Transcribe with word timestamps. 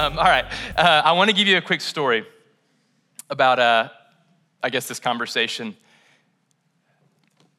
Um, 0.00 0.18
all 0.18 0.24
right. 0.24 0.46
Uh, 0.78 1.02
I 1.04 1.12
want 1.12 1.28
to 1.28 1.36
give 1.36 1.46
you 1.46 1.58
a 1.58 1.60
quick 1.60 1.82
story 1.82 2.24
about, 3.28 3.58
uh, 3.58 3.90
I 4.62 4.70
guess, 4.70 4.88
this 4.88 4.98
conversation. 4.98 5.76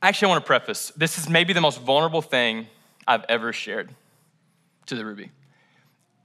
Actually, 0.02 0.26
I 0.26 0.30
want 0.30 0.44
to 0.44 0.48
preface 0.48 0.92
this 0.98 1.20
is 1.20 1.30
maybe 1.30 1.54
the 1.54 1.62
most 1.62 1.80
vulnerable 1.82 2.24
thing 2.24 2.66
I've 3.08 3.26
ever 3.30 3.54
shared 3.54 3.94
to 4.88 4.96
the 4.96 5.06
Ruby. 5.06 5.30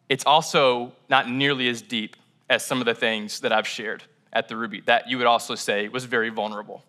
It's 0.08 0.24
also 0.24 0.92
not 1.10 1.28
nearly 1.28 1.68
as 1.68 1.82
deep 1.82 2.16
as 2.48 2.64
some 2.64 2.80
of 2.80 2.86
the 2.86 2.94
things 2.94 3.40
that 3.40 3.52
I've 3.52 3.68
shared 3.68 4.02
at 4.32 4.48
the 4.48 4.56
Ruby 4.56 4.80
that 4.86 5.10
you 5.10 5.18
would 5.18 5.26
also 5.26 5.54
say 5.54 5.88
was 5.88 6.06
very 6.06 6.30
vulnerable. 6.30 6.82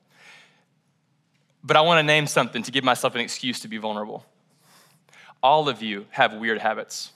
But 1.66 1.76
I 1.76 1.82
want 1.82 2.00
to 2.00 2.04
name 2.04 2.28
something 2.28 2.64
to 2.64 2.72
give 2.72 2.86
myself 2.86 3.14
an 3.14 3.20
excuse 3.20 3.60
to 3.60 3.68
be 3.68 3.76
vulnerable. 3.76 4.24
All 5.44 5.68
of 5.68 5.82
you 5.82 6.06
have 6.12 6.34
weird 6.36 6.60
habits. 6.60 7.12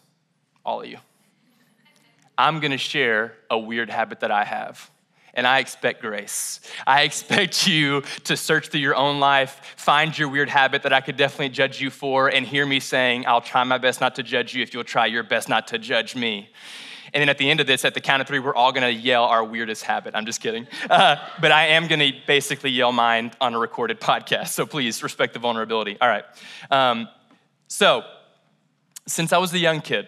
All 0.65 0.81
of 0.81 0.87
you. 0.87 0.97
I'm 2.37 2.59
to 2.61 2.77
share 2.77 3.33
a 3.49 3.57
weird 3.57 3.89
habit 3.89 4.21
that 4.21 4.31
I 4.31 4.43
have 4.43 4.89
and 5.33 5.47
I 5.47 5.59
expect 5.59 6.01
grace. 6.01 6.59
I 6.85 7.01
expect 7.03 7.67
you 7.67 8.01
to 8.25 8.35
search 8.35 8.69
through 8.69 8.81
your 8.81 8.95
own 8.95 9.19
life, 9.19 9.73
find 9.77 10.17
your 10.17 10.29
weird 10.29 10.49
habit 10.49 10.83
that 10.83 10.93
I 10.93 11.01
could 11.01 11.17
definitely 11.17 11.49
judge 11.49 11.81
you 11.81 11.89
for, 11.89 12.27
and 12.27 12.45
hear 12.45 12.65
me 12.65 12.79
saying, 12.79 13.25
I'll 13.27 13.41
try 13.41 13.63
my 13.63 13.77
best 13.77 14.01
not 14.01 14.15
to 14.15 14.23
judge 14.23 14.53
you 14.53 14.61
if 14.63 14.73
you'll 14.73 14.83
try 14.83 15.05
your 15.05 15.23
best 15.23 15.49
not 15.49 15.67
to 15.67 15.77
judge 15.77 16.15
me. 16.15 16.49
And 17.13 17.19
then 17.19 17.27
at 17.27 17.37
the 17.37 17.49
end 17.49 17.59
of 17.59 17.67
this, 17.67 17.83
at 17.83 17.93
the 17.93 17.99
count 17.99 18.21
of 18.21 18.27
three, 18.27 18.39
we're 18.39 18.55
all 18.55 18.71
gonna 18.71 18.89
yell 18.89 19.25
our 19.25 19.43
weirdest 19.43 19.83
habit. 19.83 20.15
I'm 20.15 20.25
just 20.25 20.39
kidding. 20.39 20.67
Uh, 20.89 21.17
but 21.41 21.51
I 21.51 21.67
am 21.67 21.87
gonna 21.87 22.11
basically 22.25 22.71
yell 22.71 22.93
mine 22.93 23.31
on 23.41 23.53
a 23.53 23.59
recorded 23.59 23.99
podcast. 24.01 24.49
So 24.49 24.65
please 24.65 25.03
respect 25.03 25.33
the 25.33 25.39
vulnerability. 25.39 25.97
All 25.99 26.07
right. 26.07 26.23
Um, 26.69 27.09
so, 27.67 28.03
since 29.07 29.33
I 29.33 29.39
was 29.39 29.53
a 29.53 29.59
young 29.59 29.81
kid, 29.81 30.07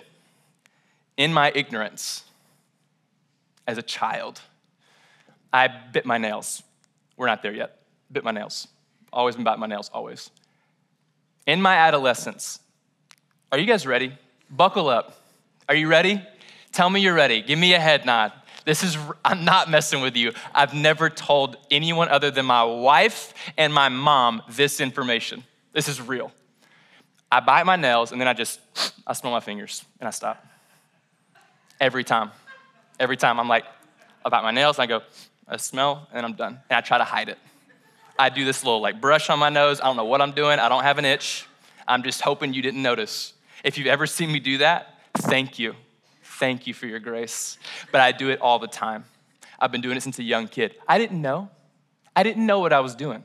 in 1.18 1.34
my 1.34 1.52
ignorance, 1.54 2.24
as 3.68 3.78
a 3.78 3.82
child, 3.82 4.42
I 5.52 5.68
bit 5.68 6.06
my 6.06 6.18
nails. 6.18 6.64
We're 7.16 7.28
not 7.28 7.42
there 7.42 7.54
yet. 7.54 7.80
Bit 8.12 8.24
my 8.24 8.32
nails. 8.32 8.68
Always 9.12 9.36
been 9.36 9.44
biting 9.44 9.60
my 9.60 9.68
nails, 9.68 9.90
always. 9.94 10.30
In 11.46 11.62
my 11.62 11.76
adolescence, 11.76 12.60
are 13.52 13.60
you 13.60 13.66
guys 13.66 13.86
ready? 13.86 14.14
Buckle 14.50 14.90
up. 14.90 15.22
Are 15.70 15.76
you 15.76 15.88
ready? 15.88 16.22
Tell 16.72 16.90
me 16.90 17.02
you're 17.02 17.14
ready. 17.14 17.42
Give 17.42 17.60
me 17.60 17.74
a 17.74 17.80
head 17.80 18.06
nod. 18.06 18.34
This 18.66 18.84
is, 18.84 18.98
I'm 19.24 19.46
not 19.46 19.70
messing 19.70 20.02
with 20.02 20.16
you. 20.16 20.32
I've 20.54 20.74
never 20.74 21.10
told 21.10 21.58
anyone 21.70 22.10
other 22.10 22.32
than 22.32 22.46
my 22.46 22.64
wife 22.64 23.34
and 23.58 23.74
my 23.74 23.90
mom 23.90 24.42
this 24.50 24.80
information. 24.80 25.44
This 25.74 25.88
is 25.88 26.02
real. 26.02 26.32
I 27.32 27.40
bite 27.42 27.66
my 27.66 27.76
nails 27.76 28.12
and 28.12 28.22
then 28.22 28.28
I 28.28 28.34
just, 28.34 28.60
I 29.06 29.14
smell 29.14 29.32
my 29.32 29.40
fingers 29.40 29.84
and 30.00 30.08
I 30.08 30.12
stop. 30.12 30.46
Every 31.80 32.04
time. 32.04 32.32
Every 33.00 33.18
time 33.18 33.40
I'm 33.40 33.48
like, 33.48 33.66
about 34.26 34.44
my 34.44 34.52
nails 34.52 34.78
and 34.78 34.84
I 34.84 34.86
go, 34.88 35.04
I 35.48 35.58
smell, 35.58 36.08
and 36.14 36.26
I'm 36.26 36.34
done. 36.34 36.60
And 36.70 36.78
I 36.78 36.82
try 36.82 36.98
to 36.98 37.04
hide 37.04 37.30
it. 37.30 37.38
I 38.18 38.30
do 38.30 38.46
this 38.46 38.64
little 38.64 38.82
like 38.82 39.02
brush 39.02 39.30
on 39.30 39.40
my 39.40 39.50
nose. 39.50 39.82
I 39.82 39.86
don't 39.86 39.98
know 39.98 40.06
what 40.06 40.22
I'm 40.22 40.32
doing. 40.32 40.60
I 40.60 40.70
don't 40.70 40.84
have 40.84 40.98
an 40.98 41.06
itch. 41.06 41.48
I'm 41.88 42.04
just 42.04 42.22
hoping 42.22 42.54
you 42.54 42.62
didn't 42.62 42.82
notice. 42.82 43.34
If 43.64 43.78
you've 43.78 43.88
ever 43.88 44.06
seen 44.06 44.32
me 44.32 44.40
do 44.40 44.60
that, 44.60 45.00
thank 45.16 45.60
you. 45.60 45.76
Thank 46.24 46.68
you 46.68 46.74
for 46.74 46.86
your 46.86 47.00
grace. 47.00 47.58
But 47.92 48.02
I 48.02 48.12
do 48.12 48.30
it 48.30 48.40
all 48.40 48.60
the 48.60 48.68
time. 48.68 49.06
I've 49.60 49.72
been 49.72 49.82
doing 49.82 49.98
it 49.98 50.04
since 50.04 50.20
a 50.20 50.24
young 50.24 50.48
kid. 50.48 50.76
I 50.88 50.98
didn't 50.98 51.22
know. 51.22 51.50
I 52.16 52.24
didn't 52.24 52.46
know 52.46 52.60
what 52.60 52.74
I 52.74 52.80
was 52.80 52.96
doing. 52.96 53.24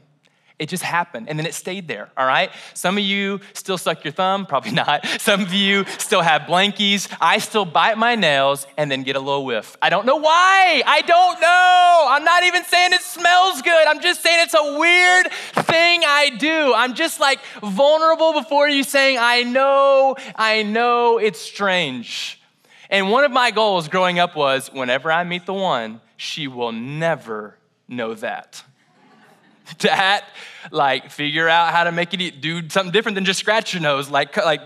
It 0.59 0.69
just 0.69 0.83
happened 0.83 1.29
and 1.29 1.39
then 1.39 1.47
it 1.47 1.55
stayed 1.55 1.87
there, 1.87 2.11
all 2.17 2.27
right? 2.27 2.51
Some 2.75 2.99
of 2.99 3.05
you 3.05 3.41
still 3.53 3.79
suck 3.79 4.05
your 4.05 4.13
thumb, 4.13 4.45
probably 4.45 4.71
not. 4.87 5.07
Some 5.21 5.41
of 5.41 5.53
you 5.55 5.85
still 5.99 6.21
have 6.23 6.43
blankies. 6.43 7.09
I 7.21 7.39
still 7.39 7.65
bite 7.65 7.97
my 7.97 8.17
nails 8.17 8.67
and 8.77 8.91
then 8.91 9.05
get 9.05 9.15
a 9.15 9.21
little 9.21 9.45
whiff. 9.45 9.77
I 9.81 9.89
don't 9.89 10.05
know 10.05 10.17
why. 10.17 10.83
I 10.85 11.03
don't 11.03 11.41
know. 11.41 12.07
I'm 12.09 12.25
not 12.25 12.43
even 12.43 12.65
saying 12.65 12.93
it 12.93 13.03
smells 13.03 13.63
good. 13.63 13.87
I'm 13.87 14.01
just 14.01 14.21
saying 14.23 14.41
it's 14.43 14.55
a 14.55 14.79
weird 14.79 15.33
thing 15.65 16.03
I 16.05 16.31
do. 16.39 16.75
I'm 16.75 16.95
just 16.95 17.21
like 17.21 17.39
vulnerable 17.63 18.33
before 18.33 18.69
you 18.69 18.83
saying, 18.83 19.19
I 19.21 19.45
know, 19.45 20.17
I 20.35 20.65
know 20.65 21.19
it's 21.19 21.39
strange. 21.39 22.41
And 22.91 23.11
one 23.11 23.25
of 23.25 23.31
my 23.31 23.51
goals 23.53 23.87
growing 23.89 24.19
up 24.19 24.35
was 24.35 24.73
whenever 24.73 25.13
I 25.13 25.23
meet 25.23 25.47
the 25.47 25.55
one, 25.55 26.01
she 26.17 26.49
will 26.49 26.73
never 26.73 27.57
know 27.87 28.15
that. 28.15 28.65
that, 29.81 30.25
like 30.71 31.11
figure 31.11 31.49
out 31.49 31.73
how 31.73 31.85
to 31.85 31.93
make 31.93 32.15
it 32.15 32.41
do 32.41 32.69
something 32.69 32.93
different 32.93 33.15
than 33.15 33.25
just 33.25 33.41
scratch 33.41 33.75
your 33.75 33.83
nose, 33.83 34.11
like 34.11 34.37
like 34.37 34.61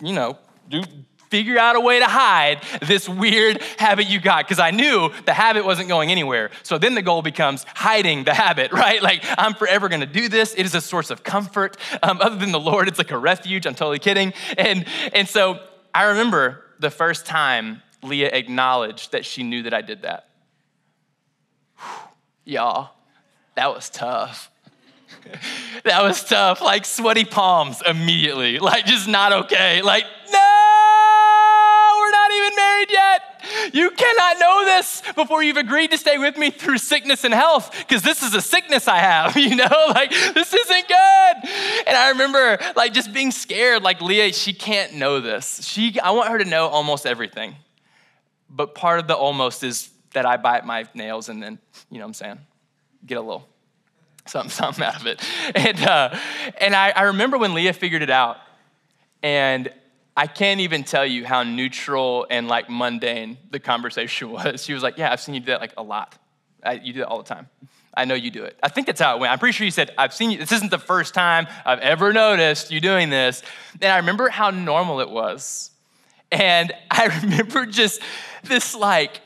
you 0.00 0.12
know, 0.12 0.38
do 0.68 0.82
figure 1.30 1.58
out 1.58 1.76
a 1.76 1.80
way 1.80 1.98
to 1.98 2.06
hide 2.06 2.62
this 2.82 3.08
weird 3.08 3.62
habit 3.78 4.08
you 4.08 4.20
got 4.20 4.44
because 4.44 4.58
I 4.58 4.70
knew 4.70 5.10
the 5.26 5.34
habit 5.34 5.64
wasn't 5.64 5.88
going 5.88 6.10
anywhere. 6.10 6.50
So 6.62 6.78
then 6.78 6.94
the 6.94 7.02
goal 7.02 7.22
becomes 7.22 7.64
hiding 7.74 8.24
the 8.24 8.34
habit, 8.34 8.72
right? 8.72 9.02
Like 9.02 9.24
I'm 9.36 9.54
forever 9.54 9.88
going 9.88 10.00
to 10.00 10.06
do 10.06 10.28
this. 10.28 10.54
It 10.54 10.66
is 10.66 10.74
a 10.74 10.80
source 10.80 11.10
of 11.10 11.22
comfort. 11.22 11.76
Um, 12.02 12.18
other 12.20 12.36
than 12.36 12.52
the 12.52 12.60
Lord, 12.60 12.88
it's 12.88 12.98
like 12.98 13.10
a 13.10 13.18
refuge. 13.18 13.66
I'm 13.66 13.74
totally 13.74 13.98
kidding. 13.98 14.32
And 14.56 14.86
and 15.12 15.28
so 15.28 15.60
I 15.94 16.04
remember 16.04 16.64
the 16.78 16.90
first 16.90 17.26
time 17.26 17.82
Leah 18.02 18.30
acknowledged 18.32 19.12
that 19.12 19.24
she 19.24 19.42
knew 19.42 19.62
that 19.64 19.74
I 19.74 19.82
did 19.82 20.02
that. 20.02 20.28
Y'all, 22.44 22.90
that 23.58 23.74
was 23.74 23.90
tough. 23.90 24.52
that 25.84 26.04
was 26.04 26.22
tough. 26.22 26.60
Like 26.60 26.84
sweaty 26.84 27.24
palms 27.24 27.82
immediately. 27.84 28.60
Like 28.60 28.86
just 28.86 29.08
not 29.08 29.32
okay. 29.32 29.82
Like, 29.82 30.04
no, 30.32 31.94
we're 31.98 32.10
not 32.12 32.30
even 32.30 32.54
married 32.54 32.90
yet. 32.92 33.74
You 33.74 33.90
cannot 33.90 34.38
know 34.38 34.64
this 34.64 35.02
before 35.16 35.42
you've 35.42 35.56
agreed 35.56 35.90
to 35.90 35.98
stay 35.98 36.18
with 36.18 36.38
me 36.38 36.50
through 36.50 36.78
sickness 36.78 37.24
and 37.24 37.34
health, 37.34 37.74
because 37.76 38.02
this 38.02 38.22
is 38.22 38.32
a 38.32 38.40
sickness 38.40 38.86
I 38.86 38.98
have, 38.98 39.36
you 39.36 39.56
know? 39.56 39.86
Like, 39.88 40.10
this 40.10 40.54
isn't 40.54 40.88
good. 40.88 41.50
And 41.88 41.96
I 41.96 42.10
remember, 42.10 42.58
like, 42.76 42.92
just 42.92 43.12
being 43.12 43.32
scared, 43.32 43.82
like, 43.82 44.00
Leah, 44.00 44.32
she 44.34 44.52
can't 44.52 44.94
know 44.94 45.20
this. 45.20 45.66
She, 45.66 45.98
I 45.98 46.12
want 46.12 46.28
her 46.28 46.38
to 46.38 46.44
know 46.44 46.68
almost 46.68 47.06
everything. 47.06 47.56
But 48.48 48.76
part 48.76 49.00
of 49.00 49.08
the 49.08 49.16
almost 49.16 49.64
is 49.64 49.90
that 50.12 50.26
I 50.26 50.36
bite 50.36 50.64
my 50.64 50.86
nails 50.94 51.28
and 51.28 51.42
then, 51.42 51.58
you 51.90 51.98
know 51.98 52.04
what 52.04 52.10
I'm 52.10 52.14
saying? 52.14 52.38
Get 53.06 53.18
a 53.18 53.20
little 53.20 53.48
something, 54.28 54.50
something 54.50 54.84
out 54.84 55.00
of 55.00 55.06
it. 55.06 55.22
And, 55.54 55.80
uh, 55.82 56.18
and 56.60 56.74
I, 56.74 56.90
I 56.90 57.02
remember 57.02 57.38
when 57.38 57.54
Leah 57.54 57.72
figured 57.72 58.02
it 58.02 58.10
out, 58.10 58.38
and 59.22 59.72
I 60.16 60.26
can't 60.26 60.60
even 60.60 60.84
tell 60.84 61.06
you 61.06 61.24
how 61.24 61.42
neutral 61.42 62.26
and 62.28 62.48
like 62.48 62.68
mundane 62.68 63.38
the 63.50 63.60
conversation 63.60 64.30
was. 64.32 64.64
She 64.64 64.74
was 64.74 64.82
like, 64.82 64.98
Yeah, 64.98 65.12
I've 65.12 65.20
seen 65.20 65.34
you 65.34 65.40
do 65.40 65.46
that 65.46 65.60
like 65.60 65.74
a 65.76 65.82
lot. 65.82 66.16
I, 66.62 66.74
you 66.74 66.92
do 66.92 67.02
it 67.02 67.04
all 67.04 67.18
the 67.18 67.28
time. 67.28 67.48
I 67.94 68.04
know 68.04 68.14
you 68.14 68.30
do 68.30 68.44
it. 68.44 68.56
I 68.62 68.68
think 68.68 68.86
that's 68.86 69.00
how 69.00 69.16
it 69.16 69.20
went. 69.20 69.32
I'm 69.32 69.38
pretty 69.38 69.52
sure 69.52 69.64
you 69.64 69.70
said, 69.70 69.92
I've 69.98 70.12
seen 70.12 70.30
you. 70.30 70.38
This 70.38 70.52
isn't 70.52 70.70
the 70.70 70.78
first 70.78 71.14
time 71.14 71.46
I've 71.64 71.80
ever 71.80 72.12
noticed 72.12 72.70
you 72.70 72.80
doing 72.80 73.10
this. 73.10 73.42
And 73.80 73.90
I 73.92 73.96
remember 73.96 74.28
how 74.28 74.50
normal 74.50 75.00
it 75.00 75.10
was. 75.10 75.70
And 76.30 76.72
I 76.90 77.06
remember 77.22 77.66
just 77.66 78.02
this 78.44 78.74
like, 78.74 79.20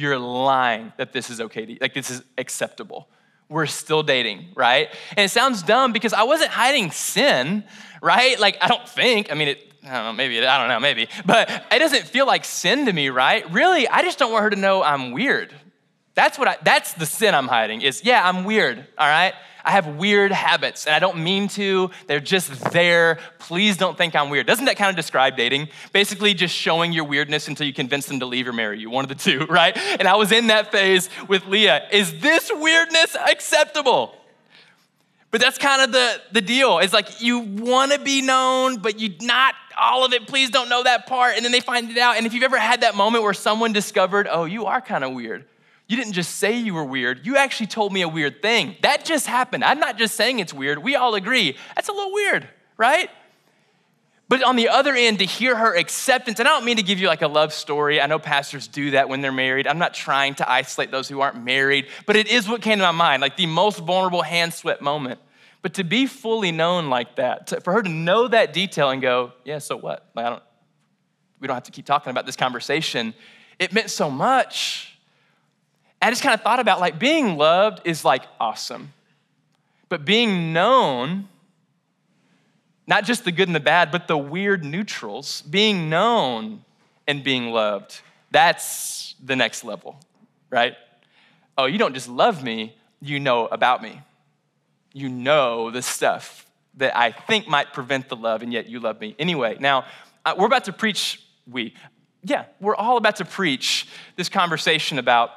you're 0.00 0.18
lying 0.18 0.92
that 0.96 1.12
this 1.12 1.30
is 1.30 1.40
okay 1.40 1.66
to, 1.66 1.78
like 1.80 1.94
this 1.94 2.10
is 2.10 2.22
acceptable. 2.38 3.08
We're 3.48 3.66
still 3.66 4.02
dating, 4.02 4.52
right? 4.54 4.88
And 5.16 5.24
it 5.24 5.30
sounds 5.30 5.62
dumb 5.62 5.92
because 5.92 6.12
I 6.12 6.22
wasn't 6.22 6.50
hiding 6.50 6.90
sin, 6.92 7.64
right? 8.00 8.38
Like, 8.38 8.58
I 8.60 8.68
don't 8.68 8.88
think, 8.88 9.30
I 9.30 9.34
mean, 9.34 9.48
it, 9.48 9.72
I 9.84 9.94
don't 9.94 10.04
know, 10.04 10.12
maybe, 10.12 10.46
I 10.46 10.58
don't 10.58 10.68
know, 10.68 10.78
maybe, 10.78 11.08
but 11.26 11.50
it 11.72 11.78
doesn't 11.78 12.04
feel 12.04 12.26
like 12.26 12.44
sin 12.44 12.86
to 12.86 12.92
me, 12.92 13.08
right? 13.08 13.50
Really, 13.52 13.88
I 13.88 14.02
just 14.02 14.18
don't 14.18 14.32
want 14.32 14.44
her 14.44 14.50
to 14.50 14.56
know 14.56 14.82
I'm 14.82 15.12
weird. 15.12 15.52
That's 16.14 16.38
what 16.38 16.48
I, 16.48 16.56
that's 16.62 16.92
the 16.94 17.06
sin 17.06 17.34
I'm 17.34 17.48
hiding 17.48 17.82
is, 17.82 18.04
yeah, 18.04 18.26
I'm 18.26 18.44
weird, 18.44 18.78
all 18.98 19.08
right? 19.08 19.34
I 19.64 19.72
have 19.72 19.86
weird 19.86 20.32
habits 20.32 20.86
and 20.86 20.94
I 20.94 20.98
don't 20.98 21.18
mean 21.18 21.48
to. 21.48 21.90
They're 22.06 22.20
just 22.20 22.50
there. 22.72 23.18
Please 23.38 23.76
don't 23.76 23.96
think 23.96 24.16
I'm 24.16 24.30
weird. 24.30 24.46
Doesn't 24.46 24.64
that 24.64 24.76
kind 24.76 24.90
of 24.90 24.96
describe 24.96 25.36
dating? 25.36 25.68
Basically, 25.92 26.34
just 26.34 26.54
showing 26.54 26.92
your 26.92 27.04
weirdness 27.04 27.48
until 27.48 27.66
you 27.66 27.72
convince 27.72 28.06
them 28.06 28.20
to 28.20 28.26
leave 28.26 28.48
or 28.48 28.52
marry 28.52 28.80
you, 28.80 28.90
one 28.90 29.04
of 29.04 29.08
the 29.08 29.14
two, 29.14 29.40
right? 29.48 29.76
And 29.76 30.08
I 30.08 30.16
was 30.16 30.32
in 30.32 30.48
that 30.48 30.72
phase 30.72 31.08
with 31.28 31.46
Leah. 31.46 31.88
Is 31.92 32.20
this 32.20 32.50
weirdness 32.52 33.14
acceptable? 33.16 34.14
But 35.30 35.40
that's 35.40 35.58
kind 35.58 35.82
of 35.82 35.92
the, 35.92 36.20
the 36.32 36.40
deal. 36.40 36.78
It's 36.78 36.92
like 36.92 37.20
you 37.22 37.38
want 37.38 37.92
to 37.92 38.00
be 38.00 38.20
known, 38.20 38.78
but 38.78 38.98
you 38.98 39.14
not 39.20 39.54
all 39.78 40.04
of 40.04 40.12
it. 40.12 40.26
Please 40.26 40.50
don't 40.50 40.68
know 40.68 40.82
that 40.82 41.06
part. 41.06 41.36
And 41.36 41.44
then 41.44 41.52
they 41.52 41.60
find 41.60 41.88
it 41.88 41.98
out. 41.98 42.16
And 42.16 42.26
if 42.26 42.34
you've 42.34 42.42
ever 42.42 42.58
had 42.58 42.80
that 42.80 42.96
moment 42.96 43.22
where 43.22 43.32
someone 43.32 43.72
discovered, 43.72 44.26
oh, 44.28 44.44
you 44.44 44.66
are 44.66 44.80
kind 44.80 45.04
of 45.04 45.12
weird 45.12 45.46
you 45.90 45.96
didn't 45.96 46.12
just 46.12 46.36
say 46.36 46.56
you 46.56 46.72
were 46.72 46.84
weird, 46.84 47.26
you 47.26 47.36
actually 47.36 47.66
told 47.66 47.92
me 47.92 48.02
a 48.02 48.08
weird 48.08 48.40
thing. 48.42 48.76
That 48.82 49.04
just 49.04 49.26
happened. 49.26 49.64
I'm 49.64 49.80
not 49.80 49.98
just 49.98 50.14
saying 50.14 50.38
it's 50.38 50.54
weird. 50.54 50.78
We 50.78 50.94
all 50.94 51.16
agree. 51.16 51.56
That's 51.74 51.88
a 51.88 51.92
little 51.92 52.12
weird, 52.12 52.48
right? 52.76 53.10
But 54.28 54.44
on 54.44 54.54
the 54.54 54.68
other 54.68 54.94
end, 54.94 55.18
to 55.18 55.24
hear 55.24 55.56
her 55.56 55.76
acceptance, 55.76 56.38
and 56.38 56.46
I 56.46 56.52
don't 56.52 56.64
mean 56.64 56.76
to 56.76 56.84
give 56.84 57.00
you 57.00 57.08
like 57.08 57.22
a 57.22 57.26
love 57.26 57.52
story. 57.52 58.00
I 58.00 58.06
know 58.06 58.20
pastors 58.20 58.68
do 58.68 58.92
that 58.92 59.08
when 59.08 59.20
they're 59.20 59.32
married. 59.32 59.66
I'm 59.66 59.78
not 59.78 59.92
trying 59.92 60.36
to 60.36 60.48
isolate 60.48 60.92
those 60.92 61.08
who 61.08 61.22
aren't 61.22 61.42
married, 61.42 61.88
but 62.06 62.14
it 62.14 62.28
is 62.28 62.48
what 62.48 62.62
came 62.62 62.78
to 62.78 62.84
my 62.84 62.92
mind, 62.92 63.20
like 63.20 63.36
the 63.36 63.46
most 63.46 63.80
vulnerable 63.80 64.22
hand 64.22 64.54
sweat 64.54 64.80
moment. 64.80 65.18
But 65.60 65.74
to 65.74 65.82
be 65.82 66.06
fully 66.06 66.52
known 66.52 66.88
like 66.88 67.16
that, 67.16 67.48
to, 67.48 67.60
for 67.60 67.72
her 67.72 67.82
to 67.82 67.88
know 67.88 68.28
that 68.28 68.52
detail 68.52 68.90
and 68.90 69.02
go, 69.02 69.32
yeah, 69.44 69.58
so 69.58 69.76
what? 69.76 70.08
Like, 70.14 70.26
I 70.26 70.30
don't, 70.30 70.42
we 71.40 71.48
don't 71.48 71.56
have 71.56 71.64
to 71.64 71.72
keep 71.72 71.84
talking 71.84 72.12
about 72.12 72.26
this 72.26 72.36
conversation. 72.36 73.12
It 73.58 73.72
meant 73.72 73.90
so 73.90 74.08
much. 74.08 74.89
I 76.02 76.10
just 76.10 76.22
kind 76.22 76.34
of 76.34 76.40
thought 76.40 76.60
about 76.60 76.80
like 76.80 76.98
being 76.98 77.36
loved 77.36 77.82
is 77.84 78.04
like 78.04 78.22
awesome. 78.38 78.92
But 79.88 80.04
being 80.04 80.52
known, 80.52 81.28
not 82.86 83.04
just 83.04 83.24
the 83.24 83.32
good 83.32 83.48
and 83.48 83.54
the 83.54 83.60
bad, 83.60 83.90
but 83.90 84.08
the 84.08 84.16
weird 84.16 84.64
neutrals, 84.64 85.42
being 85.42 85.90
known 85.90 86.64
and 87.06 87.22
being 87.22 87.50
loved, 87.50 88.00
that's 88.30 89.14
the 89.22 89.36
next 89.36 89.64
level, 89.64 89.98
right? 90.48 90.74
Oh, 91.58 91.66
you 91.66 91.76
don't 91.76 91.94
just 91.94 92.08
love 92.08 92.42
me, 92.42 92.74
you 93.00 93.20
know 93.20 93.46
about 93.46 93.82
me. 93.82 94.00
You 94.92 95.08
know 95.08 95.70
the 95.70 95.82
stuff 95.82 96.46
that 96.74 96.96
I 96.96 97.12
think 97.12 97.46
might 97.46 97.72
prevent 97.72 98.08
the 98.08 98.16
love, 98.16 98.42
and 98.42 98.52
yet 98.52 98.68
you 98.68 98.80
love 98.80 99.00
me. 99.00 99.14
Anyway, 99.18 99.56
now 99.60 99.84
uh, 100.24 100.34
we're 100.38 100.46
about 100.46 100.64
to 100.64 100.72
preach, 100.72 101.22
we, 101.50 101.74
yeah, 102.22 102.44
we're 102.60 102.76
all 102.76 102.96
about 102.96 103.16
to 103.16 103.24
preach 103.24 103.88
this 104.16 104.28
conversation 104.28 104.98
about 104.98 105.30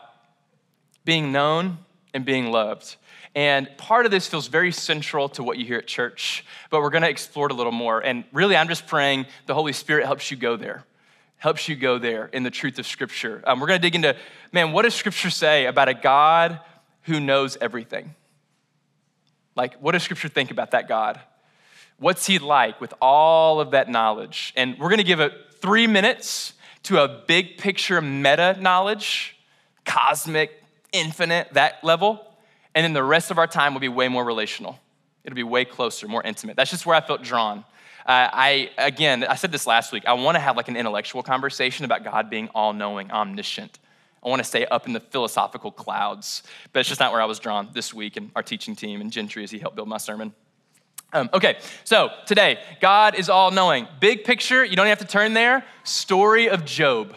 being 1.06 1.32
known 1.32 1.78
and 2.14 2.26
being 2.26 2.52
loved. 2.52 2.96
And 3.36 3.68
part 3.78 4.06
of 4.06 4.12
this 4.12 4.28
feels 4.28 4.48
very 4.48 4.72
central 4.72 5.28
to 5.30 5.44
what 5.44 5.58
you 5.58 5.66
hear 5.66 5.80
at 5.80 5.88
church, 5.88 6.46
but 6.70 6.82
we're 6.82 6.92
gonna 6.92 7.08
explore 7.08 7.48
it 7.48 7.52
a 7.52 7.56
little 7.56 7.72
more. 7.72 8.00
And 8.00 8.26
really, 8.32 8.56
I'm 8.56 8.68
just 8.68 8.86
praying 8.86 9.26
the 9.48 9.56
Holy 9.56 9.74
Spirit 9.74 10.06
helps 10.06 10.30
you 10.30 10.38
go 10.38 10.56
there, 10.56 10.86
helps 11.38 11.68
you 11.68 11.76
go 11.76 11.98
there 11.98 12.28
in 12.28 12.44
the 12.44 12.52
truth 12.52 12.78
of 12.78 12.86
Scripture. 12.86 13.42
Um, 13.46 13.60
we're 13.60 13.68
gonna 13.68 13.80
dig 13.80 13.96
into, 13.96 14.16
man, 14.52 14.72
what 14.72 14.84
does 14.84 14.94
Scripture 14.94 15.32
say 15.32 15.66
about 15.66 15.90
a 15.90 15.96
God 15.96 16.60
who 17.04 17.20
knows 17.20 17.58
everything? 17.60 18.14
Like, 19.56 19.76
what 19.76 19.94
does 19.94 20.04
Scripture 20.04 20.30
think 20.30 20.52
about 20.52 20.72
that 20.72 20.88
God? 20.88 21.20
What's 21.98 22.28
he 22.28 22.38
like 22.38 22.80
with 22.80 22.94
all 23.02 23.60
of 23.60 23.72
that 23.72 23.90
knowledge? 23.90 24.54
And 24.56 24.78
we're 24.78 24.90
gonna 24.90 25.04
give 25.04 25.20
it 25.20 25.34
three 25.60 25.88
minutes 25.88 26.54
to 26.84 27.02
a 27.02 27.08
big 27.08 27.58
picture 27.58 28.00
meta 28.00 28.58
knowledge, 28.60 29.38
cosmic, 29.86 30.63
infinite, 30.94 31.54
that 31.54 31.84
level. 31.84 32.26
And 32.74 32.84
then 32.84 32.94
the 32.94 33.04
rest 33.04 33.32
of 33.32 33.38
our 33.38 33.48
time 33.48 33.74
will 33.74 33.82
be 33.82 33.90
way 33.90 34.08
more 34.08 34.24
relational. 34.24 34.80
It'll 35.24 35.36
be 35.36 35.44
way 35.44 35.66
closer, 35.66 36.08
more 36.08 36.24
intimate. 36.24 36.56
That's 36.56 36.72
just 36.72 36.86
where 36.86 36.96
I 36.96 37.02
felt 37.02 37.22
drawn. 37.22 37.66
Uh, 38.06 38.30
I, 38.34 38.72
again, 38.78 39.24
I 39.24 39.36
said 39.36 39.52
this 39.52 39.66
last 39.68 39.92
week. 39.92 40.04
I 40.06 40.14
want 40.14 40.36
to 40.36 40.40
have 40.40 40.58
like 40.58 40.68
an 40.68 40.76
intellectual 40.76 41.24
conversation 41.24 41.86
about 41.86 42.04
God 42.04 42.30
being 42.30 42.50
all 42.56 42.74
knowing, 42.74 43.12
omniscient. 43.12 43.80
I 44.24 44.30
want 44.30 44.40
to 44.40 44.44
stay 44.44 44.66
up 44.66 44.88
in 44.88 44.94
the 44.94 45.00
philosophical 45.00 45.72
clouds, 45.72 46.44
but 46.72 46.80
it's 46.80 46.90
just 46.90 47.00
not 47.00 47.12
where 47.12 47.22
I 47.22 47.26
was 47.26 47.40
drawn 47.40 47.70
this 47.74 47.94
week 47.94 48.16
and 48.18 48.32
our 48.36 48.44
teaching 48.44 48.76
team 48.76 49.02
and 49.02 49.12
Gentry 49.12 49.44
as 49.44 49.52
he 49.52 49.60
helped 49.60 49.76
build 49.76 49.90
my 49.90 49.98
sermon. 49.98 50.34
Um, 51.12 51.30
okay, 51.34 51.60
so 51.84 52.10
today, 52.26 52.60
God 52.82 53.16
is 53.16 53.30
all 53.30 53.52
knowing. 53.52 53.88
Big 54.00 54.24
picture, 54.24 54.66
you 54.66 54.76
don't 54.76 54.88
have 54.88 55.00
to 55.00 55.06
turn 55.06 55.34
there. 55.34 55.64
Story 55.84 56.50
of 56.50 56.66
Job. 56.66 57.16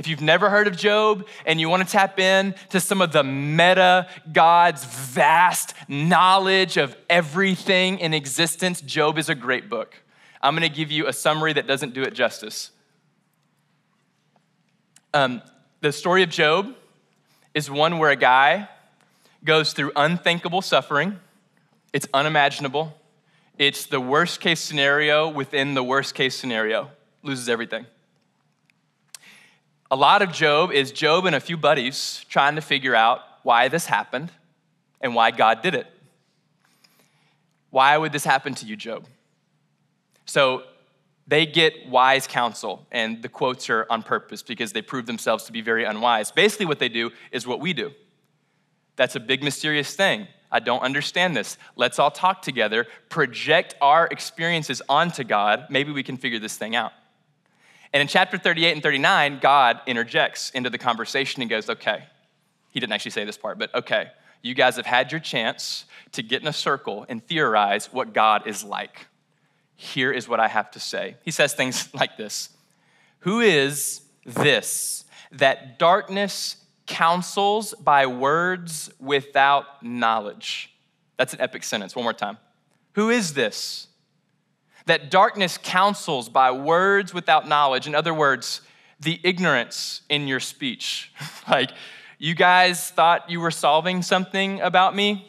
If 0.00 0.08
you've 0.08 0.22
never 0.22 0.48
heard 0.48 0.66
of 0.66 0.78
Job 0.78 1.26
and 1.44 1.60
you 1.60 1.68
want 1.68 1.86
to 1.86 1.92
tap 1.92 2.18
in 2.18 2.54
to 2.70 2.80
some 2.80 3.02
of 3.02 3.12
the 3.12 3.22
meta 3.22 4.08
God's 4.32 4.82
vast 4.82 5.74
knowledge 5.88 6.78
of 6.78 6.96
everything 7.10 7.98
in 7.98 8.14
existence, 8.14 8.80
Job 8.80 9.18
is 9.18 9.28
a 9.28 9.34
great 9.34 9.68
book. 9.68 9.94
I'm 10.40 10.56
going 10.56 10.66
to 10.66 10.74
give 10.74 10.90
you 10.90 11.06
a 11.06 11.12
summary 11.12 11.52
that 11.52 11.66
doesn't 11.66 11.92
do 11.92 12.02
it 12.02 12.14
justice. 12.14 12.70
Um, 15.12 15.42
the 15.82 15.92
story 15.92 16.22
of 16.22 16.30
Job 16.30 16.74
is 17.52 17.70
one 17.70 17.98
where 17.98 18.08
a 18.08 18.16
guy 18.16 18.70
goes 19.44 19.74
through 19.74 19.92
unthinkable 19.96 20.62
suffering, 20.62 21.20
it's 21.92 22.08
unimaginable. 22.14 22.96
It's 23.58 23.84
the 23.84 24.00
worst 24.00 24.40
case 24.40 24.60
scenario 24.60 25.28
within 25.28 25.74
the 25.74 25.84
worst 25.84 26.14
case 26.14 26.34
scenario, 26.34 26.90
loses 27.22 27.50
everything. 27.50 27.84
A 29.92 29.96
lot 29.96 30.22
of 30.22 30.30
Job 30.30 30.70
is 30.70 30.92
Job 30.92 31.26
and 31.26 31.34
a 31.34 31.40
few 31.40 31.56
buddies 31.56 32.24
trying 32.28 32.54
to 32.54 32.60
figure 32.60 32.94
out 32.94 33.22
why 33.42 33.66
this 33.66 33.86
happened 33.86 34.30
and 35.00 35.16
why 35.16 35.32
God 35.32 35.62
did 35.62 35.74
it. 35.74 35.86
Why 37.70 37.96
would 37.96 38.12
this 38.12 38.24
happen 38.24 38.54
to 38.56 38.66
you, 38.66 38.76
Job? 38.76 39.06
So 40.26 40.62
they 41.26 41.44
get 41.44 41.88
wise 41.88 42.26
counsel, 42.26 42.86
and 42.92 43.20
the 43.22 43.28
quotes 43.28 43.68
are 43.68 43.86
on 43.90 44.02
purpose 44.02 44.42
because 44.42 44.72
they 44.72 44.82
prove 44.82 45.06
themselves 45.06 45.44
to 45.44 45.52
be 45.52 45.60
very 45.60 45.84
unwise. 45.84 46.30
Basically, 46.30 46.66
what 46.66 46.78
they 46.78 46.88
do 46.88 47.10
is 47.32 47.46
what 47.46 47.58
we 47.58 47.72
do. 47.72 47.92
That's 48.94 49.16
a 49.16 49.20
big, 49.20 49.42
mysterious 49.42 49.94
thing. 49.94 50.28
I 50.52 50.60
don't 50.60 50.82
understand 50.82 51.36
this. 51.36 51.58
Let's 51.74 51.98
all 51.98 52.10
talk 52.10 52.42
together, 52.42 52.86
project 53.08 53.74
our 53.80 54.06
experiences 54.06 54.82
onto 54.88 55.24
God. 55.24 55.66
Maybe 55.70 55.90
we 55.92 56.02
can 56.02 56.16
figure 56.16 56.38
this 56.38 56.56
thing 56.56 56.76
out. 56.76 56.92
And 57.92 58.00
in 58.00 58.08
chapter 58.08 58.38
38 58.38 58.72
and 58.72 58.82
39, 58.82 59.38
God 59.40 59.80
interjects 59.86 60.50
into 60.50 60.70
the 60.70 60.78
conversation 60.78 61.42
and 61.42 61.50
goes, 61.50 61.68
okay, 61.68 62.04
he 62.70 62.78
didn't 62.78 62.92
actually 62.92 63.10
say 63.10 63.24
this 63.24 63.36
part, 63.36 63.58
but 63.58 63.74
okay, 63.74 64.08
you 64.42 64.54
guys 64.54 64.76
have 64.76 64.86
had 64.86 65.10
your 65.10 65.20
chance 65.20 65.84
to 66.12 66.22
get 66.22 66.40
in 66.42 66.48
a 66.48 66.52
circle 66.52 67.04
and 67.08 67.24
theorize 67.26 67.92
what 67.92 68.12
God 68.12 68.46
is 68.46 68.64
like. 68.64 69.06
Here 69.74 70.12
is 70.12 70.28
what 70.28 70.40
I 70.40 70.48
have 70.48 70.70
to 70.72 70.80
say. 70.80 71.16
He 71.24 71.30
says 71.30 71.54
things 71.54 71.88
like 71.94 72.16
this 72.16 72.50
Who 73.20 73.40
is 73.40 74.02
this 74.24 75.04
that 75.32 75.78
darkness 75.78 76.56
counsels 76.86 77.74
by 77.74 78.06
words 78.06 78.90
without 79.00 79.82
knowledge? 79.82 80.74
That's 81.16 81.34
an 81.34 81.40
epic 81.40 81.64
sentence. 81.64 81.94
One 81.94 82.04
more 82.04 82.12
time. 82.12 82.38
Who 82.92 83.10
is 83.10 83.34
this 83.34 83.88
that 84.86 85.10
darkness 85.10 85.58
counsels 85.62 86.28
by 86.28 86.50
words 86.50 87.14
without 87.14 87.46
knowledge. 87.48 87.86
In 87.86 87.94
other 87.94 88.14
words, 88.14 88.62
the 89.00 89.18
ignorance 89.22 90.02
in 90.08 90.28
your 90.28 90.40
speech. 90.40 91.12
like, 91.48 91.70
you 92.18 92.34
guys 92.34 92.90
thought 92.90 93.30
you 93.30 93.40
were 93.40 93.50
solving 93.50 94.02
something 94.02 94.60
about 94.60 94.94
me. 94.94 95.26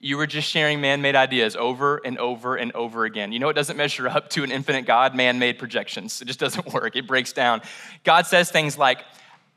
You 0.00 0.16
were 0.16 0.26
just 0.26 0.48
sharing 0.48 0.80
man 0.80 1.00
made 1.00 1.14
ideas 1.14 1.54
over 1.54 2.00
and 2.04 2.18
over 2.18 2.56
and 2.56 2.72
over 2.72 3.04
again. 3.04 3.30
You 3.30 3.38
know, 3.38 3.48
it 3.48 3.54
doesn't 3.54 3.76
measure 3.76 4.08
up 4.08 4.28
to 4.30 4.42
an 4.42 4.50
infinite 4.50 4.84
God, 4.84 5.14
man 5.14 5.38
made 5.38 5.58
projections. 5.58 6.20
It 6.20 6.24
just 6.24 6.40
doesn't 6.40 6.66
work, 6.74 6.96
it 6.96 7.06
breaks 7.06 7.32
down. 7.32 7.62
God 8.02 8.26
says 8.26 8.50
things 8.50 8.76
like, 8.76 9.04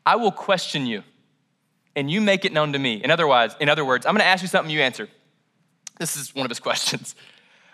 I 0.05 0.15
will 0.17 0.31
question 0.31 0.85
you, 0.85 1.03
and 1.95 2.09
you 2.09 2.21
make 2.21 2.45
it 2.45 2.53
known 2.53 2.73
to 2.73 2.79
me. 2.79 3.03
In 3.03 3.11
other 3.11 3.27
words, 3.27 3.55
in 3.59 3.69
other 3.69 3.83
words 3.83 4.05
I'm 4.05 4.13
gonna 4.13 4.23
ask 4.23 4.43
you 4.43 4.47
something, 4.47 4.71
you 4.71 4.81
answer. 4.81 5.09
This 5.99 6.15
is 6.15 6.33
one 6.35 6.45
of 6.45 6.51
his 6.51 6.59
questions. 6.61 7.15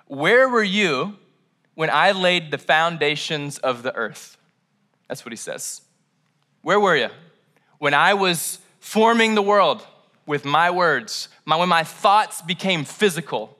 Where 0.07 0.47
were 0.47 0.63
you 0.63 1.17
when 1.75 1.89
I 1.89 2.11
laid 2.11 2.51
the 2.51 2.57
foundations 2.57 3.57
of 3.59 3.83
the 3.83 3.95
earth. 3.95 4.37
That's 5.07 5.25
what 5.25 5.31
he 5.31 5.37
says. 5.37 5.81
Where 6.61 6.79
were 6.79 6.95
you? 6.95 7.09
When 7.79 7.93
I 7.93 8.13
was 8.13 8.59
forming 8.79 9.35
the 9.35 9.41
world 9.41 9.85
with 10.25 10.45
my 10.45 10.71
words, 10.71 11.29
my, 11.45 11.55
when 11.57 11.69
my 11.69 11.83
thoughts 11.83 12.41
became 12.41 12.85
physical 12.85 13.57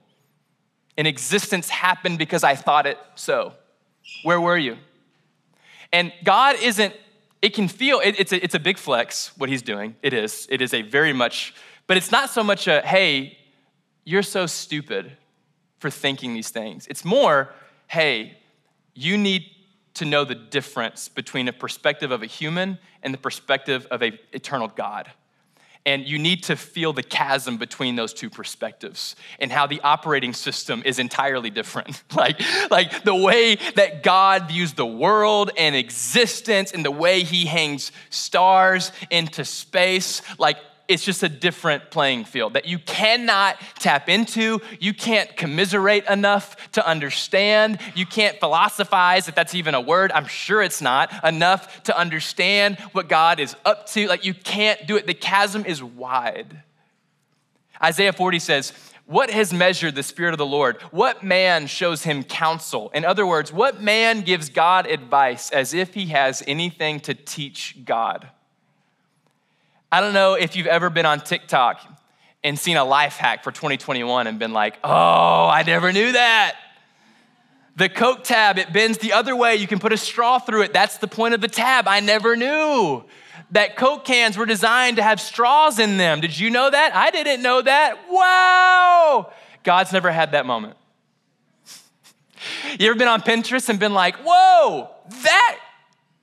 and 0.98 1.08
existence 1.08 1.70
happened 1.70 2.18
because 2.18 2.44
I 2.44 2.56
thought 2.56 2.86
it 2.86 2.98
so. 3.16 3.54
Where 4.24 4.40
were 4.40 4.58
you? 4.58 4.78
And 5.92 6.14
God 6.24 6.56
isn't, 6.62 6.94
it 7.42 7.54
can 7.54 7.68
feel, 7.68 8.00
it, 8.00 8.16
it's, 8.20 8.32
a, 8.32 8.44
it's 8.44 8.56
a 8.56 8.60
big 8.60 8.78
flex 8.78 9.32
what 9.38 9.50
he's 9.50 9.62
doing. 9.62 9.96
It 10.02 10.14
is. 10.14 10.48
It 10.50 10.62
is 10.62 10.74
a 10.74 10.82
very 10.82 11.14
much, 11.14 11.54
but 11.88 11.98
it's 11.98 12.12
not 12.12 12.30
so 12.30 12.44
much 12.44 12.68
a, 12.68 12.82
hey, 12.82 13.38
you're 14.06 14.24
so 14.24 14.46
stupid 14.46 15.18
for 15.80 15.90
thinking 15.90 16.34
these 16.34 16.50
things. 16.50 16.88
It's 16.88 17.04
more, 17.04 17.54
hey, 17.94 18.36
you 18.96 19.16
need 19.20 19.46
to 19.94 20.04
know 20.04 20.26
the 20.26 20.34
difference 20.34 21.10
between 21.10 21.48
a 21.48 21.54
perspective 21.54 22.10
of 22.10 22.24
a 22.24 22.26
human 22.26 22.80
and 23.04 23.14
the 23.14 23.20
perspective 23.20 23.86
of 23.92 24.02
an 24.02 24.18
eternal 24.32 24.68
God. 24.68 25.12
And 25.86 26.04
you 26.04 26.18
need 26.18 26.42
to 26.46 26.56
feel 26.56 26.92
the 26.92 27.04
chasm 27.04 27.58
between 27.58 27.96
those 27.96 28.12
two 28.12 28.32
perspectives 28.32 29.16
and 29.38 29.52
how 29.52 29.68
the 29.68 29.80
operating 29.82 30.34
system 30.34 30.82
is 30.86 30.98
entirely 30.98 31.52
different. 31.52 32.02
like, 32.16 32.42
like 32.72 33.04
the 33.04 33.14
way 33.14 33.58
that 33.76 34.02
God 34.02 34.48
views 34.48 34.74
the 34.74 34.88
world 34.88 35.52
and 35.56 35.76
existence 35.76 36.72
and 36.72 36.84
the 36.84 36.90
way 36.90 37.22
he 37.22 37.46
hangs 37.46 37.92
stars 38.10 38.92
into 39.12 39.46
space, 39.46 40.24
like 40.40 40.58
it's 40.88 41.04
just 41.04 41.24
a 41.24 41.30
different 41.30 41.92
playing 41.92 42.26
field 42.26 42.54
that 42.54 42.66
you 42.66 42.78
cannot 42.78 43.58
tap 43.80 44.10
into. 44.10 44.62
You 44.80 44.94
can't 44.94 45.36
commiserate 45.38 46.06
enough 46.10 46.72
to 46.74 46.86
understand. 46.86 47.80
You 47.96 48.06
can't 48.06 48.40
philosophize, 48.40 49.28
if 49.28 49.36
that's 49.36 49.56
even 49.56 49.76
a 49.76 49.82
word. 49.82 50.12
I'm 50.12 50.28
sure 50.28 50.62
it's 50.62 50.82
not 50.82 51.12
enough 51.24 51.84
to 51.84 51.98
understand 51.98 52.80
what 52.92 53.08
God 53.08 53.40
is 53.40 53.56
up 53.64 53.88
to. 53.92 54.08
Like, 54.08 54.26
you 54.26 54.34
can't 54.34 54.86
do 54.86 54.98
it. 54.98 55.08
The 55.08 55.14
chasm 55.14 55.66
is 55.66 55.82
wide. 55.82 56.62
Isaiah 57.82 58.14
40 58.14 58.40
says, 58.40 58.74
What 59.06 59.30
has 59.30 59.54
measured 59.54 59.96
the 59.96 60.04
Spirit 60.04 60.34
of 60.34 60.38
the 60.38 60.46
Lord? 60.46 60.82
What 60.92 61.24
man 61.24 61.68
shows 61.68 62.04
him 62.04 62.24
counsel? 62.24 62.92
In 62.94 63.06
other 63.06 63.26
words, 63.26 63.54
what 63.54 63.82
man 63.82 64.22
gives 64.22 64.50
God 64.50 64.86
advice 64.86 65.50
as 65.52 65.74
if 65.74 65.94
he 65.94 66.08
has 66.08 66.44
anything 66.46 67.00
to 67.02 67.14
teach 67.14 67.78
God? 67.86 68.30
I 69.94 70.02
don't 70.02 70.16
know 70.16 70.34
if 70.34 70.56
you've 70.56 70.66
ever 70.66 70.90
been 70.90 71.06
on 71.06 71.20
TikTok 71.20 71.80
and 72.44 72.58
seen 72.58 72.78
a 72.78 72.84
life 72.84 73.18
hack 73.18 73.44
for 73.44 73.52
2021 73.52 74.26
and 74.26 74.40
been 74.40 74.52
like, 74.52 74.80
oh, 74.84 75.48
I 75.48 75.62
never 75.62 75.94
knew 75.94 76.14
that. 76.14 76.56
The 77.76 77.90
Coke 77.90 78.24
tab, 78.24 78.58
it 78.58 78.74
bends 78.74 78.98
the 78.98 79.14
other 79.14 79.36
way. 79.36 79.56
You 79.56 79.68
can 79.68 79.78
put 79.78 79.94
a 79.94 79.98
straw 79.98 80.40
through 80.40 80.64
it. 80.64 80.74
That's 80.74 80.98
the 80.98 81.08
point 81.08 81.36
of 81.36 81.42
the 81.42 81.48
tab. 81.48 81.88
I 81.88 82.00
never 82.00 82.36
knew 82.36 83.04
that 83.52 83.76
Coke 83.76 84.04
cans 84.04 84.36
were 84.36 84.48
designed 84.48 84.98
to 84.98 85.04
have 85.04 85.22
straws 85.22 85.78
in 85.78 85.98
them. 85.98 86.22
Did 86.22 86.40
you 86.40 86.50
know 86.50 86.72
that? 86.72 86.96
I 86.96 87.12
didn't 87.12 87.44
know 87.44 87.62
that. 87.62 88.00
Wow. 88.10 89.32
God's 89.62 89.94
never 89.94 90.12
had 90.12 90.32
that 90.32 90.48
moment. 90.48 90.76
you 92.80 92.90
ever 92.90 92.98
been 92.98 93.08
on 93.08 93.22
Pinterest 93.22 93.70
and 93.70 93.80
been 93.80 93.94
like, 93.94 94.16
whoa, 94.26 94.90
that, 95.22 95.60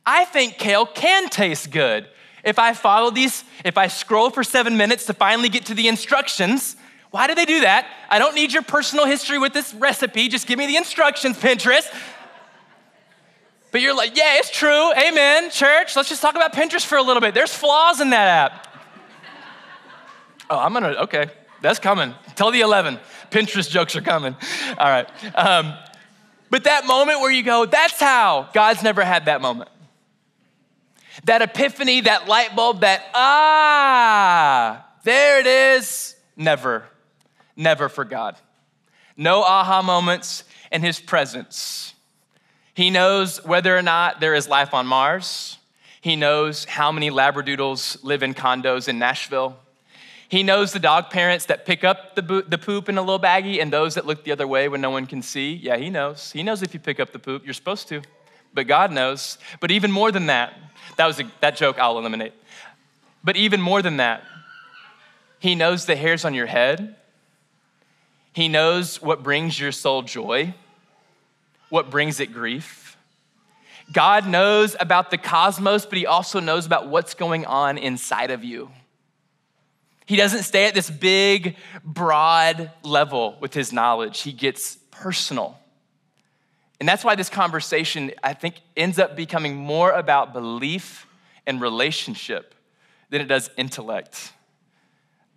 I 0.04 0.24
think 0.24 0.58
kale 0.58 0.86
can 0.86 1.28
taste 1.28 1.70
good. 1.70 2.08
If 2.44 2.58
I 2.58 2.72
follow 2.74 3.10
these, 3.10 3.44
if 3.64 3.76
I 3.76 3.86
scroll 3.88 4.30
for 4.30 4.42
seven 4.44 4.76
minutes 4.76 5.06
to 5.06 5.14
finally 5.14 5.48
get 5.48 5.66
to 5.66 5.74
the 5.74 5.88
instructions, 5.88 6.76
why 7.10 7.26
do 7.26 7.34
they 7.34 7.44
do 7.44 7.60
that? 7.60 7.86
I 8.08 8.18
don't 8.18 8.34
need 8.34 8.52
your 8.52 8.62
personal 8.62 9.04
history 9.04 9.38
with 9.38 9.52
this 9.52 9.74
recipe. 9.74 10.28
Just 10.28 10.46
give 10.46 10.58
me 10.58 10.66
the 10.66 10.76
instructions, 10.76 11.36
Pinterest. 11.36 11.92
But 13.72 13.80
you're 13.80 13.94
like, 13.94 14.16
yeah, 14.16 14.38
it's 14.38 14.50
true. 14.50 14.92
Amen, 14.94 15.50
church. 15.50 15.94
Let's 15.96 16.08
just 16.08 16.22
talk 16.22 16.34
about 16.34 16.52
Pinterest 16.52 16.84
for 16.84 16.98
a 16.98 17.02
little 17.02 17.20
bit. 17.20 17.34
There's 17.34 17.54
flaws 17.54 18.00
in 18.00 18.10
that 18.10 18.26
app. 18.26 18.68
oh, 20.50 20.58
I'm 20.58 20.72
gonna, 20.72 20.88
okay, 21.02 21.30
that's 21.60 21.78
coming. 21.78 22.14
Tell 22.34 22.50
the 22.50 22.60
11. 22.60 22.98
Pinterest 23.30 23.70
jokes 23.70 23.94
are 23.94 24.00
coming. 24.00 24.34
All 24.78 24.88
right. 24.88 25.08
Um, 25.36 25.74
but 26.48 26.64
that 26.64 26.84
moment 26.86 27.20
where 27.20 27.30
you 27.30 27.44
go, 27.44 27.64
that's 27.64 28.00
how. 28.00 28.48
God's 28.52 28.82
never 28.82 29.04
had 29.04 29.26
that 29.26 29.40
moment. 29.40 29.70
That 31.24 31.42
epiphany, 31.42 32.02
that 32.02 32.28
light 32.28 32.56
bulb, 32.56 32.80
that 32.80 33.02
ah, 33.14 34.86
there 35.04 35.40
it 35.40 35.46
is. 35.46 36.16
Never, 36.36 36.84
never 37.56 37.88
for 37.88 38.04
God. 38.04 38.36
No 39.16 39.42
aha 39.42 39.82
moments 39.82 40.44
in 40.72 40.82
his 40.82 40.98
presence. 40.98 41.94
He 42.74 42.88
knows 42.90 43.44
whether 43.44 43.76
or 43.76 43.82
not 43.82 44.20
there 44.20 44.34
is 44.34 44.48
life 44.48 44.72
on 44.72 44.86
Mars. 44.86 45.58
He 46.00 46.16
knows 46.16 46.64
how 46.64 46.90
many 46.92 47.10
Labradoodles 47.10 48.02
live 48.02 48.22
in 48.22 48.32
condos 48.32 48.88
in 48.88 48.98
Nashville. 48.98 49.58
He 50.30 50.42
knows 50.42 50.72
the 50.72 50.78
dog 50.78 51.10
parents 51.10 51.46
that 51.46 51.66
pick 51.66 51.82
up 51.82 52.14
the, 52.14 52.22
bo- 52.22 52.40
the 52.42 52.56
poop 52.56 52.88
in 52.88 52.96
a 52.96 53.02
little 53.02 53.18
baggie 53.18 53.60
and 53.60 53.72
those 53.72 53.96
that 53.96 54.06
look 54.06 54.24
the 54.24 54.32
other 54.32 54.46
way 54.46 54.68
when 54.68 54.80
no 54.80 54.90
one 54.90 55.06
can 55.06 55.22
see. 55.22 55.54
Yeah, 55.54 55.76
he 55.76 55.90
knows. 55.90 56.30
He 56.30 56.42
knows 56.42 56.62
if 56.62 56.72
you 56.72 56.80
pick 56.80 57.00
up 57.00 57.12
the 57.12 57.18
poop, 57.18 57.44
you're 57.44 57.52
supposed 57.52 57.88
to. 57.88 58.00
But 58.54 58.66
God 58.66 58.92
knows. 58.92 59.38
But 59.58 59.72
even 59.72 59.90
more 59.90 60.12
than 60.12 60.26
that, 60.26 60.54
that 61.00 61.06
was 61.06 61.18
a, 61.18 61.24
that 61.40 61.56
joke 61.56 61.78
I'll 61.78 61.96
eliminate. 61.96 62.34
But 63.24 63.38
even 63.38 63.58
more 63.58 63.80
than 63.80 63.96
that, 63.96 64.22
he 65.38 65.54
knows 65.54 65.86
the 65.86 65.96
hairs 65.96 66.26
on 66.26 66.34
your 66.34 66.44
head. 66.44 66.94
He 68.34 68.48
knows 68.48 69.00
what 69.00 69.22
brings 69.22 69.58
your 69.58 69.72
soul 69.72 70.02
joy, 70.02 70.52
what 71.70 71.88
brings 71.88 72.20
it 72.20 72.34
grief. 72.34 72.98
God 73.90 74.28
knows 74.28 74.76
about 74.78 75.10
the 75.10 75.16
cosmos, 75.16 75.86
but 75.86 75.96
he 75.96 76.04
also 76.04 76.38
knows 76.38 76.66
about 76.66 76.88
what's 76.88 77.14
going 77.14 77.46
on 77.46 77.78
inside 77.78 78.30
of 78.30 78.44
you. 78.44 78.70
He 80.04 80.16
doesn't 80.16 80.42
stay 80.42 80.66
at 80.66 80.74
this 80.74 80.90
big, 80.90 81.56
broad 81.82 82.72
level 82.82 83.38
with 83.40 83.54
his 83.54 83.72
knowledge, 83.72 84.20
he 84.20 84.32
gets 84.32 84.76
personal. 84.90 85.59
And 86.80 86.88
that's 86.88 87.04
why 87.04 87.14
this 87.14 87.28
conversation, 87.28 88.10
I 88.24 88.32
think, 88.32 88.56
ends 88.74 88.98
up 88.98 89.14
becoming 89.14 89.54
more 89.54 89.92
about 89.92 90.32
belief 90.32 91.06
and 91.46 91.60
relationship 91.60 92.54
than 93.10 93.20
it 93.20 93.26
does 93.26 93.50
intellect. 93.58 94.32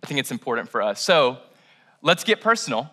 I 0.02 0.06
think 0.06 0.20
it's 0.20 0.30
important 0.30 0.70
for 0.70 0.80
us. 0.80 1.02
So 1.02 1.38
let's 2.00 2.24
get 2.24 2.40
personal. 2.40 2.90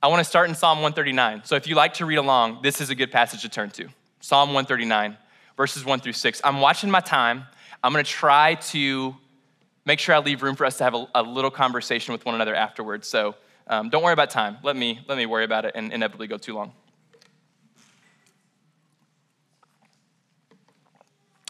I 0.00 0.06
want 0.06 0.20
to 0.20 0.24
start 0.24 0.48
in 0.48 0.54
Psalm 0.54 0.78
139. 0.78 1.42
So 1.44 1.56
if 1.56 1.66
you 1.66 1.74
like 1.74 1.94
to 1.94 2.06
read 2.06 2.16
along, 2.16 2.60
this 2.62 2.80
is 2.80 2.90
a 2.90 2.94
good 2.94 3.10
passage 3.10 3.42
to 3.42 3.48
turn 3.48 3.70
to. 3.70 3.88
Psalm 4.20 4.50
139, 4.50 5.16
verses 5.56 5.84
1 5.84 6.00
through 6.00 6.12
6. 6.12 6.40
I'm 6.44 6.60
watching 6.60 6.90
my 6.90 7.00
time. 7.00 7.44
I'm 7.82 7.92
going 7.92 8.04
to 8.04 8.10
try 8.10 8.54
to 8.54 9.16
make 9.84 9.98
sure 9.98 10.14
I 10.14 10.18
leave 10.18 10.42
room 10.42 10.54
for 10.54 10.64
us 10.64 10.78
to 10.78 10.84
have 10.84 10.94
a, 10.94 11.06
a 11.14 11.22
little 11.22 11.50
conversation 11.50 12.12
with 12.12 12.24
one 12.24 12.34
another 12.34 12.54
afterwards. 12.54 13.08
So 13.08 13.34
um, 13.66 13.90
don't 13.90 14.02
worry 14.02 14.12
about 14.12 14.30
time. 14.30 14.58
Let 14.62 14.76
me, 14.76 15.00
let 15.08 15.18
me 15.18 15.26
worry 15.26 15.44
about 15.44 15.64
it 15.64 15.72
and 15.74 15.92
inevitably 15.92 16.28
go 16.28 16.38
too 16.38 16.54
long. 16.54 16.72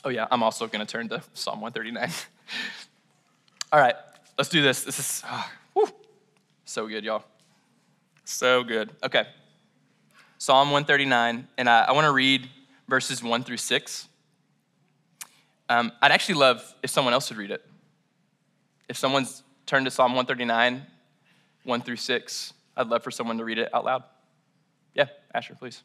Oh, 0.05 0.11
yeah, 0.11 0.27
I'm 0.31 0.43
also 0.43 0.67
going 0.67 0.85
to 0.85 0.91
turn 0.91 1.09
to 1.09 1.23
Psalm 1.33 1.63
139. 1.63 2.11
All 3.73 3.81
right, 3.81 3.95
let's 4.37 4.51
do 4.51 4.61
this. 4.61 4.85
This 4.85 4.99
is 4.99 5.23
oh, 5.27 5.91
so 6.67 6.87
good, 6.87 7.05
y'all. 7.05 7.25
So 8.25 8.63
good. 8.65 8.91
Okay. 9.03 9.25
Psalm 10.37 10.71
139, 10.71 11.49
and 11.57 11.69
I, 11.71 11.85
I 11.85 11.93
want 11.93 12.05
to 12.05 12.13
read 12.13 12.49
verses 12.87 13.23
1 13.23 13.45
through 13.45 13.57
6. 13.57 14.09
Um, 15.71 15.91
I'd 16.03 16.13
actually 16.13 16.35
love 16.35 16.75
if 16.83 16.91
someone 16.91 17.15
else 17.15 17.31
would 17.31 17.39
read 17.39 17.51
it. 17.51 17.65
If 18.91 18.99
someone's 18.99 19.43
turned 19.65 19.87
to 19.87 19.91
Psalm 19.91 20.13
139, 20.13 20.85
1 21.63 21.81
through 21.81 21.97
6, 21.97 22.53
I'd 22.77 22.89
love 22.89 23.03
for 23.03 23.11
someone 23.11 23.39
to 23.39 23.45
read 23.45 23.59
it 23.59 23.75
out 23.75 23.87
loud. 23.87 24.05
Yeah, 24.95 25.07
Asher, 25.35 25.55
please. 25.59 25.83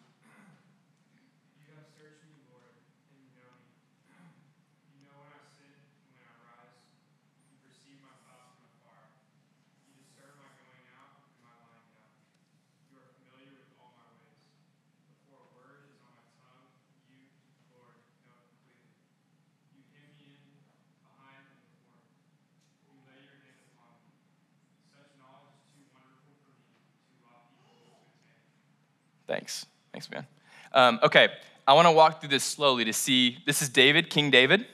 Thanks. 29.29 29.67
Thanks, 29.91 30.09
man. 30.09 30.25
Um, 30.74 31.00
okay, 31.03 31.29
I 31.67 31.74
want 31.74 31.86
to 31.86 31.91
walk 31.91 32.19
through 32.19 32.29
this 32.29 32.43
slowly 32.43 32.83
to 32.86 32.93
see. 32.93 33.38
This 33.45 33.62
is 33.62 33.69
David, 33.69 34.09
King 34.09 34.31
David. 34.31 34.65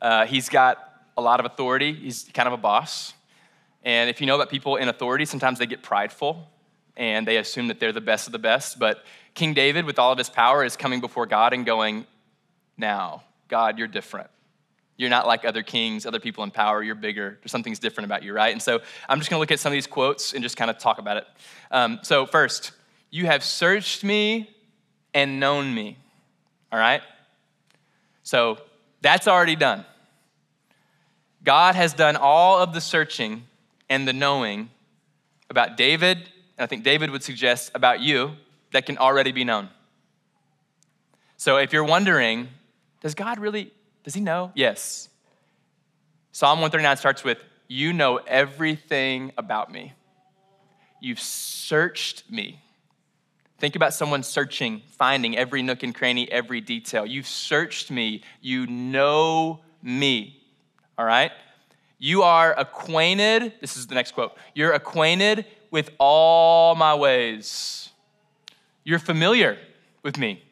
Uh, 0.00 0.24
he's 0.24 0.48
got 0.48 0.78
a 1.18 1.20
lot 1.20 1.38
of 1.38 1.44
authority, 1.44 1.92
he's 1.92 2.30
kind 2.32 2.46
of 2.46 2.54
a 2.54 2.56
boss. 2.56 3.12
And 3.84 4.08
if 4.08 4.22
you 4.22 4.26
know 4.26 4.36
about 4.36 4.48
people 4.48 4.76
in 4.76 4.88
authority, 4.88 5.26
sometimes 5.26 5.58
they 5.58 5.66
get 5.66 5.82
prideful 5.82 6.48
and 6.96 7.28
they 7.28 7.36
assume 7.36 7.68
that 7.68 7.78
they're 7.78 7.92
the 7.92 8.00
best 8.00 8.26
of 8.26 8.32
the 8.32 8.38
best. 8.38 8.78
But 8.78 9.04
King 9.34 9.52
David, 9.52 9.84
with 9.84 9.98
all 9.98 10.12
of 10.12 10.16
his 10.16 10.30
power, 10.30 10.64
is 10.64 10.74
coming 10.74 11.02
before 11.02 11.26
God 11.26 11.52
and 11.52 11.66
going, 11.66 12.06
Now, 12.78 13.22
God, 13.48 13.76
you're 13.78 13.86
different. 13.86 14.30
You're 14.96 15.10
not 15.10 15.26
like 15.26 15.44
other 15.44 15.62
kings, 15.62 16.06
other 16.06 16.20
people 16.20 16.42
in 16.42 16.50
power. 16.50 16.82
You're 16.82 16.94
bigger. 16.94 17.38
Something's 17.44 17.78
different 17.78 18.06
about 18.06 18.22
you, 18.22 18.32
right? 18.32 18.52
And 18.52 18.62
so 18.62 18.80
I'm 19.10 19.18
just 19.18 19.28
going 19.28 19.36
to 19.36 19.40
look 19.40 19.50
at 19.50 19.60
some 19.60 19.72
of 19.72 19.74
these 19.74 19.86
quotes 19.86 20.32
and 20.32 20.42
just 20.42 20.56
kind 20.56 20.70
of 20.70 20.78
talk 20.78 20.98
about 20.98 21.18
it. 21.18 21.26
Um, 21.70 21.98
so, 22.02 22.24
first, 22.24 22.72
you 23.12 23.26
have 23.26 23.44
searched 23.44 24.02
me 24.02 24.50
and 25.14 25.38
known 25.38 25.72
me. 25.72 25.98
All 26.72 26.78
right? 26.78 27.02
So 28.24 28.58
that's 29.02 29.28
already 29.28 29.54
done. 29.54 29.84
God 31.44 31.74
has 31.74 31.92
done 31.92 32.16
all 32.16 32.58
of 32.58 32.72
the 32.72 32.80
searching 32.80 33.44
and 33.88 34.08
the 34.08 34.12
knowing 34.12 34.70
about 35.50 35.76
David, 35.76 36.16
and 36.16 36.64
I 36.64 36.66
think 36.66 36.82
David 36.82 37.10
would 37.10 37.22
suggest 37.22 37.70
about 37.74 38.00
you, 38.00 38.32
that 38.72 38.86
can 38.86 38.96
already 38.96 39.32
be 39.32 39.44
known. 39.44 39.68
So 41.36 41.58
if 41.58 41.72
you're 41.72 41.84
wondering, 41.84 42.48
does 43.02 43.14
God 43.14 43.38
really, 43.38 43.70
does 44.04 44.14
he 44.14 44.20
know? 44.22 44.52
Yes. 44.54 45.10
Psalm 46.30 46.60
139 46.60 46.96
starts 46.96 47.22
with, 47.22 47.38
You 47.68 47.92
know 47.92 48.16
everything 48.16 49.32
about 49.36 49.70
me. 49.70 49.92
You've 51.00 51.20
searched 51.20 52.30
me. 52.30 52.60
Think 53.62 53.76
about 53.76 53.94
someone 53.94 54.24
searching, 54.24 54.82
finding 54.88 55.36
every 55.36 55.62
nook 55.62 55.84
and 55.84 55.94
cranny, 55.94 56.28
every 56.32 56.60
detail. 56.60 57.06
You've 57.06 57.28
searched 57.28 57.92
me. 57.92 58.24
You 58.40 58.66
know 58.66 59.60
me. 59.80 60.42
All 60.98 61.04
right? 61.04 61.30
You 61.96 62.24
are 62.24 62.58
acquainted. 62.58 63.52
This 63.60 63.76
is 63.76 63.86
the 63.86 63.94
next 63.94 64.14
quote. 64.14 64.36
You're 64.56 64.72
acquainted 64.72 65.46
with 65.70 65.90
all 66.00 66.74
my 66.74 66.96
ways. 66.96 67.90
You're 68.82 68.98
familiar 68.98 69.58
with 70.02 70.18
me. 70.18 70.42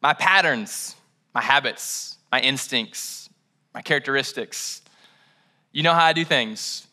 My 0.00 0.12
patterns, 0.12 0.94
my 1.34 1.42
habits, 1.42 2.18
my 2.30 2.38
instincts, 2.38 3.30
my 3.74 3.82
characteristics. 3.82 4.80
You 5.72 5.82
know 5.82 5.92
how 5.92 6.04
I 6.04 6.12
do 6.12 6.24
things. 6.24 6.86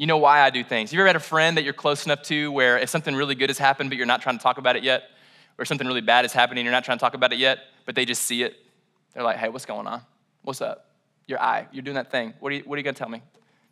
You 0.00 0.06
know 0.06 0.16
why 0.16 0.40
I 0.40 0.48
do 0.48 0.64
things. 0.64 0.94
You 0.94 1.00
ever 1.00 1.08
had 1.08 1.16
a 1.16 1.20
friend 1.20 1.58
that 1.58 1.62
you're 1.62 1.74
close 1.74 2.06
enough 2.06 2.22
to 2.22 2.50
where 2.52 2.78
if 2.78 2.88
something 2.88 3.14
really 3.14 3.34
good 3.34 3.50
has 3.50 3.58
happened, 3.58 3.90
but 3.90 3.98
you're 3.98 4.06
not 4.06 4.22
trying 4.22 4.38
to 4.38 4.42
talk 4.42 4.56
about 4.56 4.74
it 4.74 4.82
yet, 4.82 5.02
or 5.58 5.66
something 5.66 5.86
really 5.86 6.00
bad 6.00 6.24
is 6.24 6.32
happening, 6.32 6.64
you're 6.64 6.72
not 6.72 6.86
trying 6.86 6.96
to 6.96 7.02
talk 7.02 7.12
about 7.12 7.34
it 7.34 7.38
yet, 7.38 7.58
but 7.84 7.94
they 7.94 8.06
just 8.06 8.22
see 8.22 8.42
it? 8.42 8.56
They're 9.12 9.22
like, 9.22 9.36
hey, 9.36 9.50
what's 9.50 9.66
going 9.66 9.86
on? 9.86 10.00
What's 10.40 10.62
up? 10.62 10.86
Your 11.26 11.38
eye, 11.38 11.68
you're 11.70 11.82
doing 11.82 11.96
that 11.96 12.10
thing. 12.10 12.32
What 12.40 12.50
are 12.50 12.54
you, 12.54 12.62
what 12.62 12.76
are 12.76 12.78
you 12.78 12.82
gonna 12.82 12.94
tell 12.94 13.10
me? 13.10 13.18
Do 13.18 13.24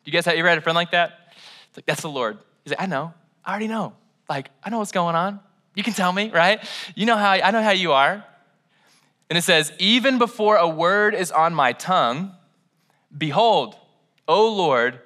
you 0.04 0.12
guys 0.12 0.26
have, 0.26 0.34
you 0.34 0.40
ever 0.40 0.50
had 0.50 0.58
a 0.58 0.60
friend 0.60 0.76
like 0.76 0.90
that? 0.90 1.32
It's 1.70 1.78
like, 1.78 1.86
that's 1.86 2.02
the 2.02 2.10
Lord. 2.10 2.36
He's 2.62 2.72
like, 2.72 2.82
I 2.82 2.84
know. 2.84 3.14
I 3.42 3.52
already 3.52 3.68
know. 3.68 3.94
Like, 4.28 4.50
I 4.62 4.68
know 4.68 4.80
what's 4.80 4.92
going 4.92 5.16
on. 5.16 5.40
You 5.74 5.82
can 5.82 5.94
tell 5.94 6.12
me, 6.12 6.28
right? 6.30 6.62
You 6.94 7.06
know 7.06 7.16
how 7.16 7.30
I 7.30 7.50
know 7.52 7.62
how 7.62 7.70
you 7.70 7.92
are. 7.92 8.22
And 9.30 9.38
it 9.38 9.44
says, 9.44 9.72
Even 9.78 10.18
before 10.18 10.56
a 10.56 10.68
word 10.68 11.14
is 11.14 11.32
on 11.32 11.54
my 11.54 11.72
tongue, 11.72 12.32
behold, 13.16 13.76
O 14.26 14.54
Lord, 14.54 15.00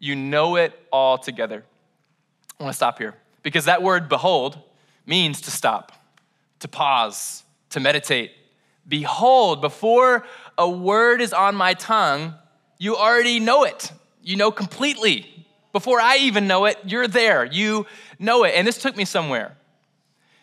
you 0.00 0.16
know 0.16 0.56
it 0.56 0.76
all 0.90 1.18
together. 1.18 1.62
I 2.58 2.64
want 2.64 2.72
to 2.72 2.76
stop 2.76 2.98
here 2.98 3.14
because 3.42 3.66
that 3.66 3.82
word 3.82 4.08
behold 4.08 4.58
means 5.06 5.42
to 5.42 5.50
stop, 5.50 5.92
to 6.58 6.68
pause, 6.68 7.44
to 7.70 7.80
meditate. 7.80 8.32
Behold, 8.88 9.60
before 9.60 10.26
a 10.58 10.68
word 10.68 11.20
is 11.20 11.32
on 11.32 11.54
my 11.54 11.74
tongue, 11.74 12.34
you 12.78 12.96
already 12.96 13.38
know 13.38 13.62
it. 13.64 13.92
You 14.22 14.36
know 14.36 14.50
completely. 14.50 15.46
Before 15.72 16.00
I 16.00 16.16
even 16.16 16.48
know 16.48 16.64
it, 16.64 16.78
you're 16.84 17.06
there. 17.06 17.44
You 17.44 17.86
know 18.18 18.44
it. 18.44 18.54
And 18.56 18.66
this 18.66 18.78
took 18.78 18.96
me 18.96 19.04
somewhere. 19.04 19.56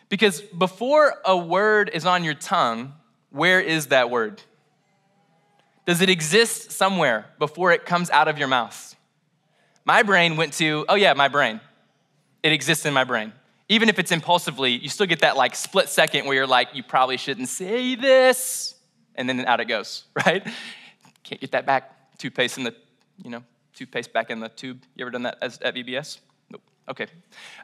Because 0.08 0.40
before 0.40 1.14
a 1.24 1.36
word 1.36 1.90
is 1.92 2.06
on 2.06 2.24
your 2.24 2.34
tongue, 2.34 2.94
where 3.30 3.60
is 3.60 3.88
that 3.88 4.08
word? 4.08 4.42
Does 5.84 6.00
it 6.00 6.08
exist 6.08 6.72
somewhere 6.72 7.26
before 7.38 7.72
it 7.72 7.84
comes 7.84 8.08
out 8.10 8.28
of 8.28 8.38
your 8.38 8.48
mouth? 8.48 8.96
My 9.88 10.02
brain 10.02 10.36
went 10.36 10.52
to, 10.58 10.84
oh 10.90 10.96
yeah, 10.96 11.14
my 11.14 11.28
brain. 11.28 11.62
It 12.42 12.52
exists 12.52 12.84
in 12.84 12.92
my 12.92 13.04
brain. 13.04 13.32
Even 13.70 13.88
if 13.88 13.98
it's 13.98 14.12
impulsively, 14.12 14.72
you 14.72 14.90
still 14.90 15.06
get 15.06 15.20
that 15.20 15.34
like 15.34 15.56
split 15.56 15.88
second 15.88 16.26
where 16.26 16.34
you're 16.34 16.46
like, 16.46 16.68
you 16.74 16.82
probably 16.82 17.16
shouldn't 17.16 17.48
say 17.48 17.94
this. 17.94 18.74
And 19.14 19.26
then 19.26 19.46
out 19.46 19.60
it 19.60 19.64
goes, 19.64 20.04
right? 20.26 20.46
Can't 21.24 21.40
get 21.40 21.52
that 21.52 21.64
back. 21.64 22.18
Toothpaste 22.18 22.58
in 22.58 22.64
the, 22.64 22.74
you 23.24 23.30
know, 23.30 23.42
toothpaste 23.72 24.12
back 24.12 24.28
in 24.28 24.40
the 24.40 24.50
tube. 24.50 24.82
You 24.94 25.06
ever 25.06 25.10
done 25.10 25.22
that 25.22 25.38
as, 25.40 25.58
at 25.60 25.74
VBS? 25.74 26.18
Nope. 26.50 26.60
Okay. 26.90 27.06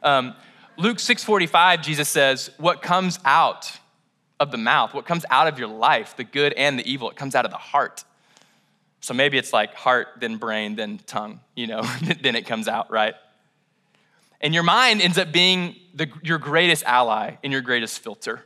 Um, 0.01 0.33
Luke 0.77 0.97
6:45, 0.97 1.83
Jesus 1.83 2.09
says, 2.09 2.49
"What 2.57 2.81
comes 2.81 3.19
out 3.23 3.71
of 4.39 4.49
the 4.49 4.57
mouth, 4.57 4.95
what 4.95 5.05
comes 5.05 5.25
out 5.29 5.47
of 5.47 5.59
your 5.59 5.67
life, 5.67 6.15
the 6.17 6.23
good 6.23 6.53
and 6.53 6.79
the 6.79 6.91
evil, 6.91 7.07
it 7.11 7.17
comes 7.17 7.35
out 7.35 7.45
of 7.45 7.51
the 7.51 7.57
heart." 7.57 8.03
So 9.05 9.13
maybe 9.13 9.37
it's 9.37 9.53
like 9.53 9.75
heart, 9.75 10.07
then 10.19 10.37
brain, 10.37 10.75
then 10.75 10.99
tongue, 11.05 11.39
you 11.53 11.67
know, 11.67 11.83
then 12.23 12.35
it 12.35 12.47
comes 12.47 12.67
out, 12.67 12.89
right? 12.89 13.13
And 14.41 14.51
your 14.51 14.63
mind 14.63 14.99
ends 14.99 15.19
up 15.19 15.31
being 15.31 15.75
the, 15.93 16.09
your 16.23 16.39
greatest 16.39 16.83
ally 16.85 17.35
and 17.43 17.53
your 17.53 17.61
greatest 17.61 17.99
filter. 17.99 18.43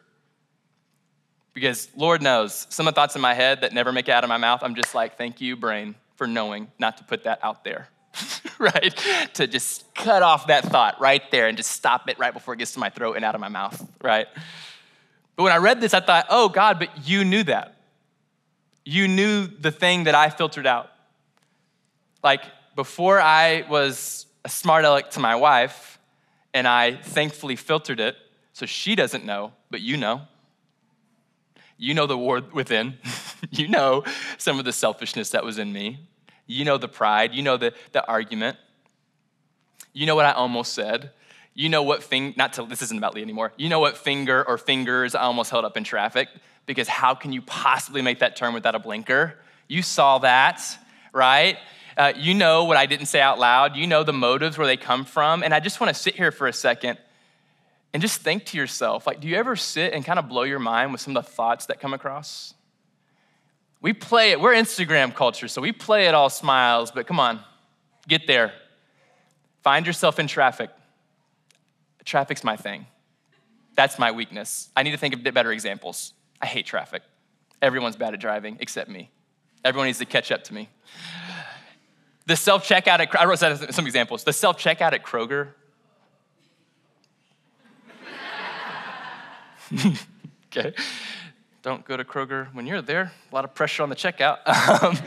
Because 1.54 1.88
Lord 1.96 2.22
knows, 2.22 2.68
some 2.70 2.90
of 2.90 2.94
the 2.94 3.00
thoughts 3.00 3.16
in 3.16 3.22
my 3.22 3.34
head 3.34 3.62
that 3.62 3.72
never 3.72 3.94
make 3.94 4.10
it 4.10 4.12
out 4.12 4.26
of 4.26 4.28
my 4.28 4.36
mouth, 4.36 4.60
I'm 4.62 4.76
just 4.76 4.94
like, 4.94 5.18
thank 5.18 5.40
you, 5.40 5.56
brain, 5.56 5.96
for 6.18 6.28
knowing 6.28 6.68
not 6.78 6.98
to 6.98 7.06
put 7.06 7.24
that 7.24 7.40
out 7.42 7.64
there. 7.64 7.88
right? 8.60 8.94
To 9.36 9.48
just 9.48 9.96
cut 9.96 10.24
off 10.24 10.48
that 10.48 10.66
thought 10.66 11.00
right 11.00 11.24
there 11.32 11.48
and 11.48 11.56
just 11.56 11.72
stop 11.72 12.10
it 12.10 12.20
right 12.20 12.34
before 12.34 12.54
it 12.54 12.58
gets 12.58 12.74
to 12.74 12.80
my 12.80 12.90
throat 12.90 13.16
and 13.16 13.24
out 13.24 13.34
of 13.34 13.40
my 13.40 13.48
mouth, 13.48 13.82
right? 14.02 14.28
But 15.38 15.44
when 15.44 15.54
I 15.54 15.58
read 15.58 15.80
this, 15.80 15.94
I 15.94 16.02
thought, 16.02 16.26
oh, 16.30 16.50
God, 16.50 16.80
but 16.80 17.08
you 17.08 17.24
knew 17.24 17.44
that. 17.44 17.79
You 18.90 19.08
knew 19.08 19.46
the 19.46 19.70
thing 19.70 20.06
that 20.06 20.16
I 20.16 20.32
filtered 20.32 20.66
out. 20.66 20.90
Like 22.24 22.42
before 22.76 23.22
I 23.22 23.64
was 23.70 24.26
a 24.44 24.50
smart 24.50 24.84
aleck 24.84 25.12
to 25.12 25.20
my 25.20 25.36
wife, 25.36 26.00
and 26.56 26.68
I 26.68 26.96
thankfully 26.96 27.56
filtered 27.56 28.00
it 28.00 28.16
so 28.54 28.66
she 28.66 28.96
doesn't 28.96 29.24
know, 29.24 29.54
but 29.70 29.82
you 29.82 29.96
know. 29.96 30.22
You 31.78 31.94
know 31.94 32.08
the 32.08 32.18
war 32.18 32.42
within. 32.52 32.98
you 33.52 33.68
know 33.68 34.06
some 34.40 34.58
of 34.58 34.66
the 34.66 34.74
selfishness 34.74 35.30
that 35.30 35.46
was 35.46 35.60
in 35.60 35.72
me. 35.72 36.00
You 36.48 36.66
know 36.66 36.80
the 36.80 36.88
pride. 36.88 37.36
You 37.36 37.44
know 37.44 37.58
the, 37.58 37.76
the 37.92 38.04
argument. 38.08 38.58
You 39.94 40.08
know 40.08 40.16
what 40.16 40.26
I 40.26 40.32
almost 40.32 40.74
said. 40.74 41.12
You 41.54 41.70
know 41.70 41.84
what 41.84 42.02
thing, 42.02 42.34
not 42.38 42.54
to, 42.54 42.64
this 42.64 42.82
isn't 42.82 42.98
about 42.98 43.14
Lee 43.14 43.22
anymore. 43.22 43.54
You 43.56 43.70
know 43.70 43.80
what 43.80 43.98
finger 43.98 44.44
or 44.48 44.58
fingers 44.58 45.14
I 45.14 45.22
almost 45.22 45.52
held 45.52 45.64
up 45.64 45.78
in 45.78 45.84
traffic 45.84 46.30
because 46.70 46.88
how 46.88 47.16
can 47.16 47.34
you 47.34 47.42
possibly 47.42 48.00
make 48.04 48.20
that 48.20 48.36
turn 48.36 48.54
without 48.54 48.76
a 48.76 48.80
blinker? 48.80 49.34
You 49.68 49.82
saw 49.82 50.20
that, 50.20 50.62
right? 51.12 51.58
Uh, 51.98 52.14
you 52.16 52.36
know 52.36 52.66
what 52.66 52.78
I 52.78 52.86
didn't 52.86 53.08
say 53.08 53.20
out 53.20 53.40
loud. 53.40 53.76
You 53.76 53.88
know 53.88 54.04
the 54.04 54.14
motives 54.14 54.56
where 54.56 54.68
they 54.68 54.78
come 54.78 55.04
from. 55.04 55.42
And 55.42 55.52
I 55.52 55.62
just 55.62 55.82
want 55.82 55.92
to 55.92 56.00
sit 56.00 56.16
here 56.16 56.32
for 56.32 56.46
a 56.46 56.54
second 56.54 57.00
and 57.92 58.04
just 58.04 58.22
think 58.22 58.46
to 58.46 58.58
yourself 58.58 59.08
like, 59.08 59.20
do 59.20 59.28
you 59.28 59.36
ever 59.36 59.56
sit 59.56 59.94
and 59.94 60.06
kind 60.06 60.20
of 60.20 60.30
blow 60.30 60.44
your 60.44 60.60
mind 60.60 60.92
with 60.92 61.02
some 61.02 61.18
of 61.18 61.26
the 61.26 61.32
thoughts 61.32 61.66
that 61.66 61.80
come 61.80 61.92
across? 61.92 62.54
We 63.82 63.94
play 63.94 64.30
it, 64.30 64.40
we're 64.40 64.54
Instagram 64.54 65.16
culture, 65.16 65.48
so 65.48 65.64
we 65.64 65.72
play 65.72 66.06
it 66.06 66.14
all 66.14 66.30
smiles, 66.30 66.92
but 66.92 67.08
come 67.08 67.20
on, 67.20 67.40
get 68.08 68.28
there. 68.28 68.54
Find 69.64 69.88
yourself 69.88 70.20
in 70.20 70.28
traffic. 70.28 70.70
Traffic's 72.06 72.44
my 72.44 72.58
thing. 72.58 72.86
That's 73.74 73.98
my 73.98 74.12
weakness. 74.12 74.70
I 74.76 74.84
need 74.84 74.92
to 74.92 74.98
think 74.98 75.16
of 75.16 75.24
better 75.24 75.52
examples. 75.52 76.14
I 76.42 76.46
hate 76.46 76.66
traffic. 76.66 77.04
Everyone's 77.62 77.96
bad 77.96 78.14
at 78.14 78.20
driving 78.20 78.58
except 78.60 78.90
me. 78.90 79.10
Everyone 79.64 79.88
needs 79.88 80.00
to 80.00 80.06
catch 80.06 80.32
up 80.32 80.44
to 80.46 80.54
me. 80.54 80.70
The 82.26 82.36
self 82.36 82.68
checkout 82.68 83.00
at, 83.00 83.20
I 83.20 83.26
wrote 83.26 83.40
some 83.40 83.86
examples. 83.86 84.24
The 84.24 84.34
self 84.34 84.58
checkout 84.58 84.94
at 84.94 85.04
Kroger. 85.04 85.50
okay. 90.48 90.74
Don't 91.62 91.84
go 91.86 91.98
to 91.98 92.04
Kroger 92.04 92.54
when 92.54 92.66
you're 92.66 92.82
there. 92.82 93.12
A 93.32 93.36
lot 93.36 93.44
of 93.44 93.54
pressure 93.54 93.84
on 93.84 93.90
the 93.90 93.96
checkout. 93.96 94.40
Um, 94.82 94.98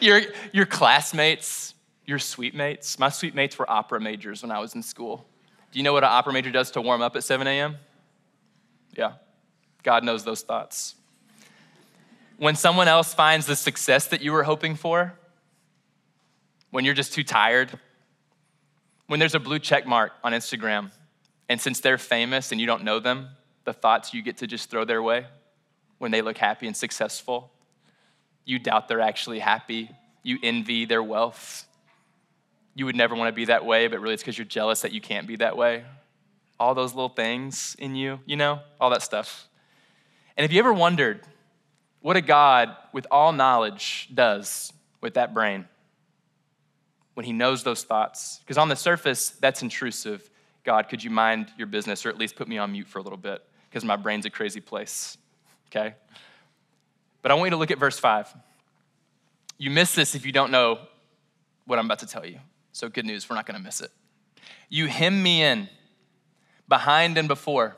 your, 0.00 0.20
your 0.52 0.66
classmates, 0.66 1.74
your 2.04 2.18
suite 2.18 2.54
mates. 2.54 2.98
My 2.98 3.08
suite 3.08 3.34
mates 3.34 3.58
were 3.58 3.70
opera 3.70 4.00
majors 4.00 4.42
when 4.42 4.50
I 4.50 4.58
was 4.58 4.74
in 4.74 4.82
school. 4.82 5.26
Do 5.72 5.78
you 5.78 5.82
know 5.82 5.92
what 5.92 6.04
an 6.04 6.10
opera 6.10 6.32
major 6.32 6.50
does 6.50 6.70
to 6.72 6.80
warm 6.80 7.00
up 7.00 7.16
at 7.16 7.24
7 7.24 7.46
a.m.? 7.46 7.76
Yeah, 8.96 9.12
God 9.82 10.04
knows 10.04 10.24
those 10.24 10.42
thoughts. 10.42 10.94
When 12.36 12.54
someone 12.54 12.88
else 12.88 13.14
finds 13.14 13.46
the 13.46 13.56
success 13.56 14.06
that 14.08 14.22
you 14.22 14.32
were 14.32 14.44
hoping 14.44 14.76
for, 14.76 15.14
when 16.70 16.84
you're 16.84 16.94
just 16.94 17.12
too 17.12 17.24
tired, 17.24 17.78
when 19.06 19.18
there's 19.18 19.34
a 19.34 19.40
blue 19.40 19.58
check 19.58 19.86
mark 19.86 20.12
on 20.22 20.32
Instagram, 20.32 20.90
and 21.48 21.60
since 21.60 21.80
they're 21.80 21.98
famous 21.98 22.52
and 22.52 22.60
you 22.60 22.66
don't 22.66 22.84
know 22.84 23.00
them, 23.00 23.30
the 23.64 23.72
thoughts 23.72 24.14
you 24.14 24.22
get 24.22 24.38
to 24.38 24.46
just 24.46 24.70
throw 24.70 24.84
their 24.84 25.02
way 25.02 25.26
when 25.98 26.10
they 26.10 26.22
look 26.22 26.38
happy 26.38 26.66
and 26.66 26.76
successful. 26.76 27.50
You 28.44 28.58
doubt 28.58 28.88
they're 28.88 29.00
actually 29.00 29.40
happy. 29.40 29.90
You 30.22 30.38
envy 30.42 30.84
their 30.84 31.02
wealth. 31.02 31.66
You 32.74 32.86
would 32.86 32.96
never 32.96 33.14
want 33.14 33.28
to 33.28 33.32
be 33.32 33.46
that 33.46 33.64
way, 33.64 33.88
but 33.88 34.00
really 34.00 34.14
it's 34.14 34.22
because 34.22 34.38
you're 34.38 34.44
jealous 34.44 34.82
that 34.82 34.92
you 34.92 35.00
can't 35.00 35.26
be 35.26 35.36
that 35.36 35.56
way. 35.56 35.84
All 36.60 36.74
those 36.74 36.94
little 36.94 37.08
things 37.08 37.76
in 37.78 37.96
you, 37.96 38.20
you 38.26 38.36
know, 38.36 38.60
all 38.80 38.90
that 38.90 39.02
stuff. 39.02 39.47
And 40.38 40.44
have 40.44 40.52
you 40.52 40.58
ever 40.60 40.72
wondered 40.72 41.20
what 42.00 42.16
a 42.16 42.22
God 42.22 42.74
with 42.94 43.06
all 43.10 43.32
knowledge 43.32 44.08
does 44.14 44.72
with 45.02 45.14
that 45.14 45.34
brain 45.34 45.66
when 47.12 47.26
he 47.26 47.32
knows 47.32 47.62
those 47.62 47.82
thoughts? 47.82 48.38
Because 48.38 48.56
on 48.56 48.70
the 48.70 48.76
surface, 48.76 49.28
that's 49.28 49.60
intrusive. 49.60 50.30
God, 50.64 50.88
could 50.88 51.04
you 51.04 51.10
mind 51.10 51.52
your 51.58 51.66
business 51.66 52.06
or 52.06 52.08
at 52.08 52.16
least 52.16 52.36
put 52.36 52.48
me 52.48 52.56
on 52.56 52.72
mute 52.72 52.86
for 52.86 52.98
a 53.00 53.02
little 53.02 53.18
bit? 53.18 53.42
Because 53.68 53.84
my 53.84 53.96
brain's 53.96 54.24
a 54.24 54.30
crazy 54.30 54.60
place 54.60 55.18
okay? 55.68 55.94
But 57.22 57.30
I 57.30 57.34
want 57.34 57.46
you 57.46 57.50
to 57.50 57.56
look 57.56 57.70
at 57.70 57.78
verse 57.78 57.98
5. 57.98 58.34
You 59.58 59.70
miss 59.70 59.94
this 59.94 60.14
if 60.14 60.24
you 60.26 60.32
don't 60.32 60.50
know 60.50 60.78
what 61.66 61.78
I'm 61.78 61.86
about 61.86 62.00
to 62.00 62.06
tell 62.06 62.24
you. 62.24 62.38
So, 62.72 62.88
good 62.88 63.04
news, 63.04 63.28
we're 63.28 63.36
not 63.36 63.46
gonna 63.46 63.58
miss 63.58 63.80
it. 63.80 63.90
You 64.68 64.86
hem 64.86 65.22
me 65.22 65.42
in 65.42 65.68
behind 66.68 67.18
and 67.18 67.28
before 67.28 67.76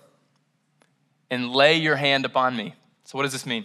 and 1.31 1.51
lay 1.51 1.77
your 1.77 1.97
hand 1.97 2.25
upon 2.25 2.57
me. 2.57 2.75
So, 3.05 3.17
what 3.17 3.25
does 3.25 3.33
this 3.33 3.47
mean? 3.47 3.65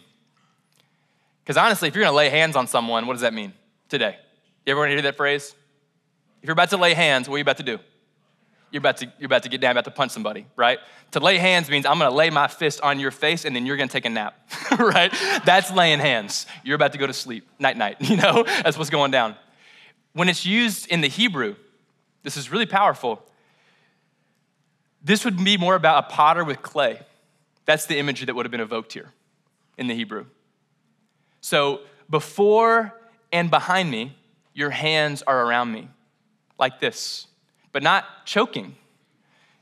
Because 1.43 1.58
honestly, 1.58 1.88
if 1.88 1.95
you're 1.95 2.04
gonna 2.04 2.17
lay 2.17 2.30
hands 2.30 2.56
on 2.56 2.67
someone, 2.67 3.08
what 3.08 3.13
does 3.13 3.21
that 3.21 3.34
mean 3.34 3.54
today? 3.89 4.17
You 4.65 4.71
ever 4.71 4.80
want 4.80 4.89
to 4.89 4.93
hear 4.93 5.01
that 5.04 5.17
phrase? 5.17 5.54
If 6.41 6.47
you're 6.47 6.54
about 6.54 6.69
to 6.71 6.78
lay 6.78 6.93
hands, 6.93 7.28
what 7.28 7.36
are 7.36 7.39
you 7.39 7.43
about 7.43 7.58
to 7.58 7.63
do? 7.63 7.80
you're 8.75 8.82
about 8.82 8.97
to, 8.97 9.06
you're 9.19 9.28
about 9.28 9.43
to 9.43 9.49
get 9.49 9.62
down, 9.62 9.71
about 9.71 9.86
to 9.86 9.91
punch 9.91 10.12
somebody, 10.12 10.45
right? 10.58 10.80
To 11.12 11.21
lay 11.21 11.38
hands 11.38 11.69
means 11.69 11.86
I'm 11.86 11.97
gonna 11.97 12.13
lay 12.13 12.30
my 12.30 12.47
fist 12.47 12.82
on 12.82 12.99
your 12.99 13.10
face 13.10 13.45
and 13.45 13.56
then 13.56 13.65
you're 13.65 13.78
gonna 13.78 13.88
take 13.88 14.04
a 14.04 14.10
nap, 14.10 14.38
right? 14.80 15.13
That's 15.45 15.71
laying 15.71 15.99
hands. 15.99 16.45
You're 16.62 16.75
about 16.75 16.91
to 16.91 16.97
go 16.97 17.08
to 17.08 17.13
sleep, 17.13 17.47
night, 17.58 17.78
night, 17.78 17.95
you 18.01 18.17
know? 18.17 18.43
That's 18.43 18.78
what's 18.78 18.89
going 18.89 19.12
down. 19.12 19.38
When 20.12 20.28
it's 20.28 20.45
used 20.45 20.88
in 20.88 20.99
the 20.99 21.08
Hebrew, 21.08 21.56
this 22.23 22.36
is 22.36 22.51
really 22.51 22.65
powerful. 22.65 23.23
This 25.01 25.23
would 25.23 25.41
be 25.41 25.56
more 25.56 25.75
about 25.75 26.04
a 26.04 26.08
potter 26.13 26.43
with 26.43 26.62
clay. 26.62 26.99
That's 27.65 27.86
the 27.86 27.97
imagery 27.97 28.25
that 28.25 28.36
would 28.36 28.45
have 28.45 28.51
been 28.51 28.62
evoked 28.62 28.93
here 28.93 29.12
in 29.78 29.88
the 29.88 29.95
Hebrew. 29.95 30.25
So 31.41 31.82
before 32.10 32.93
and 33.32 33.49
behind 33.49 33.91
me, 33.91 34.15
your 34.54 34.69
hands 34.69 35.21
are 35.23 35.45
around 35.45 35.71
me, 35.71 35.89
like 36.58 36.80
this 36.80 37.28
but 37.75 37.84
not 37.84 38.25
choking. 38.25 38.73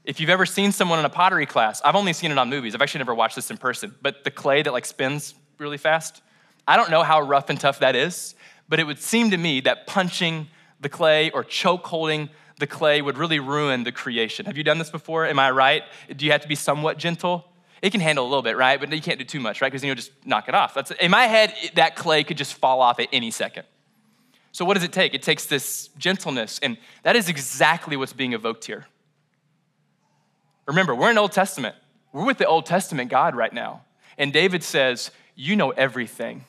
If 0.03 0.19
you've 0.19 0.29
ever 0.29 0.45
seen 0.45 0.71
someone 0.71 0.99
in 0.99 1.05
a 1.05 1.09
pottery 1.09 1.47
class, 1.47 1.81
I've 1.83 1.95
only 1.95 2.13
seen 2.13 2.29
it 2.29 2.37
on 2.37 2.47
movies. 2.47 2.75
I've 2.75 2.81
actually 2.83 2.99
never 2.99 3.15
watched 3.15 3.35
this 3.35 3.49
in 3.49 3.57
person, 3.57 3.95
but 4.03 4.23
the 4.23 4.29
clay 4.29 4.61
that 4.61 4.71
like 4.71 4.85
spins 4.85 5.33
really 5.57 5.79
fast, 5.79 6.21
I 6.67 6.77
don't 6.77 6.91
know 6.91 7.01
how 7.01 7.21
rough 7.21 7.49
and 7.49 7.59
tough 7.59 7.79
that 7.79 7.95
is, 7.95 8.35
but 8.69 8.79
it 8.79 8.83
would 8.83 8.99
seem 8.99 9.31
to 9.31 9.37
me 9.37 9.61
that 9.61 9.87
punching 9.87 10.47
the 10.79 10.89
clay 10.89 11.31
or 11.31 11.43
choke 11.43 11.87
holding 11.87 12.29
the 12.59 12.67
clay 12.67 13.01
would 13.01 13.17
really 13.17 13.39
ruin 13.39 13.83
the 13.83 13.91
creation. 13.91 14.45
Have 14.45 14.57
you 14.57 14.63
done 14.63 14.77
this 14.77 14.91
before? 14.91 15.25
Am 15.25 15.39
I 15.39 15.49
right? 15.49 15.81
Do 16.15 16.23
you 16.23 16.33
have 16.33 16.41
to 16.41 16.47
be 16.47 16.53
somewhat 16.53 16.99
gentle? 16.99 17.45
It 17.83 17.91
can 17.91 17.99
handle 17.99 18.25
a 18.25 18.29
little 18.29 18.41
bit, 18.41 18.55
right? 18.55 18.79
But 18.79 18.93
you 18.93 19.01
can't 19.01 19.19
do 19.19 19.25
too 19.25 19.41
much, 19.41 19.61
right? 19.61 19.67
Because 19.67 19.81
then 19.81 19.87
you'll 19.87 19.97
just 19.97 20.13
knock 20.25 20.47
it 20.47 20.55
off. 20.55 20.73
That's, 20.73 20.91
in 20.91 21.11
my 21.11 21.25
head, 21.25 21.53
that 21.75 21.97
clay 21.97 22.23
could 22.23 22.37
just 22.37 22.53
fall 22.53 22.81
off 22.81 22.97
at 23.01 23.09
any 23.11 23.29
second. 23.29 23.65
So, 24.53 24.63
what 24.63 24.75
does 24.75 24.83
it 24.83 24.93
take? 24.93 25.13
It 25.13 25.21
takes 25.21 25.47
this 25.47 25.89
gentleness, 25.97 26.59
and 26.63 26.77
that 27.03 27.17
is 27.17 27.27
exactly 27.27 27.97
what's 27.97 28.13
being 28.13 28.31
evoked 28.31 28.63
here. 28.63 28.85
Remember, 30.65 30.95
we're 30.95 31.11
in 31.11 31.17
Old 31.17 31.33
Testament. 31.33 31.75
We're 32.13 32.25
with 32.25 32.37
the 32.37 32.47
Old 32.47 32.65
Testament 32.65 33.09
God 33.09 33.35
right 33.35 33.51
now. 33.51 33.81
And 34.17 34.31
David 34.31 34.63
says, 34.63 35.11
You 35.35 35.57
know 35.57 35.71
everything. 35.71 36.45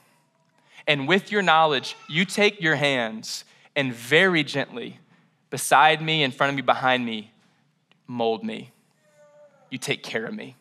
And 0.86 1.08
with 1.08 1.32
your 1.32 1.42
knowledge, 1.42 1.96
you 2.08 2.24
take 2.24 2.60
your 2.60 2.76
hands 2.76 3.44
and 3.74 3.92
very 3.92 4.44
gently, 4.44 5.00
beside 5.50 6.00
me, 6.00 6.22
in 6.22 6.30
front 6.30 6.50
of 6.50 6.54
me, 6.54 6.62
behind 6.62 7.04
me, 7.04 7.32
mold 8.06 8.44
me. 8.44 8.70
You 9.68 9.78
take 9.78 10.04
care 10.04 10.26
of 10.26 10.34
me. 10.34 10.54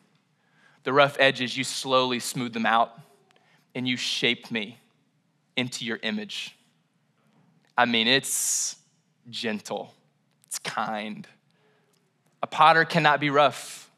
The 0.83 0.93
rough 0.93 1.17
edges, 1.19 1.57
you 1.57 1.63
slowly 1.63 2.19
smooth 2.19 2.53
them 2.53 2.65
out 2.65 2.99
and 3.75 3.87
you 3.87 3.97
shape 3.97 4.51
me 4.51 4.77
into 5.55 5.85
your 5.85 5.99
image. 6.03 6.55
I 7.77 7.85
mean, 7.85 8.07
it's 8.07 8.75
gentle, 9.29 9.93
it's 10.45 10.59
kind. 10.59 11.27
A 12.41 12.47
potter 12.47 12.85
cannot 12.85 13.19
be 13.19 13.29
rough, 13.29 13.89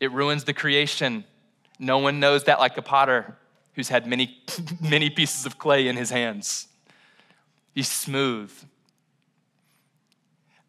it 0.00 0.10
ruins 0.12 0.44
the 0.44 0.52
creation. 0.52 1.24
No 1.78 1.98
one 1.98 2.20
knows 2.20 2.44
that 2.44 2.58
like 2.58 2.76
a 2.76 2.82
potter 2.82 3.36
who's 3.74 3.88
had 3.88 4.06
many, 4.06 4.42
many 4.80 5.10
pieces 5.10 5.46
of 5.46 5.58
clay 5.58 5.88
in 5.88 5.96
his 5.96 6.10
hands. 6.10 6.68
He's 7.74 7.88
smooth. 7.88 8.52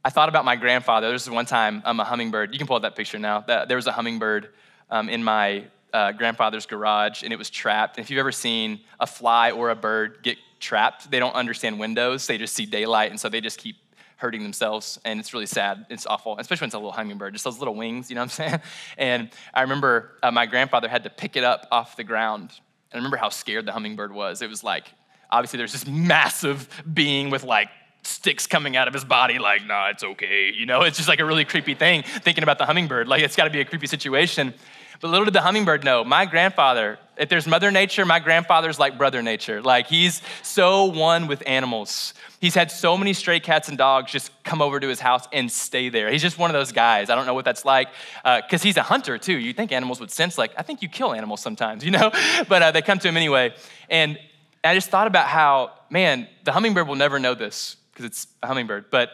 I 0.06 0.10
thought 0.10 0.30
about 0.30 0.46
my 0.46 0.56
grandfather. 0.56 1.08
There 1.08 1.14
was 1.14 1.30
one 1.30 1.46
time, 1.46 1.82
I'm 1.86 2.00
a 2.00 2.04
hummingbird. 2.04 2.52
You 2.54 2.58
can 2.58 2.68
pull 2.68 2.76
up 2.76 2.82
that 2.82 2.96
picture 2.96 3.20
now. 3.20 3.42
There 3.42 3.76
was 3.76 3.88
a 3.88 3.92
hummingbird 3.92 4.50
um, 4.94 5.10
in 5.10 5.24
my 5.24 5.66
uh, 5.92 6.12
grandfather's 6.12 6.68
garage, 6.68 7.24
and 7.24 7.34
it 7.34 7.36
was 7.36 7.50
trapped. 7.50 7.98
And 7.98 8.06
if 8.06 8.12
you've 8.12 8.20
ever 8.20 8.32
seen 8.32 8.80
a 9.00 9.08
fly 9.08 9.50
or 9.52 9.72
a 9.72 9.76
bird 9.76 10.20
get 10.22 10.38
trapped, 10.60 11.10
they 11.10 11.20
don't 11.20 11.34
understand 11.34 11.80
windows. 11.80 12.28
They 12.28 12.38
just 12.38 12.54
see 12.54 12.68
daylight, 12.68 13.10
and 13.10 13.20
so 13.20 13.28
they 13.28 13.42
just 13.42 13.58
keep 13.58 13.76
hurting 14.18 14.44
themselves, 14.44 15.00
and 15.04 15.20
it's 15.20 15.34
really 15.34 15.48
sad. 15.48 15.88
It's 15.90 16.06
awful, 16.06 16.38
especially 16.38 16.66
when 16.66 16.68
it's 16.70 16.76
a 16.76 16.78
little 16.78 16.92
hummingbird, 16.92 17.34
just 17.34 17.44
those 17.44 17.58
little 17.58 17.74
wings, 17.74 18.10
you 18.10 18.16
know 18.16 18.22
what 18.22 18.40
I'm 18.40 18.50
saying? 18.50 18.62
And 18.98 19.30
I 19.52 19.64
remember 19.64 20.12
uh, 20.22 20.32
my 20.32 20.46
grandfather 20.46 20.88
had 20.88 21.04
to 21.06 21.10
pick 21.10 21.36
it 21.36 21.44
up 21.44 21.68
off 21.72 21.98
the 21.98 22.04
ground. 22.04 22.52
And 22.92 22.94
I 22.94 22.98
remember 22.98 23.18
how 23.18 23.30
scared 23.30 23.66
the 23.66 23.72
hummingbird 23.72 24.14
was. 24.14 24.44
It 24.44 24.50
was 24.50 24.64
like, 24.64 24.94
obviously, 25.32 25.58
there's 25.58 25.74
this 25.74 25.88
massive 25.88 26.70
being 26.94 27.32
with 27.32 27.44
like 27.44 27.70
sticks 28.04 28.48
coming 28.48 28.76
out 28.76 28.88
of 28.88 28.94
his 28.94 29.04
body, 29.04 29.40
like, 29.40 29.66
nah, 29.66 29.90
it's 29.90 30.04
okay. 30.04 30.52
You 30.52 30.66
know, 30.66 30.82
it's 30.82 30.98
just 30.98 31.10
like 31.10 31.20
a 31.20 31.26
really 31.26 31.46
creepy 31.46 31.74
thing 31.74 32.04
thinking 32.04 32.44
about 32.44 32.58
the 32.58 32.66
hummingbird. 32.66 33.08
Like, 33.08 33.24
it's 33.24 33.36
got 33.36 33.46
to 33.46 33.50
be 33.50 33.62
a 33.62 33.66
creepy 33.66 33.88
situation. 33.88 34.54
But 35.00 35.10
little 35.10 35.26
did 35.26 35.34
the 35.34 35.42
hummingbird 35.42 35.84
know, 35.84 36.04
my 36.04 36.26
grandfather, 36.26 37.00
if 37.18 37.30
there's 37.30 37.48
Mother 37.48 37.72
Nature, 37.72 38.06
my 38.06 38.20
grandfather's 38.20 38.80
like 38.80 38.98
Brother 38.98 39.22
Nature. 39.22 39.62
Like 39.62 39.88
he's 39.88 40.22
so 40.42 40.86
one 40.86 41.28
with 41.28 41.44
animals. 41.46 42.14
He's 42.40 42.56
had 42.56 42.72
so 42.72 42.98
many 42.98 43.14
stray 43.14 43.40
cats 43.40 43.70
and 43.70 43.78
dogs 43.78 44.12
just 44.12 44.32
come 44.44 44.62
over 44.62 44.80
to 44.80 44.88
his 44.88 45.00
house 45.00 45.28
and 45.32 45.52
stay 45.52 45.90
there. 45.90 46.12
He's 46.12 46.22
just 46.22 46.38
one 46.38 46.50
of 46.50 46.54
those 46.54 46.72
guys. 46.72 47.10
I 47.10 47.16
don't 47.16 47.26
know 47.26 47.34
what 47.34 47.46
that's 47.46 47.66
like 47.66 47.90
because 48.24 48.62
uh, 48.62 48.64
he's 48.64 48.78
a 48.78 48.84
hunter 48.84 49.18
too. 49.18 49.38
You 49.38 49.54
think 49.54 49.72
animals 49.72 50.00
would 50.00 50.12
sense, 50.12 50.38
like, 50.38 50.52
I 50.58 50.62
think 50.62 50.82
you 50.82 50.90
kill 50.90 51.14
animals 51.14 51.42
sometimes, 51.42 51.86
you 51.86 51.92
know? 51.92 52.12
but 52.48 52.62
uh, 52.62 52.72
they 52.72 52.82
come 52.82 53.00
to 53.00 53.08
him 53.08 53.18
anyway. 53.18 53.54
And 53.90 54.20
I 54.64 54.74
just 54.74 54.90
thought 54.90 55.08
about 55.08 55.28
how, 55.28 55.72
man, 55.90 56.28
the 56.44 56.52
hummingbird 56.52 56.88
will 56.88 56.96
never 56.96 57.20
know 57.20 57.34
this 57.34 57.78
because 57.92 58.06
it's 58.06 58.28
a 58.42 58.48
hummingbird, 58.48 58.90
but 58.90 59.10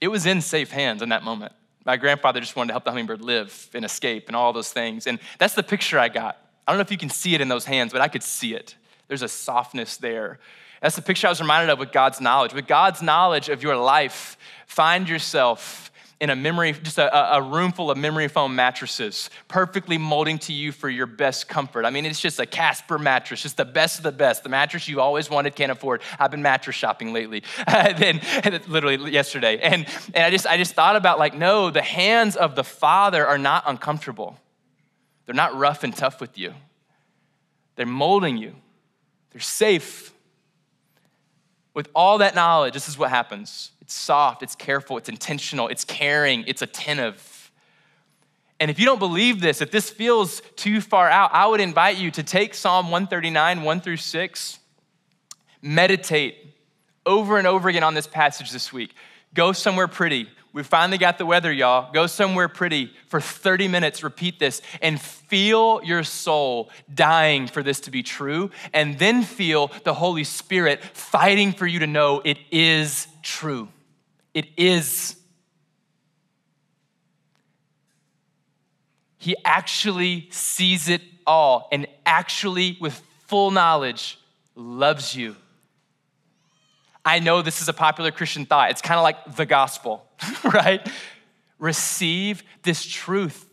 it 0.00 0.08
was 0.08 0.26
in 0.26 0.40
safe 0.40 0.70
hands 0.70 1.02
in 1.02 1.10
that 1.10 1.22
moment. 1.22 1.52
My 1.86 1.96
grandfather 1.96 2.40
just 2.40 2.56
wanted 2.56 2.68
to 2.68 2.72
help 2.74 2.84
the 2.84 2.90
hummingbird 2.90 3.22
live 3.22 3.70
and 3.72 3.84
escape 3.84 4.26
and 4.26 4.34
all 4.34 4.52
those 4.52 4.70
things. 4.70 5.06
And 5.06 5.20
that's 5.38 5.54
the 5.54 5.62
picture 5.62 5.98
I 5.98 6.08
got. 6.08 6.36
I 6.66 6.72
don't 6.72 6.78
know 6.78 6.82
if 6.82 6.90
you 6.90 6.98
can 6.98 7.10
see 7.10 7.34
it 7.36 7.40
in 7.40 7.48
those 7.48 7.64
hands, 7.64 7.92
but 7.92 8.02
I 8.02 8.08
could 8.08 8.24
see 8.24 8.54
it. 8.54 8.74
There's 9.06 9.22
a 9.22 9.28
softness 9.28 9.96
there. 9.96 10.40
That's 10.82 10.96
the 10.96 11.02
picture 11.02 11.28
I 11.28 11.30
was 11.30 11.40
reminded 11.40 11.70
of 11.70 11.78
with 11.78 11.92
God's 11.92 12.20
knowledge. 12.20 12.52
With 12.52 12.66
God's 12.66 13.02
knowledge 13.02 13.48
of 13.48 13.62
your 13.62 13.76
life, 13.76 14.36
find 14.66 15.08
yourself 15.08 15.92
in 16.18 16.30
a 16.30 16.36
memory, 16.36 16.72
just 16.72 16.96
a, 16.96 17.34
a, 17.36 17.42
room 17.42 17.72
full 17.72 17.90
of 17.90 17.98
memory 17.98 18.28
foam 18.28 18.56
mattresses, 18.56 19.28
perfectly 19.48 19.98
molding 19.98 20.38
to 20.38 20.52
you 20.52 20.72
for 20.72 20.88
your 20.88 21.06
best 21.06 21.46
comfort. 21.46 21.84
I 21.84 21.90
mean, 21.90 22.06
it's 22.06 22.20
just 22.20 22.40
a 22.40 22.46
Casper 22.46 22.98
mattress, 22.98 23.42
just 23.42 23.58
the 23.58 23.66
best 23.66 23.98
of 23.98 24.02
the 24.02 24.12
best, 24.12 24.42
the 24.42 24.48
mattress 24.48 24.88
you 24.88 25.00
always 25.00 25.28
wanted, 25.28 25.54
can't 25.54 25.70
afford. 25.70 26.00
I've 26.18 26.30
been 26.30 26.40
mattress 26.40 26.76
shopping 26.76 27.12
lately, 27.12 27.42
then 27.66 28.20
literally 28.66 29.10
yesterday, 29.10 29.58
and 29.58 29.86
and 30.14 30.24
I 30.24 30.30
just 30.30 30.46
I 30.46 30.56
just 30.56 30.72
thought 30.72 30.96
about 30.96 31.18
like, 31.18 31.34
no, 31.34 31.70
the 31.70 31.82
hands 31.82 32.34
of 32.34 32.54
the 32.56 32.64
Father 32.64 33.26
are 33.26 33.38
not 33.38 33.64
uncomfortable. 33.66 34.38
They're 35.26 35.34
not 35.34 35.54
rough 35.54 35.84
and 35.84 35.94
tough 35.94 36.20
with 36.20 36.38
you. 36.38 36.54
They're 37.74 37.84
molding 37.84 38.38
you. 38.38 38.54
They're 39.32 39.40
safe. 39.40 40.14
With 41.76 41.90
all 41.94 42.16
that 42.18 42.34
knowledge, 42.34 42.72
this 42.72 42.88
is 42.88 42.96
what 42.96 43.10
happens 43.10 43.70
it's 43.82 43.92
soft, 43.92 44.42
it's 44.42 44.56
careful, 44.56 44.96
it's 44.96 45.10
intentional, 45.10 45.68
it's 45.68 45.84
caring, 45.84 46.42
it's 46.46 46.62
attentive. 46.62 47.52
And 48.58 48.70
if 48.70 48.78
you 48.80 48.86
don't 48.86 48.98
believe 48.98 49.42
this, 49.42 49.60
if 49.60 49.70
this 49.70 49.90
feels 49.90 50.40
too 50.56 50.80
far 50.80 51.10
out, 51.10 51.34
I 51.34 51.46
would 51.46 51.60
invite 51.60 51.98
you 51.98 52.10
to 52.12 52.22
take 52.22 52.54
Psalm 52.54 52.86
139, 52.86 53.62
1 53.62 53.80
through 53.82 53.98
6, 53.98 54.58
meditate 55.60 56.56
over 57.04 57.36
and 57.36 57.46
over 57.46 57.68
again 57.68 57.84
on 57.84 57.92
this 57.92 58.06
passage 58.06 58.50
this 58.50 58.72
week. 58.72 58.94
Go 59.34 59.52
somewhere 59.52 59.86
pretty. 59.86 60.30
We 60.56 60.62
finally 60.62 60.96
got 60.96 61.18
the 61.18 61.26
weather, 61.26 61.52
y'all. 61.52 61.92
Go 61.92 62.06
somewhere 62.06 62.48
pretty 62.48 62.90
for 63.08 63.20
30 63.20 63.68
minutes, 63.68 64.02
repeat 64.02 64.38
this, 64.38 64.62
and 64.80 64.98
feel 64.98 65.82
your 65.84 66.02
soul 66.02 66.70
dying 66.94 67.46
for 67.46 67.62
this 67.62 67.80
to 67.80 67.90
be 67.90 68.02
true. 68.02 68.50
And 68.72 68.98
then 68.98 69.22
feel 69.22 69.70
the 69.84 69.92
Holy 69.92 70.24
Spirit 70.24 70.82
fighting 70.82 71.52
for 71.52 71.66
you 71.66 71.80
to 71.80 71.86
know 71.86 72.22
it 72.24 72.38
is 72.50 73.06
true. 73.22 73.68
It 74.32 74.46
is. 74.56 75.16
He 79.18 79.36
actually 79.44 80.26
sees 80.30 80.88
it 80.88 81.02
all 81.26 81.68
and 81.70 81.86
actually, 82.06 82.78
with 82.80 82.94
full 83.26 83.50
knowledge, 83.50 84.18
loves 84.54 85.14
you. 85.14 85.36
I 87.06 87.20
know 87.20 87.40
this 87.40 87.62
is 87.62 87.68
a 87.68 87.72
popular 87.72 88.10
Christian 88.10 88.46
thought. 88.46 88.70
It's 88.70 88.82
kind 88.82 88.98
of 88.98 89.04
like 89.04 89.36
the 89.36 89.46
gospel, 89.46 90.04
right? 90.44 90.86
Receive 91.60 92.42
this 92.64 92.84
truth. 92.84 93.45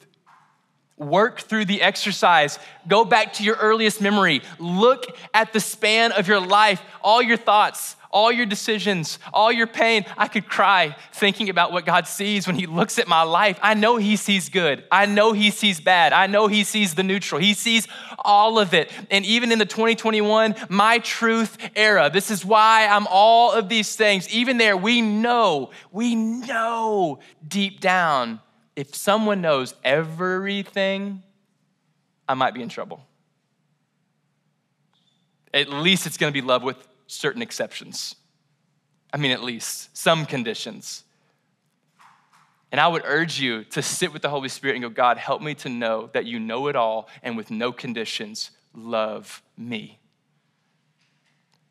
Work 1.03 1.41
through 1.41 1.65
the 1.65 1.81
exercise. 1.81 2.59
Go 2.87 3.05
back 3.05 3.33
to 3.33 3.43
your 3.43 3.55
earliest 3.55 4.01
memory. 4.01 4.41
Look 4.59 5.05
at 5.33 5.53
the 5.53 5.59
span 5.59 6.11
of 6.11 6.27
your 6.27 6.39
life, 6.39 6.81
all 7.01 7.21
your 7.21 7.37
thoughts, 7.37 7.95
all 8.13 8.31
your 8.31 8.45
decisions, 8.45 9.17
all 9.33 9.51
your 9.51 9.67
pain. 9.67 10.05
I 10.17 10.27
could 10.27 10.47
cry 10.47 10.95
thinking 11.11 11.49
about 11.49 11.71
what 11.71 11.85
God 11.85 12.07
sees 12.07 12.45
when 12.45 12.55
He 12.55 12.67
looks 12.67 12.99
at 12.99 13.07
my 13.07 13.23
life. 13.23 13.57
I 13.61 13.73
know 13.73 13.97
He 13.97 14.15
sees 14.15 14.49
good. 14.49 14.83
I 14.91 15.07
know 15.07 15.33
He 15.33 15.49
sees 15.49 15.81
bad. 15.81 16.13
I 16.13 16.27
know 16.27 16.47
He 16.47 16.63
sees 16.63 16.93
the 16.93 17.03
neutral. 17.03 17.41
He 17.41 17.55
sees 17.55 17.87
all 18.19 18.59
of 18.59 18.73
it. 18.73 18.91
And 19.09 19.25
even 19.25 19.51
in 19.51 19.57
the 19.57 19.65
2021, 19.65 20.55
my 20.69 20.99
truth 20.99 21.57
era, 21.75 22.09
this 22.13 22.29
is 22.29 22.45
why 22.45 22.85
I'm 22.85 23.07
all 23.09 23.51
of 23.51 23.67
these 23.67 23.95
things. 23.95 24.29
Even 24.29 24.57
there, 24.57 24.77
we 24.77 25.01
know, 25.01 25.71
we 25.91 26.13
know 26.13 27.19
deep 27.45 27.81
down, 27.81 28.39
if 28.75 28.95
someone 28.95 29.41
knows 29.41 29.75
everything, 29.83 31.21
I 32.27 32.33
might 32.33 32.53
be 32.53 32.61
in 32.61 32.69
trouble. 32.69 33.05
At 35.53 35.69
least 35.69 36.07
it's 36.07 36.17
gonna 36.17 36.31
be 36.31 36.41
love 36.41 36.63
with 36.63 36.87
certain 37.07 37.41
exceptions. 37.41 38.15
I 39.13 39.17
mean, 39.17 39.31
at 39.31 39.43
least 39.43 39.95
some 39.95 40.25
conditions. 40.25 41.03
And 42.71 42.81
I 42.81 42.87
would 42.87 43.03
urge 43.05 43.39
you 43.39 43.65
to 43.65 43.83
sit 43.83 44.11
with 44.11 44.23
the 44.23 44.29
Holy 44.29 44.49
Spirit 44.49 44.75
and 44.75 44.81
go, 44.83 44.89
God, 44.89 45.19
help 45.19 45.43
me 45.43 45.53
to 45.55 45.69
know 45.69 46.09
that 46.13 46.25
you 46.25 46.39
know 46.39 46.67
it 46.67 46.75
all 46.75 47.07
and 47.21 47.37
with 47.37 47.51
no 47.51 47.71
conditions, 47.71 48.49
love 48.73 49.43
me. 49.55 49.99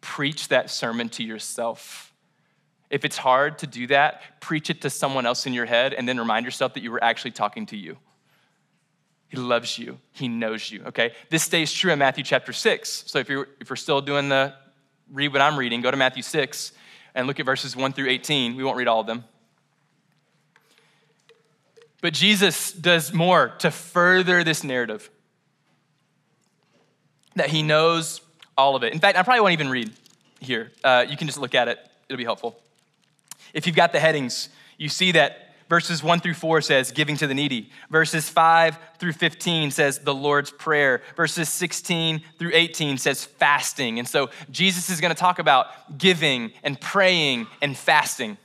Preach 0.01 0.47
that 0.49 0.71
sermon 0.71 1.09
to 1.11 1.25
yourself. 1.25 2.12
If 2.93 3.07
it's 3.07 3.17
hard 3.17 3.59
to 3.61 3.67
do 3.67 3.87
that, 3.87 4.21
preach 4.41 4.69
it 4.69 4.83
to 4.83 4.91
someone 4.91 5.25
else 5.25 5.47
in 5.47 5.55
your 5.55 5.65
head 5.65 5.95
and 5.95 6.07
then 6.07 6.19
remind 6.19 6.45
yourself 6.45 6.75
that 6.75 6.83
you 6.83 6.93
were 6.93 7.03
actually 7.03 7.31
talking 7.31 7.65
to 7.67 7.77
you. 7.77 7.97
He 9.29 9.39
loves 9.39 9.79
you. 9.79 9.99
He 10.13 10.29
knows 10.29 10.71
you, 10.71 10.83
okay? 10.89 11.13
This 11.31 11.43
stays 11.43 11.73
true 11.73 11.91
in 11.91 11.99
Matthew 11.99 12.23
chapter 12.23 12.53
6. 12.53 13.05
So 13.07 13.19
if 13.19 13.31
you're, 13.31 13.49
if 13.61 13.71
we're 13.71 13.77
still 13.77 14.03
doing 14.03 14.29
the 14.29 14.53
read 15.11 15.33
what 15.33 15.41
I'm 15.41 15.59
reading, 15.59 15.81
go 15.81 15.91
to 15.91 15.97
Matthew 15.97 16.23
6 16.23 16.73
and 17.15 17.27
look 17.27 17.41
at 17.41 17.47
verses 17.47 17.75
1 17.75 17.95
through 17.95 18.11
18. 18.11 18.57
We 18.57 18.63
won't 18.63 18.77
read 18.77 18.89
all 18.89 19.01
of 19.01 19.07
them. 19.07 19.25
But 22.03 22.13
Jesus 22.13 22.73
does 22.73 23.15
more 23.15 23.55
to 23.61 23.71
further 23.71 24.45
this 24.45 24.63
narrative 24.63 25.09
that 27.37 27.49
he 27.49 27.63
knows 27.63 28.21
all 28.59 28.77
of 28.77 28.83
it. 28.83 28.93
In 28.93 28.99
fact, 28.99 29.17
I 29.17 29.23
probably 29.23 29.41
won't 29.41 29.55
even 29.55 29.71
read 29.71 29.91
here. 30.41 30.73
Uh, 30.85 31.07
you 31.09 31.17
can 31.17 31.27
just 31.27 31.39
look 31.39 31.55
at 31.55 31.69
it, 31.69 31.79
it'll 32.11 32.19
be 32.19 32.25
helpful. 32.25 32.59
If 33.53 33.67
you've 33.67 33.77
got 33.77 33.93
the 33.93 34.01
headings, 34.01 34.49
you 34.79 34.89
see 34.89 35.13
that 35.13 35.55
verses 35.69 36.03
1 36.03 36.21
through 36.21 36.35
4 36.35 36.61
says 36.61 36.93
giving 36.93 37.17
to 37.17 37.27
the 37.27 37.35
needy. 37.35 37.71
Verses 37.91 38.29
5 38.29 38.79
through 38.99 39.13
15 39.13 39.71
says 39.71 40.01
the 40.01 40.15
Lord's 40.15 40.51
Prayer. 40.51 41.03
Verses 41.17 41.49
16 41.49 42.23
through 42.39 42.51
18 42.53 42.99
says 42.99 43.25
fasting. 43.25 43.99
And 43.99 44.09
so 44.09 44.31
Jesus 44.51 44.91
is 44.91 45.01
going 45.01 45.15
to 45.15 45.19
talk 45.19 45.39
about 45.39 45.99
giving 45.99 46.53
and 46.63 46.81
praying 46.81 47.47
and 47.61 47.77
fasting. 47.77 48.39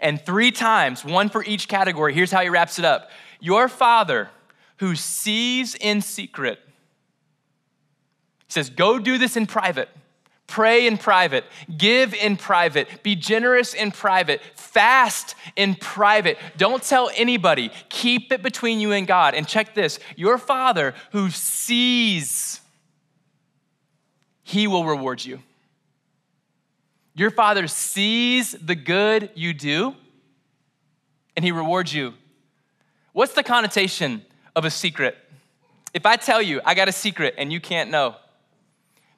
And 0.00 0.20
three 0.24 0.50
times, 0.50 1.04
one 1.04 1.28
for 1.28 1.44
each 1.44 1.68
category, 1.68 2.14
here's 2.14 2.30
how 2.30 2.40
he 2.40 2.48
wraps 2.48 2.78
it 2.78 2.84
up 2.84 3.10
Your 3.38 3.68
Father 3.68 4.30
who 4.78 4.96
sees 4.96 5.74
in 5.74 6.00
secret, 6.00 6.58
says, 8.48 8.70
Go 8.70 8.98
do 8.98 9.18
this 9.18 9.36
in 9.36 9.46
private. 9.46 9.90
Pray 10.50 10.88
in 10.88 10.98
private, 10.98 11.44
give 11.78 12.12
in 12.12 12.36
private, 12.36 13.04
be 13.04 13.14
generous 13.14 13.72
in 13.72 13.92
private, 13.92 14.40
fast 14.56 15.36
in 15.54 15.76
private. 15.76 16.38
Don't 16.56 16.82
tell 16.82 17.08
anybody. 17.14 17.70
Keep 17.88 18.32
it 18.32 18.42
between 18.42 18.80
you 18.80 18.90
and 18.90 19.06
God. 19.06 19.34
And 19.34 19.46
check 19.46 19.76
this 19.76 20.00
your 20.16 20.38
Father 20.38 20.92
who 21.12 21.30
sees, 21.30 22.60
He 24.42 24.66
will 24.66 24.84
reward 24.84 25.24
you. 25.24 25.40
Your 27.14 27.30
Father 27.30 27.68
sees 27.68 28.50
the 28.50 28.74
good 28.74 29.30
you 29.36 29.54
do, 29.54 29.94
and 31.36 31.44
He 31.44 31.52
rewards 31.52 31.94
you. 31.94 32.14
What's 33.12 33.34
the 33.34 33.44
connotation 33.44 34.24
of 34.56 34.64
a 34.64 34.70
secret? 34.70 35.16
If 35.94 36.06
I 36.06 36.16
tell 36.16 36.42
you 36.42 36.60
I 36.64 36.74
got 36.74 36.88
a 36.88 36.92
secret 36.92 37.36
and 37.38 37.52
you 37.52 37.60
can't 37.60 37.90
know, 37.90 38.16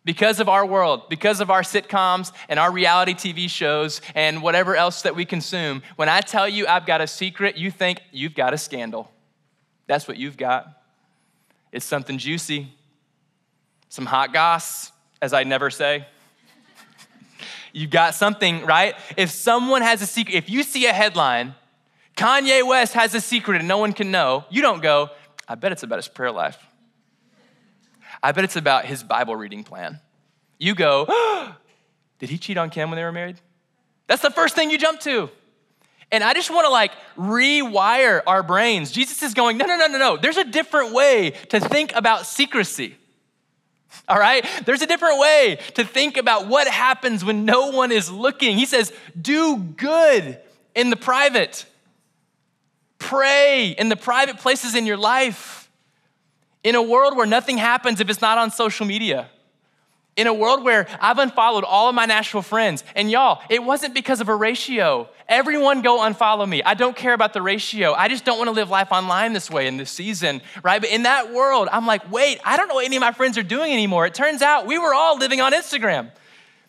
because 0.04 0.40
of 0.40 0.48
our 0.48 0.66
world, 0.66 1.08
because 1.08 1.40
of 1.40 1.50
our 1.50 1.62
sitcoms 1.62 2.32
and 2.48 2.58
our 2.58 2.72
reality 2.72 3.14
TV 3.14 3.48
shows 3.48 4.00
and 4.14 4.42
whatever 4.42 4.74
else 4.74 5.02
that 5.02 5.14
we 5.14 5.24
consume, 5.24 5.82
when 5.96 6.08
I 6.08 6.20
tell 6.20 6.48
you 6.48 6.66
I've 6.66 6.86
got 6.86 7.00
a 7.00 7.06
secret, 7.06 7.56
you 7.56 7.70
think 7.70 8.00
you've 8.10 8.34
got 8.34 8.52
a 8.52 8.58
scandal. 8.58 9.10
That's 9.86 10.08
what 10.08 10.16
you've 10.16 10.36
got. 10.36 10.82
It's 11.70 11.86
something 11.86 12.18
juicy, 12.18 12.72
some 13.88 14.06
hot 14.06 14.32
goss, 14.32 14.90
as 15.20 15.32
I 15.32 15.44
never 15.44 15.70
say. 15.70 16.06
you've 17.72 17.90
got 17.90 18.14
something, 18.14 18.66
right? 18.66 18.94
If 19.16 19.30
someone 19.30 19.82
has 19.82 20.02
a 20.02 20.06
secret, 20.06 20.34
if 20.34 20.50
you 20.50 20.62
see 20.64 20.86
a 20.86 20.92
headline, 20.92 21.54
Kanye 22.16 22.66
West 22.66 22.94
has 22.94 23.14
a 23.14 23.20
secret 23.20 23.58
and 23.58 23.68
no 23.68 23.78
one 23.78 23.92
can 23.92 24.10
know, 24.10 24.44
you 24.50 24.62
don't 24.62 24.82
go, 24.82 25.10
I 25.48 25.54
bet 25.54 25.72
it's 25.72 25.82
about 25.82 25.98
his 25.98 26.08
prayer 26.08 26.32
life. 26.32 26.58
I 28.22 28.32
bet 28.32 28.44
it's 28.44 28.56
about 28.56 28.84
his 28.84 29.02
Bible 29.02 29.34
reading 29.36 29.64
plan. 29.64 30.00
You 30.58 30.74
go, 30.74 31.06
oh, 31.08 31.56
did 32.18 32.30
he 32.30 32.38
cheat 32.38 32.56
on 32.56 32.70
Kim 32.70 32.90
when 32.90 32.96
they 32.96 33.04
were 33.04 33.12
married? 33.12 33.40
That's 34.06 34.22
the 34.22 34.30
first 34.30 34.54
thing 34.54 34.70
you 34.70 34.78
jump 34.78 35.00
to. 35.00 35.30
And 36.10 36.22
I 36.22 36.34
just 36.34 36.50
want 36.50 36.66
to 36.66 36.70
like 36.70 36.92
rewire 37.16 38.20
our 38.26 38.42
brains. 38.42 38.92
Jesus 38.92 39.22
is 39.22 39.32
going, 39.32 39.56
no, 39.56 39.64
no, 39.64 39.76
no, 39.76 39.86
no, 39.86 39.98
no. 39.98 40.16
There's 40.18 40.36
a 40.36 40.44
different 40.44 40.92
way 40.92 41.30
to 41.48 41.58
think 41.58 41.94
about 41.94 42.26
secrecy. 42.26 42.96
All 44.08 44.18
right? 44.18 44.46
There's 44.66 44.82
a 44.82 44.86
different 44.86 45.18
way 45.18 45.58
to 45.74 45.84
think 45.84 46.18
about 46.18 46.48
what 46.48 46.68
happens 46.68 47.24
when 47.24 47.44
no 47.44 47.70
one 47.70 47.90
is 47.90 48.10
looking. 48.10 48.58
He 48.58 48.66
says, 48.66 48.92
do 49.20 49.56
good 49.56 50.38
in 50.74 50.90
the 50.90 50.96
private, 50.96 51.64
pray 52.98 53.70
in 53.70 53.88
the 53.88 53.96
private 53.96 54.38
places 54.38 54.74
in 54.74 54.86
your 54.86 54.96
life. 54.96 55.61
In 56.64 56.74
a 56.74 56.82
world 56.82 57.16
where 57.16 57.26
nothing 57.26 57.58
happens 57.58 58.00
if 58.00 58.08
it's 58.08 58.20
not 58.20 58.38
on 58.38 58.50
social 58.50 58.86
media. 58.86 59.28
In 60.14 60.26
a 60.26 60.34
world 60.34 60.62
where 60.62 60.86
I've 61.00 61.18
unfollowed 61.18 61.64
all 61.64 61.88
of 61.88 61.94
my 61.94 62.04
Nashville 62.04 62.42
friends, 62.42 62.84
and 62.94 63.10
y'all, 63.10 63.40
it 63.48 63.64
wasn't 63.64 63.94
because 63.94 64.20
of 64.20 64.28
a 64.28 64.36
ratio. 64.36 65.08
Everyone 65.26 65.80
go 65.80 66.00
unfollow 66.00 66.46
me. 66.46 66.62
I 66.62 66.74
don't 66.74 66.94
care 66.94 67.14
about 67.14 67.32
the 67.32 67.40
ratio. 67.40 67.94
I 67.94 68.08
just 68.08 68.26
don't 68.26 68.36
want 68.36 68.48
to 68.48 68.52
live 68.52 68.68
life 68.68 68.92
online 68.92 69.32
this 69.32 69.50
way 69.50 69.66
in 69.66 69.78
this 69.78 69.90
season, 69.90 70.42
right? 70.62 70.82
But 70.82 70.90
in 70.90 71.04
that 71.04 71.32
world, 71.32 71.68
I'm 71.72 71.86
like, 71.86 72.12
wait, 72.12 72.40
I 72.44 72.58
don't 72.58 72.68
know 72.68 72.74
what 72.74 72.84
any 72.84 72.96
of 72.96 73.00
my 73.00 73.12
friends 73.12 73.38
are 73.38 73.42
doing 73.42 73.72
anymore. 73.72 74.04
It 74.04 74.12
turns 74.12 74.42
out 74.42 74.66
we 74.66 74.78
were 74.78 74.92
all 74.92 75.16
living 75.16 75.40
on 75.40 75.54
Instagram. 75.54 76.10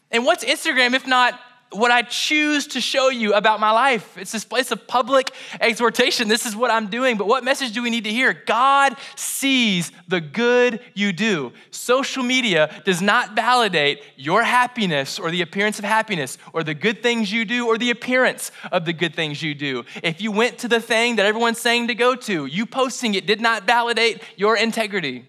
And 0.09 0.23
what's 0.23 0.45
Instagram 0.45 0.93
if 0.93 1.05
not 1.05 1.37
what 1.73 1.91
I 1.91 2.01
choose 2.03 2.67
to 2.67 2.81
show 2.81 3.09
you 3.09 3.33
about 3.33 3.59
my 3.59 3.71
life. 3.71 4.17
It's 4.17 4.31
this 4.31 4.45
place 4.45 4.71
of 4.71 4.87
public 4.87 5.31
exhortation. 5.59 6.27
This 6.27 6.45
is 6.45 6.55
what 6.55 6.71
I'm 6.71 6.87
doing. 6.87 7.17
But 7.17 7.27
what 7.27 7.43
message 7.43 7.71
do 7.73 7.83
we 7.83 7.89
need 7.89 8.03
to 8.05 8.11
hear? 8.11 8.33
God 8.33 8.95
sees 9.15 9.91
the 10.07 10.21
good 10.21 10.79
you 10.93 11.13
do. 11.13 11.51
Social 11.71 12.23
media 12.23 12.81
does 12.85 13.01
not 13.01 13.35
validate 13.35 14.03
your 14.15 14.43
happiness 14.43 15.19
or 15.19 15.31
the 15.31 15.41
appearance 15.41 15.79
of 15.79 15.85
happiness 15.85 16.37
or 16.53 16.63
the 16.63 16.73
good 16.73 17.03
things 17.03 17.31
you 17.31 17.45
do 17.45 17.67
or 17.67 17.77
the 17.77 17.89
appearance 17.89 18.51
of 18.71 18.85
the 18.85 18.93
good 18.93 19.15
things 19.15 19.41
you 19.41 19.55
do. 19.55 19.83
If 20.03 20.21
you 20.21 20.31
went 20.31 20.59
to 20.59 20.67
the 20.67 20.79
thing 20.79 21.17
that 21.17 21.25
everyone's 21.25 21.59
saying 21.59 21.87
to 21.87 21.95
go 21.95 22.15
to, 22.15 22.45
you 22.45 22.65
posting 22.65 23.13
it 23.15 23.25
did 23.25 23.41
not 23.41 23.65
validate 23.65 24.21
your 24.35 24.57
integrity. 24.57 25.25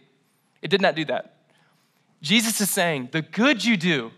It 0.63 0.69
did 0.69 0.81
not 0.81 0.95
do 0.95 1.05
that. 1.07 1.35
Jesus 2.23 2.61
is 2.61 2.71
saying, 2.71 3.11
the 3.13 3.21
good 3.21 3.63
you 3.65 3.77
do 3.77 4.11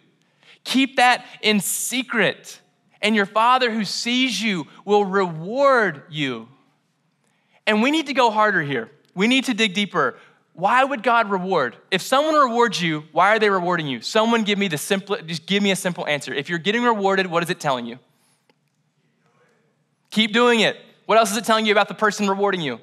Keep 0.67 0.97
that 0.97 1.25
in 1.43 1.61
secret, 1.61 2.61
and 3.01 3.15
your 3.15 3.25
Father 3.25 3.71
who 3.71 3.85
sees 3.85 4.43
you 4.43 4.67
will 4.85 5.05
reward 5.05 6.03
you. 6.11 6.49
And 7.69 7.85
we 7.85 7.93
need 7.93 8.07
to 8.09 8.13
go 8.13 8.33
harder 8.33 8.63
here. 8.63 8.91
We 9.15 9.29
need 9.29 9.45
to 9.45 9.55
dig 9.55 9.75
deeper. 9.75 10.19
Why 10.55 10.83
would 10.83 11.05
God 11.05 11.31
reward? 11.31 11.77
If 11.93 12.03
someone 12.03 12.35
rewards 12.35 12.83
you, 12.83 13.05
why 13.13 13.37
are 13.37 13.39
they 13.39 13.49
rewarding 13.49 13.87
you? 13.87 14.01
Someone 14.01 14.43
give 14.43 14.59
me 14.59 14.67
the 14.67 14.77
simple, 14.77 15.17
just 15.19 15.47
give 15.47 15.63
me 15.63 15.71
a 15.71 15.77
simple 15.77 16.05
answer. 16.05 16.35
If 16.35 16.49
you're 16.49 16.59
getting 16.59 16.83
rewarded, 16.83 17.29
what 17.29 17.45
is 17.45 17.51
it 17.51 17.61
telling 17.61 17.87
you? 17.87 18.01
Keep 20.11 20.33
doing 20.33 20.61
it. 20.61 20.77
What 21.05 21.17
else 21.17 21.31
is 21.31 21.37
it 21.37 21.45
telling 21.45 21.65
you 21.65 21.73
about 21.73 21.87
the 21.87 21.95
person 21.95 22.29
rewarding 22.29 22.61
you? 22.61 22.81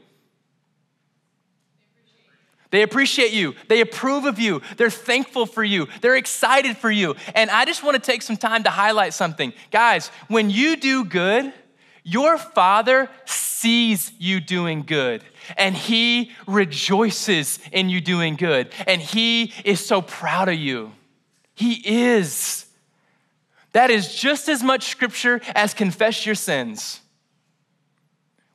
They 2.74 2.82
appreciate 2.82 3.34
you. 3.34 3.54
They 3.68 3.82
approve 3.82 4.26
of 4.26 4.40
you. 4.40 4.64
They're 4.78 4.90
thankful 4.90 5.46
for 5.46 5.64
you. 5.64 5.88
They're 6.02 6.16
excited 6.16 6.76
for 6.76 6.90
you. 6.90 7.16
And 7.36 7.52
I 7.52 7.66
just 7.66 7.84
want 7.84 7.94
to 7.94 8.02
take 8.02 8.24
some 8.24 8.36
time 8.36 8.64
to 8.64 8.72
highlight 8.72 9.14
something. 9.14 9.54
Guys, 9.70 10.08
when 10.28 10.50
you 10.50 10.76
do 10.76 11.06
good, 11.06 11.54
your 12.02 12.40
father 12.40 13.12
sees 13.26 14.12
you 14.18 14.40
doing 14.40 14.82
good 14.82 15.24
and 15.56 15.76
he 15.76 16.32
rejoices 16.48 17.60
in 17.72 17.90
you 17.90 18.02
doing 18.02 18.38
good 18.38 18.74
and 18.88 19.00
he 19.00 19.54
is 19.64 19.86
so 19.86 20.02
proud 20.02 20.50
of 20.50 20.56
you. 20.56 20.94
He 21.54 21.74
is. 21.86 22.66
That 23.74 23.92
is 23.92 24.16
just 24.16 24.50
as 24.50 24.64
much 24.64 24.88
scripture 24.88 25.42
as 25.54 25.76
confess 25.76 26.26
your 26.26 26.34
sins. 26.34 27.02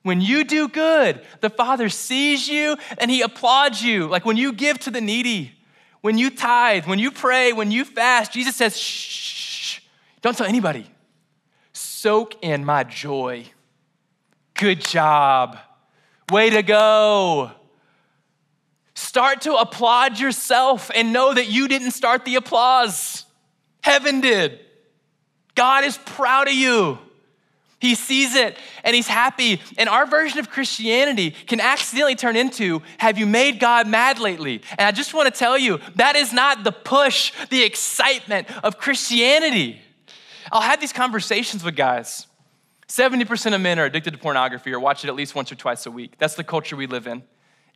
When 0.08 0.22
you 0.22 0.42
do 0.42 0.68
good, 0.68 1.20
the 1.42 1.50
Father 1.50 1.90
sees 1.90 2.48
you 2.48 2.78
and 2.96 3.10
He 3.10 3.20
applauds 3.20 3.82
you. 3.84 4.06
Like 4.06 4.24
when 4.24 4.38
you 4.38 4.54
give 4.54 4.78
to 4.78 4.90
the 4.90 5.02
needy, 5.02 5.52
when 6.00 6.16
you 6.16 6.30
tithe, 6.30 6.86
when 6.86 6.98
you 6.98 7.10
pray, 7.10 7.52
when 7.52 7.70
you 7.70 7.84
fast, 7.84 8.32
Jesus 8.32 8.56
says, 8.56 8.74
shh, 8.74 9.80
don't 10.22 10.34
tell 10.34 10.46
anybody. 10.46 10.86
Soak 11.74 12.42
in 12.42 12.64
my 12.64 12.84
joy. 12.84 13.44
Good 14.54 14.80
job. 14.80 15.58
Way 16.30 16.48
to 16.48 16.62
go. 16.62 17.50
Start 18.94 19.42
to 19.42 19.56
applaud 19.56 20.18
yourself 20.18 20.90
and 20.94 21.12
know 21.12 21.34
that 21.34 21.48
you 21.48 21.68
didn't 21.68 21.90
start 21.90 22.24
the 22.24 22.36
applause. 22.36 23.26
Heaven 23.82 24.22
did. 24.22 24.58
God 25.54 25.84
is 25.84 25.98
proud 25.98 26.48
of 26.48 26.54
you. 26.54 26.98
He 27.80 27.94
sees 27.94 28.34
it 28.34 28.58
and 28.82 28.96
he's 28.96 29.06
happy. 29.06 29.60
And 29.76 29.88
our 29.88 30.04
version 30.04 30.40
of 30.40 30.50
Christianity 30.50 31.30
can 31.30 31.60
accidentally 31.60 32.16
turn 32.16 32.34
into 32.36 32.82
Have 32.98 33.18
you 33.18 33.26
made 33.26 33.60
God 33.60 33.86
mad 33.86 34.18
lately? 34.18 34.62
And 34.70 34.80
I 34.80 34.90
just 34.90 35.14
want 35.14 35.32
to 35.32 35.38
tell 35.38 35.56
you 35.56 35.78
that 35.94 36.16
is 36.16 36.32
not 36.32 36.64
the 36.64 36.72
push, 36.72 37.32
the 37.50 37.62
excitement 37.62 38.48
of 38.64 38.78
Christianity. 38.78 39.80
I'll 40.50 40.60
have 40.60 40.80
these 40.80 40.92
conversations 40.92 41.62
with 41.62 41.76
guys. 41.76 42.26
70% 42.88 43.54
of 43.54 43.60
men 43.60 43.78
are 43.78 43.84
addicted 43.84 44.12
to 44.12 44.18
pornography 44.18 44.72
or 44.72 44.80
watch 44.80 45.04
it 45.04 45.08
at 45.08 45.14
least 45.14 45.34
once 45.34 45.52
or 45.52 45.54
twice 45.54 45.84
a 45.86 45.90
week. 45.90 46.14
That's 46.18 46.34
the 46.34 46.44
culture 46.44 46.74
we 46.74 46.86
live 46.86 47.06
in. 47.06 47.22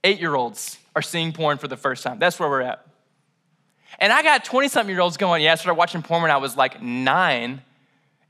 Eight 0.03 0.19
year 0.19 0.35
olds 0.35 0.79
are 0.97 1.03
seeing 1.03 1.33
porn 1.33 1.59
for 1.59 1.69
the 1.69 1.77
first 1.77 2.03
time. 2.03 2.19
That's 2.19 2.41
where 2.41 2.49
we're 2.49 2.63
at. 2.63 2.85
And 4.01 4.13
I 4.13 4.23
got 4.23 4.45
20 4.45 4.69
something 4.69 4.93
year 4.93 5.03
olds 5.03 5.17
going, 5.17 5.45
Yeah, 5.45 5.53
I 5.53 5.55
started 5.55 5.79
watching 5.79 6.03
porn 6.03 6.23
when 6.23 6.31
I 6.33 6.39
was 6.39 6.57
like 6.57 6.83
nine 6.83 7.63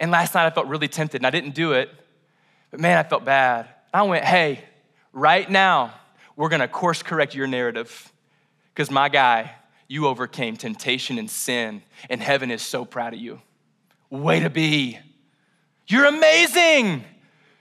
and 0.02 0.10
last 0.10 0.34
night 0.34 0.46
I 0.46 0.50
felt 0.50 0.66
really 0.66 0.88
tempted 0.88 1.20
and 1.20 1.26
I 1.26 1.30
didn't 1.30 1.54
do 1.54 1.72
it, 1.72 1.88
but 2.72 2.80
man, 2.80 2.98
I 2.98 3.04
felt 3.04 3.24
bad. 3.24 3.68
I 3.94 4.02
went, 4.02 4.24
hey, 4.24 4.64
right 5.12 5.48
now, 5.48 5.94
we're 6.34 6.48
gonna 6.48 6.66
course 6.66 7.04
correct 7.04 7.36
your 7.36 7.46
narrative 7.46 8.12
because 8.74 8.90
my 8.90 9.08
guy, 9.08 9.52
you 9.86 10.08
overcame 10.08 10.56
temptation 10.56 11.18
and 11.18 11.30
sin, 11.30 11.82
and 12.10 12.20
heaven 12.20 12.50
is 12.50 12.62
so 12.62 12.84
proud 12.84 13.14
of 13.14 13.20
you. 13.20 13.40
Way 14.10 14.40
to 14.40 14.50
be. 14.50 14.98
You're 15.86 16.06
amazing. 16.06 17.04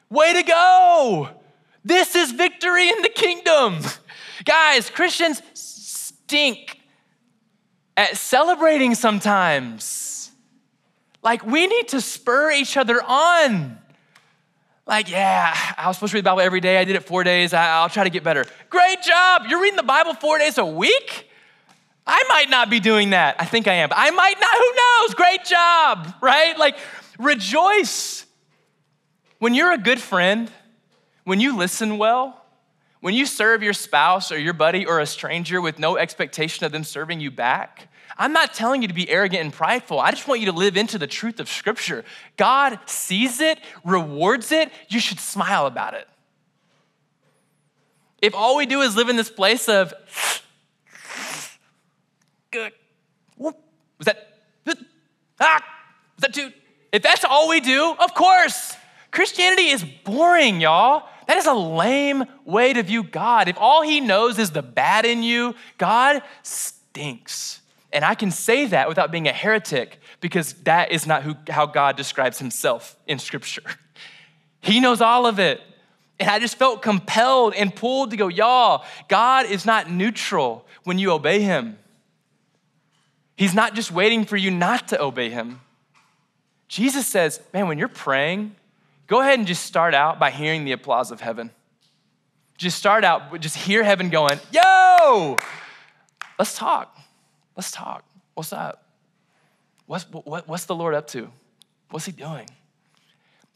Way 0.10 0.34
to 0.34 0.44
go. 0.44 1.30
This 1.86 2.16
is 2.16 2.32
victory 2.32 2.90
in 2.90 3.02
the 3.04 3.10
kingdom. 3.10 3.80
Guys, 4.46 4.90
Christians 4.90 5.42
stink 5.54 6.80
at 7.96 8.18
celebrating 8.18 8.96
sometimes. 8.96 10.11
Like, 11.24 11.46
we 11.46 11.68
need 11.68 11.90
to 11.90 12.02
spur 12.02 12.52
each 12.52 12.78
other 12.78 13.02
on. 13.02 13.78
Like, 14.88 15.10
yeah, 15.10 15.56
I 15.78 15.88
was 15.88 15.98
supposed 15.98 16.12
to 16.12 16.18
read 16.18 16.26
the 16.26 16.30
Bible 16.32 16.42
every 16.42 16.60
day. 16.60 16.78
I 16.78 16.84
did 16.84 16.96
it 16.96 17.04
four 17.04 17.24
days. 17.24 17.54
I'll 17.54 17.90
try 17.90 18.04
to 18.04 18.10
get 18.10 18.24
better. 18.24 18.46
Great 18.70 19.02
job. 19.04 19.44
You're 19.48 19.62
reading 19.62 19.78
the 19.78 19.84
Bible 19.84 20.14
four 20.16 20.40
days 20.40 20.58
a 20.58 20.66
week? 20.66 21.30
I 22.06 22.24
might 22.28 22.50
not 22.50 22.70
be 22.70 22.80
doing 22.80 23.12
that. 23.12 23.36
I 23.40 23.46
think 23.46 23.68
I 23.68 23.74
am, 23.74 23.90
but 23.90 23.98
I 24.00 24.10
might 24.10 24.36
not. 24.40 24.56
Who 24.56 25.06
knows? 25.06 25.14
Great 25.14 25.46
job, 25.46 26.16
right? 26.20 26.58
Like, 26.58 26.78
rejoice. 27.20 28.26
When 29.38 29.54
you're 29.54 29.72
a 29.72 29.78
good 29.78 30.02
friend, 30.02 30.52
when 31.24 31.40
you 31.40 31.56
listen 31.56 32.00
well, 32.00 32.44
when 33.00 33.14
you 33.14 33.26
serve 33.26 33.62
your 33.64 33.74
spouse 33.74 34.32
or 34.32 34.40
your 34.40 34.54
buddy 34.54 34.86
or 34.86 35.00
a 35.00 35.06
stranger 35.06 35.62
with 35.62 35.78
no 35.78 35.98
expectation 35.98 36.66
of 36.66 36.72
them 36.72 36.84
serving 36.84 37.20
you 37.20 37.32
back, 37.32 37.88
I'm 38.18 38.34
not 38.34 38.54
telling 38.54 38.82
you 38.82 38.88
to 38.88 38.94
be 38.94 39.10
arrogant 39.10 39.44
and 39.44 39.54
prideful. 39.54 40.00
I 40.00 40.12
just 40.12 40.28
want 40.28 40.40
you 40.40 40.48
to 40.48 40.52
live 40.52 40.78
into 40.78 40.98
the 40.98 41.08
truth 41.08 41.40
of 41.40 41.50
Scripture. 41.50 42.04
God 42.38 42.80
sees 42.86 43.40
it, 43.40 43.60
rewards 43.84 44.52
it. 44.52 44.72
You 44.90 45.00
should 45.00 45.20
smile 45.20 45.66
about 45.66 45.94
it. 45.94 46.08
If 48.22 48.36
all 48.36 48.56
we 48.58 48.66
do 48.66 48.82
is 48.82 48.96
live 48.96 49.10
in 49.10 49.16
this 49.16 49.32
place 49.32 49.68
of, 49.68 49.94
good, 52.52 52.72
was 53.38 53.56
that, 54.06 54.38
ah, 55.40 55.64
was 56.16 56.22
that 56.22 56.34
too? 56.34 56.52
If 56.92 57.02
that's 57.02 57.24
all 57.24 57.50
we 57.50 57.62
do, 57.62 57.96
of 58.00 58.14
course, 58.14 58.76
Christianity 59.12 59.70
is 59.70 59.84
boring, 60.04 60.62
y'all. 60.62 61.08
That 61.28 61.38
is 61.38 61.46
a 61.46 61.54
lame 61.54 62.26
way 62.46 62.74
to 62.74 62.84
view 62.84 63.04
God. 63.04 63.48
If 63.48 63.58
all 63.58 63.82
he 63.82 64.02
knows 64.02 64.38
is 64.38 64.52
the 64.52 64.62
bad 64.62 65.06
in 65.06 65.24
you, 65.24 65.56
God 65.78 66.22
stinks. 66.44 67.61
And 67.94 68.06
I 68.06 68.16
can 68.16 68.32
say 68.32 68.66
that 68.68 68.88
without 68.88 69.12
being 69.12 69.28
a 69.28 69.34
heretic 69.34 70.00
because 70.22 70.54
that 70.64 70.92
is 70.92 71.06
not 71.06 71.24
who, 71.24 71.36
how 71.50 71.66
God 71.66 71.98
describes 71.98 72.40
himself 72.40 72.96
in 73.08 73.20
Scripture. 73.20 73.64
He 74.64 74.80
knows 74.80 75.02
all 75.02 75.26
of 75.26 75.40
it. 75.40 75.60
And 76.20 76.30
I 76.30 76.38
just 76.38 76.56
felt 76.56 76.84
compelled 76.84 77.56
and 77.56 77.76
pulled 77.76 78.12
to 78.12 78.16
go, 78.16 78.28
y'all, 78.28 78.86
God 79.08 79.48
is 79.48 79.66
not 79.66 79.90
neutral 79.90 80.68
when 80.84 81.00
you 81.00 81.12
obey 81.12 81.42
him. 81.42 81.80
He's 83.36 83.56
not 83.56 83.74
just 83.74 83.92
waiting 83.92 84.24
for 84.24 84.38
you 84.38 84.52
not 84.52 84.90
to 84.90 85.02
obey 85.02 85.32
him. 85.32 85.62
Jesus 86.68 87.08
says, 87.08 87.42
man, 87.56 87.68
when 87.68 87.80
you're 87.80 87.88
praying, 87.88 88.56
go 89.08 89.20
ahead 89.20 89.40
and 89.40 89.48
just 89.48 89.66
start 89.66 89.96
out 89.96 90.20
by 90.20 90.30
hearing 90.30 90.64
the 90.64 90.74
applause 90.74 91.10
of 91.10 91.22
heaven. 91.22 91.50
Just 92.56 92.78
start 92.78 93.04
out, 93.04 93.40
just 93.40 93.56
hear 93.58 93.82
heaven 93.84 94.12
going, 94.12 94.40
yo, 94.52 95.40
let's 96.38 96.56
talk. 96.56 96.96
Let's 97.56 97.72
talk. 97.72 98.06
What's 98.34 98.54
up? 98.54 98.86
What's, 99.86 100.06
what, 100.06 100.48
what's 100.48 100.66
the 100.66 100.76
Lord 100.76 100.96
up 100.96 101.08
to? 101.08 101.30
What's 101.90 102.06
he 102.06 102.12
doing? 102.12 102.48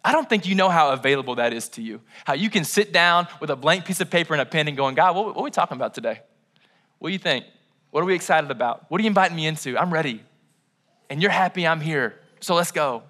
I 0.03 0.11
don't 0.11 0.29
think 0.29 0.45
you 0.45 0.53
know 0.53 0.69
how 0.69 0.91
available 0.91 1.35
that 1.35 1.53
is 1.53 1.67
to 1.69 1.81
you. 1.81 2.01
How 2.25 2.33
you 2.33 2.49
can 2.49 2.63
sit 2.63 2.93
down 2.93 3.27
with 3.39 3.49
a 3.49 3.55
blank 3.55 3.85
piece 3.85 4.01
of 4.01 4.09
paper 4.09 4.33
and 4.33 4.41
a 4.41 4.45
pen 4.45 4.67
and 4.67 4.77
going, 4.77 4.93
God, 4.95 5.15
what, 5.15 5.27
what 5.27 5.37
are 5.37 5.43
we 5.43 5.49
talking 5.51 5.77
about 5.77 5.93
today? 5.95 6.21
What 6.99 7.09
do 7.09 7.13
you 7.13 7.19
think? 7.19 7.45
What 7.89 8.01
are 8.01 8.05
we 8.05 8.13
excited 8.13 8.51
about? 8.51 8.85
What 8.89 8.99
are 8.99 9.03
you 9.03 9.07
inviting 9.07 9.35
me 9.35 9.47
into? 9.47 9.77
I'm 9.77 9.91
ready. 9.91 10.21
And 11.09 11.21
you're 11.21 11.31
happy 11.31 11.65
I'm 11.65 11.81
here. 11.81 12.19
So 12.39 12.53
let's 12.53 12.71
go. 12.71 13.03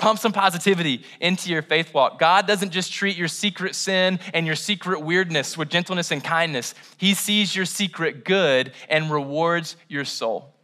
Pump 0.00 0.18
some 0.18 0.32
positivity 0.32 1.04
into 1.20 1.50
your 1.50 1.60
faith 1.60 1.92
walk. 1.92 2.18
God 2.18 2.46
doesn't 2.46 2.70
just 2.70 2.90
treat 2.90 3.18
your 3.18 3.28
secret 3.28 3.74
sin 3.74 4.18
and 4.32 4.46
your 4.46 4.56
secret 4.56 5.02
weirdness 5.02 5.58
with 5.58 5.68
gentleness 5.68 6.10
and 6.10 6.24
kindness, 6.24 6.74
He 6.96 7.12
sees 7.12 7.54
your 7.54 7.66
secret 7.66 8.24
good 8.24 8.72
and 8.88 9.12
rewards 9.12 9.76
your 9.88 10.06
soul. 10.06 10.54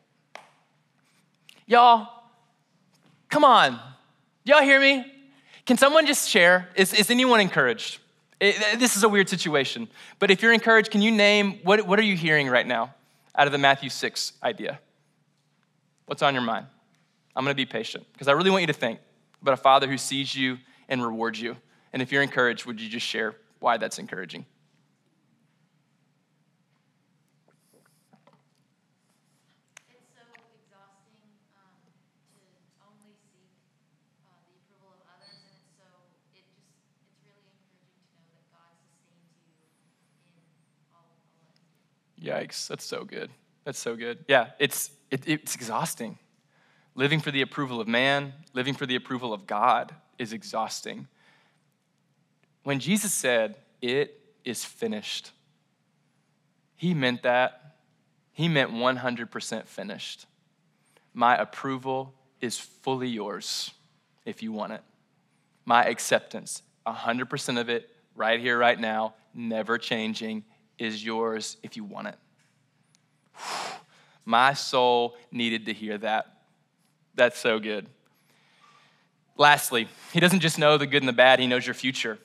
Y'all, 1.67 2.09
come 3.29 3.45
on. 3.45 3.79
Y'all 4.45 4.63
hear 4.63 4.81
me? 4.81 5.05
Can 5.67 5.77
someone 5.77 6.07
just 6.07 6.31
share? 6.31 6.71
Is, 6.75 6.95
is 6.95 7.11
anyone 7.11 7.41
encouraged? 7.41 7.99
It, 8.41 8.81
this 8.81 8.97
is 8.97 9.03
a 9.03 9.09
weird 9.09 9.29
situation, 9.29 9.89
but 10.19 10.31
if 10.31 10.41
you're 10.41 10.53
encouraged, 10.53 10.91
can 10.91 11.03
you 11.03 11.11
name 11.11 11.61
what, 11.63 11.87
what 11.87 11.99
are 11.99 12.05
you 12.05 12.17
hearing 12.17 12.49
right 12.49 12.67
now 12.67 12.95
out 13.35 13.47
of 13.47 13.53
the 13.53 13.59
Matthew 13.59 13.91
6 13.91 14.33
idea? 14.43 14.79
What's 16.07 16.23
on 16.23 16.33
your 16.33 16.43
mind? 16.43 16.67
I'm 17.35 17.45
gonna 17.45 17.55
be 17.55 17.67
patient 17.67 18.07
because 18.15 18.29
I 18.29 18.33
really 18.33 18.51
want 18.51 18.63
you 18.63 18.69
to 18.69 18.73
think 18.73 19.01
but 19.47 19.55
a 19.55 19.57
father 19.57 19.87
who 19.87 19.97
sees 19.97 20.35
you 20.35 20.59
and 20.89 21.01
rewards 21.01 21.41
you. 21.41 21.57
And 21.93 22.03
if 22.03 22.11
you're 22.11 22.23
encouraged, 22.23 22.67
would 22.67 22.81
you 22.81 22.89
just 22.89 23.07
share 23.07 23.37
why 23.61 23.77
that's 23.77 24.01
encouraging? 24.01 24.45
Yikes, 42.21 42.67
that's 42.67 42.85
so 42.85 43.05
good. 43.05 43.31
That's 43.63 43.79
so 43.79 43.95
good. 43.95 44.25
Yeah, 44.27 44.49
it's, 44.59 44.91
it, 45.13 45.29
it's 45.29 45.55
exhausting. 45.55 46.19
Living 46.97 47.21
for 47.21 47.31
the 47.31 47.43
approval 47.43 47.81
of 47.81 47.87
man, 47.87 48.33
living 48.55 48.75
for 48.75 48.87
the 48.87 48.97
approval 48.97 49.35
of 49.35 49.47
God 49.47 49.95
is 50.19 50.33
exhausting. 50.33 51.07
When 52.65 52.81
Jesus 52.81 53.13
said, 53.13 53.57
It 53.83 54.19
is 54.45 54.65
finished, 54.65 55.31
he 56.75 56.95
meant 56.95 57.23
that. 57.23 57.77
He 58.33 58.49
meant 58.49 58.71
100% 58.73 59.67
finished. 59.67 60.27
My 61.15 61.37
approval 61.37 62.15
is 62.41 62.59
fully 62.59 63.09
yours 63.09 63.71
if 64.27 64.43
you 64.43 64.53
want 64.53 64.73
it. 64.73 64.83
My 65.65 65.85
acceptance, 65.85 66.63
100% 66.87 67.61
of 67.61 67.71
it, 67.71 67.89
right 68.15 68.39
here, 68.41 68.59
right 68.59 68.79
now, 68.79 69.15
never 69.35 69.79
changing, 69.79 70.45
is 70.79 71.05
yours 71.05 71.57
if 71.63 71.77
you 71.77 71.85
want 71.85 72.09
it. 72.09 72.17
My 74.27 74.55
soul 74.55 75.17
needed 75.31 75.67
to 75.67 75.73
hear 75.73 75.97
that. 75.99 76.36
That's 77.17 77.39
so 77.39 77.59
good. 77.59 77.87
Lastly, 79.39 79.89
he 80.13 80.21
doesn't 80.21 80.41
just 80.41 80.59
know 80.59 80.79
the 80.79 80.87
good 80.87 81.03
and 81.03 81.09
the 81.09 81.13
bad, 81.13 81.41
he 81.41 81.47
knows 81.47 81.67
your 81.67 81.75
future. 81.75 82.19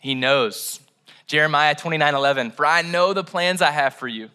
He 0.00 0.14
knows. 0.14 0.80
Jeremiah 1.26 1.74
29 1.74 2.14
11, 2.14 2.50
for 2.52 2.64
I 2.64 2.82
know 2.82 3.12
the 3.12 3.24
plans 3.24 3.60
I 3.60 3.70
have 3.70 3.94
for 3.94 4.08
you. 4.08 4.30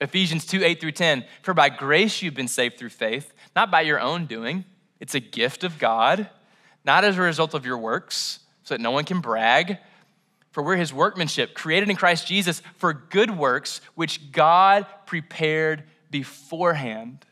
Ephesians 0.00 0.44
2 0.46 0.62
8 0.62 0.80
through 0.80 0.92
10, 0.92 1.24
for 1.42 1.54
by 1.54 1.68
grace 1.68 2.22
you've 2.22 2.34
been 2.34 2.48
saved 2.48 2.78
through 2.78 2.90
faith, 2.90 3.32
not 3.54 3.70
by 3.70 3.80
your 3.80 4.00
own 4.00 4.26
doing. 4.26 4.64
It's 5.00 5.14
a 5.14 5.20
gift 5.20 5.64
of 5.64 5.78
God, 5.78 6.28
not 6.84 7.04
as 7.04 7.18
a 7.18 7.22
result 7.22 7.54
of 7.54 7.66
your 7.66 7.78
works, 7.78 8.40
so 8.62 8.74
that 8.74 8.80
no 8.80 8.90
one 8.90 9.04
can 9.04 9.20
brag. 9.20 9.78
For 10.52 10.62
we're 10.62 10.76
his 10.76 10.92
workmanship, 10.92 11.54
created 11.54 11.90
in 11.90 11.96
Christ 11.96 12.26
Jesus 12.26 12.62
for 12.76 12.94
good 12.94 13.36
works, 13.36 13.82
which 13.94 14.32
God 14.32 14.86
prepared 15.04 15.84
beforehand 16.10 17.26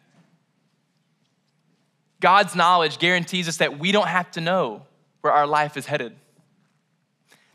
God's 2.24 2.56
knowledge 2.56 2.98
guarantees 2.98 3.48
us 3.48 3.58
that 3.58 3.78
we 3.78 3.92
don't 3.92 4.08
have 4.08 4.30
to 4.30 4.40
know 4.40 4.86
where 5.20 5.30
our 5.30 5.46
life 5.46 5.76
is 5.76 5.84
headed, 5.84 6.16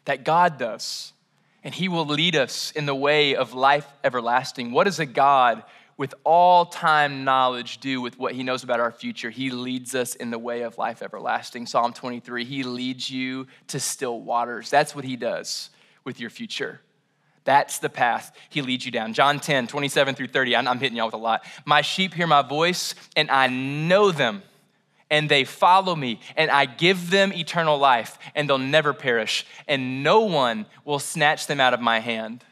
that 0.06 0.24
God 0.24 0.60
does, 0.60 1.12
and 1.64 1.74
He 1.74 1.88
will 1.88 2.06
lead 2.06 2.36
us 2.36 2.70
in 2.74 2.86
the 2.86 2.94
way 2.94 3.36
of 3.36 3.56
life 3.56 3.88
everlasting. 4.04 4.72
What 4.72 4.84
does 4.84 5.00
a 5.00 5.08
God 5.08 5.64
with 5.98 6.14
all 6.24 6.68
time 6.68 7.24
knowledge 7.24 7.80
do 7.80 8.00
with 8.00 8.20
what 8.20 8.34
He 8.34 8.44
knows 8.44 8.64
about 8.64 8.80
our 8.80 8.92
future? 8.92 9.32
He 9.32 9.50
leads 9.50 9.96
us 9.96 10.14
in 10.14 10.30
the 10.30 10.38
way 10.38 10.62
of 10.62 10.78
life 10.78 11.02
everlasting. 11.02 11.66
Psalm 11.66 11.92
23 11.92 12.46
He 12.46 12.62
leads 12.62 13.10
you 13.10 13.48
to 13.70 13.80
still 13.80 14.22
waters. 14.22 14.70
That's 14.70 14.94
what 14.94 15.04
He 15.04 15.16
does 15.16 15.72
with 16.04 16.20
your 16.20 16.30
future. 16.30 16.80
That's 17.44 17.80
the 17.80 17.90
path 17.90 18.38
he 18.50 18.62
leads 18.62 18.86
you 18.86 18.92
down. 18.92 19.14
John 19.14 19.40
10, 19.40 19.66
27 19.66 20.14
through 20.14 20.28
30. 20.28 20.56
I'm 20.56 20.78
hitting 20.78 20.96
y'all 20.96 21.08
with 21.08 21.16
a 21.16 21.18
lot. 21.18 21.44
My 21.66 21.82
sheep 21.82 22.14
hear 22.14 22.28
my 22.28 22.44
voice, 22.44 22.94
and 23.16 23.32
I 23.32 23.48
know 23.48 24.12
them 24.12 24.44
and 25.10 25.30
they 25.30 25.44
follow 25.44 25.96
me, 25.96 26.20
and 26.36 26.52
I 26.52 26.66
give 26.66 27.10
them 27.10 27.34
eternal 27.34 27.78
life, 27.78 28.18
and 28.36 28.48
they'll 28.48 28.58
never 28.58 28.94
perish, 28.94 29.46
and 29.68 30.04
no 30.04 30.22
one 30.22 30.66
will 30.86 31.00
snatch 31.00 31.48
them 31.48 31.60
out 31.60 31.74
of 31.74 31.82
my 31.82 32.00
hand. 32.00 32.44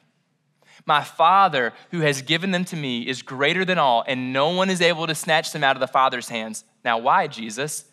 My 0.86 1.04
Father, 1.04 1.74
who 1.92 2.00
has 2.00 2.22
given 2.22 2.52
them 2.52 2.66
to 2.66 2.76
me, 2.76 3.08
is 3.08 3.22
greater 3.22 3.66
than 3.66 3.78
all, 3.78 4.04
and 4.08 4.32
no 4.34 4.50
one 4.50 4.70
is 4.70 4.82
able 4.82 5.06
to 5.08 5.16
snatch 5.16 5.52
them 5.52 5.64
out 5.64 5.76
of 5.76 5.82
the 5.82 5.88
Father's 5.88 6.30
hands. 6.30 6.64
Now, 6.84 6.98
why, 6.98 7.28
Jesus? 7.28 7.86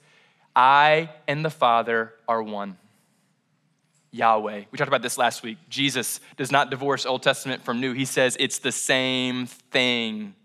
I 0.55 1.11
and 1.27 1.45
the 1.45 1.51
Father 1.51 2.15
are 2.29 2.43
one. 2.43 2.79
Yahweh. 4.12 4.65
We 4.71 4.79
talked 4.79 4.89
about 4.89 5.03
this 5.03 5.19
last 5.19 5.43
week. 5.43 5.59
Jesus 5.69 6.21
does 6.37 6.53
not 6.53 6.71
divorce 6.71 7.05
Old 7.05 7.25
Testament 7.25 7.65
from 7.65 7.81
New, 7.81 7.93
he 7.93 8.05
says 8.05 8.37
it's 8.39 8.61
the 8.61 8.71
same 8.73 9.47
thing 9.47 10.37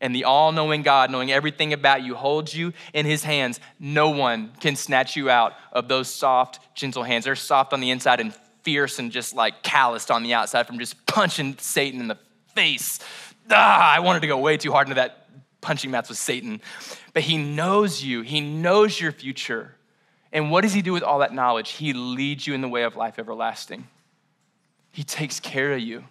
and 0.00 0.14
the 0.14 0.24
all 0.24 0.52
knowing 0.52 0.82
God, 0.82 1.10
knowing 1.10 1.32
everything 1.32 1.72
about 1.72 2.02
you, 2.02 2.14
holds 2.14 2.54
you 2.54 2.72
in 2.92 3.06
his 3.06 3.24
hands, 3.24 3.60
no 3.78 4.10
one 4.10 4.52
can 4.60 4.76
snatch 4.76 5.16
you 5.16 5.30
out 5.30 5.54
of 5.72 5.88
those 5.88 6.08
soft, 6.08 6.60
gentle 6.74 7.02
hands. 7.02 7.24
They're 7.24 7.34
soft 7.36 7.72
on 7.72 7.80
the 7.80 7.90
inside 7.90 8.20
and 8.20 8.34
fierce 8.62 8.98
and 8.98 9.10
just 9.10 9.34
like 9.34 9.62
calloused 9.62 10.10
on 10.10 10.22
the 10.22 10.34
outside 10.34 10.66
from 10.66 10.78
just 10.78 11.06
punching 11.06 11.56
Satan 11.58 12.00
in 12.00 12.08
the 12.08 12.18
face. 12.54 12.98
Ah, 13.50 13.94
I 13.94 14.00
wanted 14.00 14.20
to 14.20 14.26
go 14.26 14.38
way 14.38 14.56
too 14.56 14.72
hard 14.72 14.88
into 14.88 14.96
that 14.96 15.28
punching 15.60 15.90
mats 15.90 16.08
with 16.08 16.18
Satan. 16.18 16.60
but 17.12 17.22
He 17.22 17.38
knows 17.38 18.02
you, 18.02 18.22
He 18.22 18.40
knows 18.40 19.00
your 19.00 19.12
future. 19.12 19.72
And 20.32 20.50
what 20.50 20.62
does 20.62 20.74
He 20.74 20.82
do 20.82 20.92
with 20.92 21.02
all 21.02 21.20
that 21.20 21.32
knowledge? 21.32 21.70
He 21.70 21.92
leads 21.92 22.46
you 22.46 22.54
in 22.54 22.60
the 22.60 22.68
way 22.68 22.82
of 22.82 22.96
life 22.96 23.18
everlasting. 23.18 23.86
He 24.92 25.04
takes 25.04 25.40
care 25.40 25.72
of 25.72 25.80
you. 25.80 26.04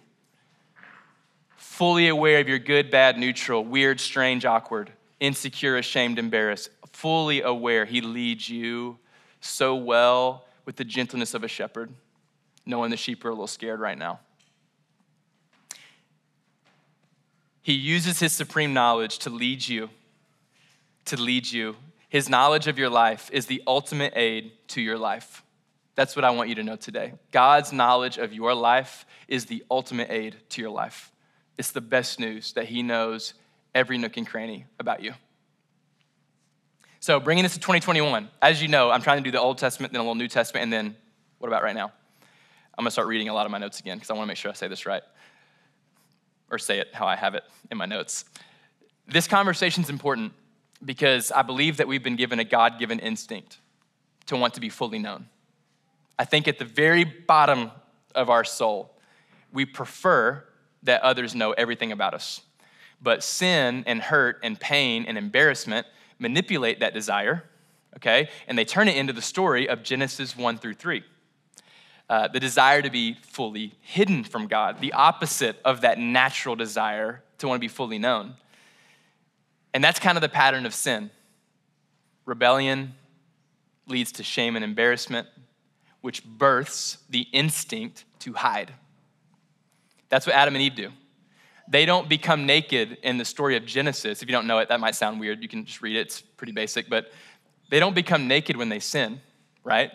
Fully 1.76 2.08
aware 2.08 2.40
of 2.40 2.48
your 2.48 2.58
good, 2.58 2.90
bad, 2.90 3.18
neutral, 3.18 3.62
weird, 3.62 4.00
strange, 4.00 4.46
awkward, 4.46 4.90
insecure, 5.20 5.76
ashamed, 5.76 6.18
embarrassed. 6.18 6.70
Fully 6.90 7.42
aware 7.42 7.84
He 7.84 8.00
leads 8.00 8.48
you 8.48 8.96
so 9.42 9.76
well 9.76 10.46
with 10.64 10.76
the 10.76 10.84
gentleness 10.84 11.34
of 11.34 11.44
a 11.44 11.48
shepherd, 11.48 11.92
knowing 12.64 12.90
the 12.90 12.96
sheep 12.96 13.22
are 13.26 13.28
a 13.28 13.32
little 13.32 13.46
scared 13.46 13.78
right 13.78 13.98
now. 13.98 14.20
He 17.60 17.74
uses 17.74 18.20
his 18.20 18.32
supreme 18.32 18.72
knowledge 18.72 19.18
to 19.18 19.28
lead 19.28 19.68
you, 19.68 19.90
to 21.04 21.20
lead 21.20 21.46
you. 21.46 21.76
His 22.08 22.30
knowledge 22.30 22.68
of 22.68 22.78
your 22.78 22.88
life 22.88 23.28
is 23.34 23.44
the 23.44 23.62
ultimate 23.66 24.14
aid 24.16 24.52
to 24.68 24.80
your 24.80 24.96
life. 24.96 25.42
That's 25.94 26.16
what 26.16 26.24
I 26.24 26.30
want 26.30 26.48
you 26.48 26.54
to 26.54 26.62
know 26.62 26.76
today. 26.76 27.12
God's 27.32 27.70
knowledge 27.70 28.16
of 28.16 28.32
your 28.32 28.54
life 28.54 29.04
is 29.28 29.44
the 29.44 29.62
ultimate 29.70 30.10
aid 30.10 30.36
to 30.48 30.62
your 30.62 30.70
life. 30.70 31.12
It's 31.58 31.70
the 31.70 31.80
best 31.80 32.20
news 32.20 32.52
that 32.54 32.66
He 32.66 32.82
knows 32.82 33.34
every 33.74 33.98
nook 33.98 34.16
and 34.16 34.26
cranny 34.26 34.66
about 34.78 35.02
you. 35.02 35.12
So, 37.00 37.20
bringing 37.20 37.44
this 37.44 37.54
to 37.54 37.60
2021, 37.60 38.28
as 38.42 38.60
you 38.60 38.68
know, 38.68 38.90
I'm 38.90 39.02
trying 39.02 39.18
to 39.18 39.24
do 39.24 39.30
the 39.30 39.40
Old 39.40 39.58
Testament, 39.58 39.92
then 39.92 40.00
a 40.00 40.02
little 40.02 40.14
New 40.14 40.28
Testament, 40.28 40.64
and 40.64 40.72
then 40.72 40.96
what 41.38 41.48
about 41.48 41.62
right 41.62 41.74
now? 41.74 41.92
I'm 42.78 42.82
gonna 42.82 42.90
start 42.90 43.08
reading 43.08 43.28
a 43.28 43.34
lot 43.34 43.46
of 43.46 43.52
my 43.52 43.58
notes 43.58 43.80
again 43.80 43.96
because 43.96 44.10
I 44.10 44.14
wanna 44.14 44.26
make 44.26 44.36
sure 44.36 44.50
I 44.50 44.54
say 44.54 44.68
this 44.68 44.86
right 44.86 45.02
or 46.50 46.58
say 46.58 46.78
it 46.78 46.88
how 46.92 47.06
I 47.06 47.16
have 47.16 47.34
it 47.34 47.44
in 47.70 47.78
my 47.78 47.86
notes. 47.86 48.24
This 49.06 49.26
conversation 49.26 49.82
is 49.82 49.90
important 49.90 50.32
because 50.84 51.32
I 51.32 51.42
believe 51.42 51.78
that 51.78 51.88
we've 51.88 52.02
been 52.02 52.16
given 52.16 52.38
a 52.38 52.44
God 52.44 52.78
given 52.78 52.98
instinct 52.98 53.58
to 54.26 54.36
want 54.36 54.54
to 54.54 54.60
be 54.60 54.68
fully 54.68 54.98
known. 54.98 55.26
I 56.18 56.24
think 56.24 56.48
at 56.48 56.58
the 56.58 56.64
very 56.64 57.04
bottom 57.04 57.70
of 58.14 58.30
our 58.30 58.44
soul, 58.44 58.96
we 59.52 59.64
prefer 59.64 60.44
that 60.82 61.02
others 61.02 61.34
know 61.34 61.52
everything 61.52 61.92
about 61.92 62.14
us. 62.14 62.40
But 63.02 63.22
sin 63.22 63.84
and 63.86 64.00
hurt 64.00 64.38
and 64.42 64.58
pain 64.58 65.04
and 65.06 65.18
embarrassment 65.18 65.86
manipulate 66.18 66.80
that 66.80 66.94
desire, 66.94 67.44
okay? 67.96 68.28
And 68.46 68.56
they 68.56 68.64
turn 68.64 68.88
it 68.88 68.96
into 68.96 69.12
the 69.12 69.22
story 69.22 69.68
of 69.68 69.82
Genesis 69.82 70.36
1 70.36 70.58
through 70.58 70.74
3 70.74 71.04
uh, 72.08 72.28
the 72.28 72.40
desire 72.40 72.82
to 72.82 72.90
be 72.90 73.16
fully 73.22 73.74
hidden 73.80 74.22
from 74.22 74.46
God, 74.46 74.80
the 74.80 74.92
opposite 74.92 75.56
of 75.64 75.80
that 75.80 75.98
natural 75.98 76.54
desire 76.54 77.22
to 77.38 77.48
want 77.48 77.56
to 77.56 77.60
be 77.60 77.68
fully 77.68 77.98
known. 77.98 78.34
And 79.74 79.82
that's 79.82 79.98
kind 79.98 80.16
of 80.16 80.22
the 80.22 80.28
pattern 80.28 80.66
of 80.66 80.74
sin. 80.74 81.10
Rebellion 82.24 82.94
leads 83.88 84.12
to 84.12 84.22
shame 84.22 84.56
and 84.56 84.64
embarrassment, 84.64 85.26
which 86.00 86.24
births 86.24 86.98
the 87.10 87.26
instinct 87.32 88.04
to 88.20 88.32
hide. 88.32 88.72
That's 90.08 90.26
what 90.26 90.34
Adam 90.34 90.54
and 90.54 90.62
Eve 90.62 90.74
do. 90.74 90.90
They 91.68 91.84
don't 91.84 92.08
become 92.08 92.46
naked 92.46 92.98
in 93.02 93.18
the 93.18 93.24
story 93.24 93.56
of 93.56 93.66
Genesis. 93.66 94.22
If 94.22 94.28
you 94.28 94.32
don't 94.32 94.46
know 94.46 94.58
it, 94.58 94.68
that 94.68 94.78
might 94.78 94.94
sound 94.94 95.18
weird. 95.18 95.42
You 95.42 95.48
can 95.48 95.64
just 95.64 95.82
read 95.82 95.96
it, 95.96 96.00
it's 96.00 96.20
pretty 96.20 96.52
basic. 96.52 96.88
But 96.88 97.12
they 97.70 97.80
don't 97.80 97.94
become 97.94 98.28
naked 98.28 98.56
when 98.56 98.68
they 98.68 98.78
sin, 98.78 99.20
right? 99.64 99.90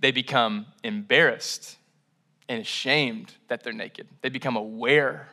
they 0.00 0.10
become 0.10 0.66
embarrassed 0.84 1.76
and 2.48 2.60
ashamed 2.60 3.34
that 3.48 3.62
they're 3.62 3.72
naked. 3.72 4.08
They 4.22 4.28
become 4.28 4.56
aware 4.56 5.28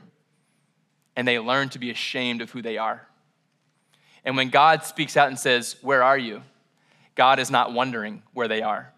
and 1.15 1.27
they 1.27 1.39
learn 1.39 1.69
to 1.69 1.79
be 1.79 1.91
ashamed 1.91 2.41
of 2.41 2.51
who 2.51 2.61
they 2.61 2.77
are. 2.77 3.07
And 4.25 4.35
when 4.35 4.49
God 4.49 4.83
speaks 4.83 5.15
out 5.15 5.27
and 5.27 5.39
says, 5.39 5.77
Where 5.81 6.03
are 6.03 6.17
you? 6.17 6.41
God 7.13 7.39
is 7.39 7.49
not 7.49 7.73
wondering 7.73 8.23
where 8.33 8.47
they 8.47 8.61
are. 8.61 8.91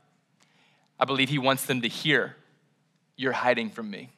I 0.99 1.05
believe 1.05 1.30
He 1.30 1.38
wants 1.38 1.65
them 1.65 1.82
to 1.82 1.88
hear, 1.88 2.36
You're 3.18 3.34
hiding 3.34 3.70
from 3.70 3.91
me. 3.91 4.09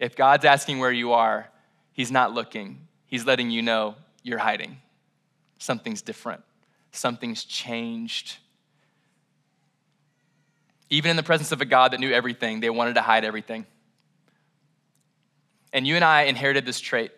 If 0.00 0.16
God's 0.16 0.44
asking 0.44 0.80
where 0.80 0.90
you 0.90 1.12
are, 1.12 1.48
He's 1.92 2.10
not 2.10 2.34
looking, 2.34 2.88
He's 3.06 3.24
letting 3.24 3.52
you 3.52 3.62
know 3.62 3.94
you're 4.24 4.38
hiding. 4.38 4.78
Something's 5.58 6.02
different, 6.02 6.42
something's 6.90 7.44
changed 7.44 8.38
even 10.90 11.10
in 11.10 11.16
the 11.16 11.22
presence 11.22 11.52
of 11.52 11.60
a 11.60 11.64
God 11.64 11.92
that 11.92 12.00
knew 12.00 12.10
everything, 12.10 12.58
they 12.60 12.68
wanted 12.68 12.94
to 12.94 13.00
hide 13.00 13.24
everything. 13.24 13.64
And 15.72 15.86
you 15.86 15.94
and 15.94 16.04
I 16.04 16.22
inherited 16.22 16.66
this 16.66 16.80
trait. 16.80 17.12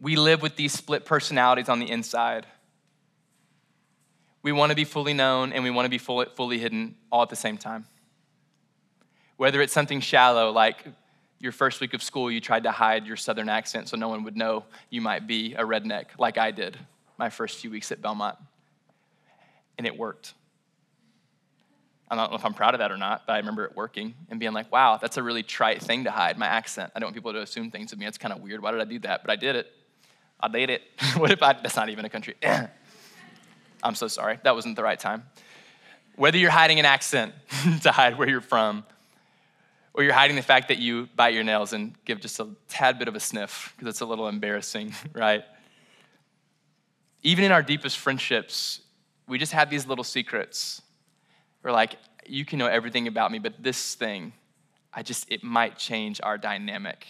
We 0.00 0.16
live 0.16 0.40
with 0.40 0.56
these 0.56 0.72
split 0.72 1.04
personalities 1.04 1.68
on 1.68 1.78
the 1.78 1.90
inside. 1.90 2.46
We 4.42 4.50
want 4.50 4.70
to 4.70 4.76
be 4.76 4.84
fully 4.84 5.12
known 5.12 5.52
and 5.52 5.62
we 5.62 5.70
want 5.70 5.84
to 5.84 5.90
be 5.90 5.98
fully, 5.98 6.58
hidden 6.58 6.96
all 7.12 7.22
at 7.22 7.28
the 7.28 7.36
same 7.36 7.58
time. 7.58 7.84
Whether 9.36 9.60
it's 9.60 9.72
something 9.72 10.00
shallow, 10.00 10.50
like 10.50 10.86
your 11.40 11.52
first 11.52 11.80
week 11.80 11.94
of 11.94 12.02
school, 12.02 12.30
you 12.30 12.40
tried 12.40 12.62
to 12.62 12.70
hide 12.70 13.06
your 13.06 13.16
southern 13.16 13.48
accent 13.48 13.88
so 13.88 13.96
no 13.96 14.08
one 14.08 14.24
would 14.24 14.36
know 14.36 14.64
you 14.90 15.00
might 15.00 15.26
be 15.26 15.54
a 15.54 15.62
redneck, 15.62 16.06
like 16.18 16.38
I 16.38 16.50
did 16.50 16.78
my 17.18 17.30
first 17.30 17.58
few 17.58 17.70
weeks 17.70 17.92
at 17.92 18.02
Belmont. 18.02 18.36
And 19.78 19.86
it 19.86 19.96
worked. 19.96 20.34
I 22.08 22.16
don't 22.16 22.30
know 22.30 22.36
if 22.36 22.44
I'm 22.44 22.54
proud 22.54 22.74
of 22.74 22.78
that 22.78 22.92
or 22.92 22.96
not, 22.96 23.26
but 23.26 23.32
I 23.32 23.38
remember 23.38 23.64
it 23.64 23.74
working 23.74 24.14
and 24.30 24.38
being 24.38 24.52
like, 24.52 24.70
wow, 24.70 24.98
that's 25.00 25.16
a 25.16 25.22
really 25.22 25.42
trite 25.42 25.82
thing 25.82 26.04
to 26.04 26.10
hide, 26.10 26.38
my 26.38 26.46
accent. 26.46 26.92
I 26.94 27.00
don't 27.00 27.08
want 27.08 27.16
people 27.16 27.32
to 27.32 27.40
assume 27.40 27.70
things 27.70 27.92
of 27.92 27.98
me. 27.98 28.06
It's 28.06 28.18
kind 28.18 28.32
of 28.32 28.40
weird. 28.40 28.62
Why 28.62 28.70
did 28.70 28.80
I 28.80 28.84
do 28.84 28.98
that? 29.00 29.22
But 29.22 29.30
I 29.30 29.36
did 29.36 29.56
it. 29.56 29.72
I 30.38 30.48
did 30.48 30.70
it. 30.70 30.82
what 31.16 31.30
if 31.30 31.42
I, 31.42 31.54
that's 31.54 31.76
not 31.76 31.88
even 31.88 32.04
a 32.04 32.10
country. 32.10 32.34
I'm 33.82 33.94
so 33.94 34.06
sorry. 34.06 34.38
That 34.44 34.54
wasn't 34.54 34.76
the 34.76 34.82
right 34.82 34.98
time. 34.98 35.24
Whether 36.16 36.38
you're 36.38 36.50
hiding 36.50 36.78
an 36.78 36.84
accent 36.84 37.34
to 37.82 37.90
hide 37.90 38.16
where 38.16 38.28
you're 38.28 38.40
from, 38.40 38.84
or 39.94 40.02
you're 40.02 40.12
hiding 40.12 40.34
the 40.34 40.42
fact 40.42 40.68
that 40.68 40.78
you 40.78 41.08
bite 41.14 41.34
your 41.34 41.44
nails 41.44 41.72
and 41.72 41.94
give 42.04 42.20
just 42.20 42.40
a 42.40 42.48
tad 42.68 42.98
bit 42.98 43.06
of 43.06 43.14
a 43.14 43.20
sniff 43.20 43.72
because 43.76 43.88
it's 43.88 44.00
a 44.00 44.04
little 44.04 44.28
embarrassing, 44.28 44.92
right? 45.12 45.44
Even 47.22 47.44
in 47.44 47.52
our 47.52 47.62
deepest 47.62 47.98
friendships, 47.98 48.80
we 49.28 49.38
just 49.38 49.52
have 49.52 49.70
these 49.70 49.86
little 49.86 50.04
secrets 50.04 50.82
We're 51.62 51.72
like, 51.72 51.96
you 52.26 52.44
can 52.44 52.58
know 52.58 52.66
everything 52.66 53.06
about 53.06 53.30
me, 53.30 53.38
but 53.38 53.62
this 53.62 53.94
thing, 53.94 54.32
I 54.92 55.02
just, 55.02 55.30
it 55.30 55.42
might 55.42 55.78
change 55.78 56.20
our 56.22 56.36
dynamic. 56.36 57.06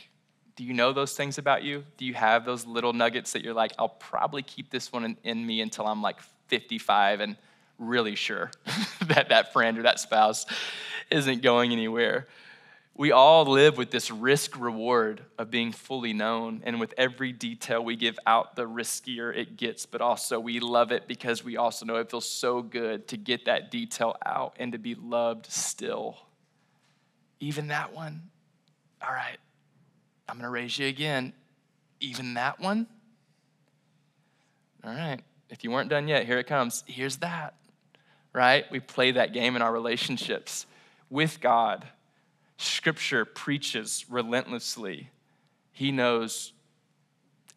Do 0.56 0.62
you 0.62 0.74
know 0.74 0.92
those 0.92 1.16
things 1.16 1.38
about 1.38 1.64
you? 1.64 1.84
Do 1.96 2.04
you 2.04 2.14
have 2.14 2.44
those 2.44 2.66
little 2.66 2.92
nuggets 2.92 3.32
that 3.32 3.42
you're 3.42 3.54
like, 3.54 3.72
I'll 3.78 3.88
probably 3.88 4.42
keep 4.42 4.70
this 4.70 4.92
one 4.92 5.04
in, 5.04 5.16
in 5.24 5.44
me 5.44 5.60
until 5.60 5.86
I'm 5.86 6.02
like 6.02 6.20
55 6.48 7.20
and 7.20 7.36
really 7.78 8.14
sure 8.14 8.52
that 9.06 9.30
that 9.30 9.52
friend 9.52 9.78
or 9.78 9.82
that 9.82 9.98
spouse 9.98 10.46
isn't 11.10 11.42
going 11.42 11.72
anywhere? 11.72 12.28
We 12.96 13.10
all 13.10 13.44
live 13.44 13.76
with 13.76 13.90
this 13.90 14.10
risk 14.10 14.58
reward 14.58 15.24
of 15.36 15.50
being 15.50 15.72
fully 15.72 16.12
known. 16.12 16.62
And 16.64 16.78
with 16.78 16.94
every 16.96 17.32
detail 17.32 17.84
we 17.84 17.96
give 17.96 18.18
out, 18.24 18.54
the 18.54 18.68
riskier 18.68 19.36
it 19.36 19.56
gets. 19.56 19.84
But 19.84 20.00
also, 20.00 20.38
we 20.38 20.60
love 20.60 20.92
it 20.92 21.08
because 21.08 21.42
we 21.42 21.56
also 21.56 21.84
know 21.84 21.96
it 21.96 22.08
feels 22.10 22.28
so 22.28 22.62
good 22.62 23.08
to 23.08 23.16
get 23.16 23.46
that 23.46 23.72
detail 23.72 24.16
out 24.24 24.54
and 24.60 24.70
to 24.72 24.78
be 24.78 24.94
loved 24.94 25.46
still. 25.46 26.18
Even 27.40 27.68
that 27.68 27.92
one. 27.92 28.22
All 29.02 29.12
right, 29.12 29.38
I'm 30.28 30.36
going 30.36 30.44
to 30.44 30.50
raise 30.50 30.78
you 30.78 30.86
again. 30.86 31.32
Even 32.00 32.34
that 32.34 32.60
one. 32.60 32.86
All 34.84 34.94
right, 34.94 35.20
if 35.50 35.64
you 35.64 35.70
weren't 35.70 35.90
done 35.90 36.06
yet, 36.06 36.26
here 36.26 36.38
it 36.38 36.46
comes. 36.46 36.84
Here's 36.86 37.16
that. 37.16 37.54
Right? 38.32 38.64
We 38.70 38.80
play 38.80 39.12
that 39.12 39.32
game 39.32 39.56
in 39.56 39.62
our 39.62 39.72
relationships 39.72 40.66
with 41.10 41.40
God 41.40 41.86
Scripture 42.56 43.24
preaches 43.24 44.04
relentlessly. 44.08 45.10
He 45.72 45.90
knows 45.90 46.52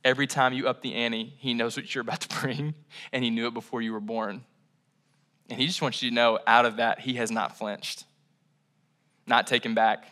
every 0.03 0.27
time 0.27 0.53
you 0.53 0.67
up 0.67 0.81
the 0.81 0.95
ante, 0.95 1.33
He 1.37 1.53
knows 1.53 1.75
what 1.75 1.93
you're 1.93 2.01
about 2.01 2.21
to 2.21 2.39
bring, 2.39 2.73
and 3.11 3.23
He 3.23 3.29
knew 3.29 3.47
it 3.47 3.53
before 3.53 3.81
you 3.81 3.93
were 3.93 3.99
born. 3.99 4.43
And 5.49 5.59
He 5.59 5.67
just 5.67 5.81
wants 5.81 6.01
you 6.01 6.09
to 6.09 6.15
know 6.15 6.39
out 6.47 6.65
of 6.65 6.77
that, 6.77 7.01
He 7.01 7.15
has 7.15 7.31
not 7.31 7.57
flinched, 7.57 8.05
not 9.25 9.47
taken 9.47 9.73
back, 9.73 10.05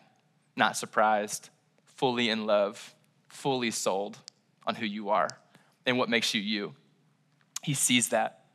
not 0.56 0.78
surprised, 0.78 1.50
fully 1.84 2.30
in 2.30 2.46
love, 2.46 2.94
fully 3.28 3.72
sold 3.72 4.18
on 4.68 4.76
who 4.76 4.86
you 4.86 5.10
are 5.10 5.30
and 5.86 5.98
what 5.98 6.10
makes 6.10 6.34
you 6.34 6.42
you. 6.42 6.74
He 7.64 7.74
sees 7.74 8.10
that. 8.10 8.46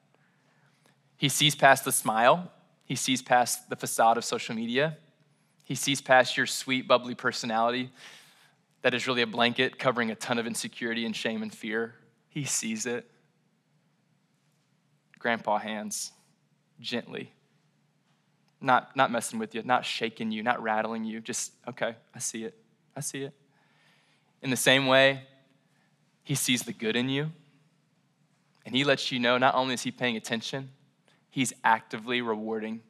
He 1.16 1.28
sees 1.28 1.54
past 1.54 1.84
the 1.84 1.92
smile, 1.92 2.50
He 2.84 2.96
sees 2.96 3.22
past 3.22 3.68
the 3.68 3.76
facade 3.76 4.16
of 4.16 4.24
social 4.24 4.54
media. 4.54 4.96
He 5.70 5.76
sees 5.76 6.00
past 6.00 6.36
your 6.36 6.46
sweet, 6.46 6.88
bubbly 6.88 7.14
personality 7.14 7.92
that 8.82 8.92
is 8.92 9.06
really 9.06 9.22
a 9.22 9.26
blanket 9.28 9.78
covering 9.78 10.10
a 10.10 10.16
ton 10.16 10.36
of 10.36 10.44
insecurity 10.44 11.06
and 11.06 11.14
shame 11.14 11.44
and 11.44 11.54
fear. 11.54 11.94
He 12.28 12.42
sees 12.42 12.86
it. 12.86 13.08
Grandpa 15.20 15.58
hands, 15.58 16.10
gently. 16.80 17.32
Not, 18.60 18.96
not 18.96 19.12
messing 19.12 19.38
with 19.38 19.54
you, 19.54 19.62
not 19.62 19.84
shaking 19.84 20.32
you, 20.32 20.42
not 20.42 20.60
rattling 20.60 21.04
you. 21.04 21.20
Just, 21.20 21.52
okay, 21.68 21.94
I 22.12 22.18
see 22.18 22.42
it. 22.42 22.58
I 22.96 23.00
see 23.00 23.22
it. 23.22 23.32
In 24.42 24.50
the 24.50 24.56
same 24.56 24.88
way, 24.88 25.22
he 26.24 26.34
sees 26.34 26.64
the 26.64 26.72
good 26.72 26.96
in 26.96 27.08
you 27.08 27.30
And 28.66 28.74
he 28.74 28.82
lets 28.82 29.12
you 29.12 29.20
know 29.20 29.38
not 29.38 29.54
only 29.54 29.74
is 29.74 29.82
he 29.82 29.92
paying 29.92 30.16
attention, 30.16 30.70
he's 31.28 31.52
actively 31.62 32.22
rewarding 32.22 32.80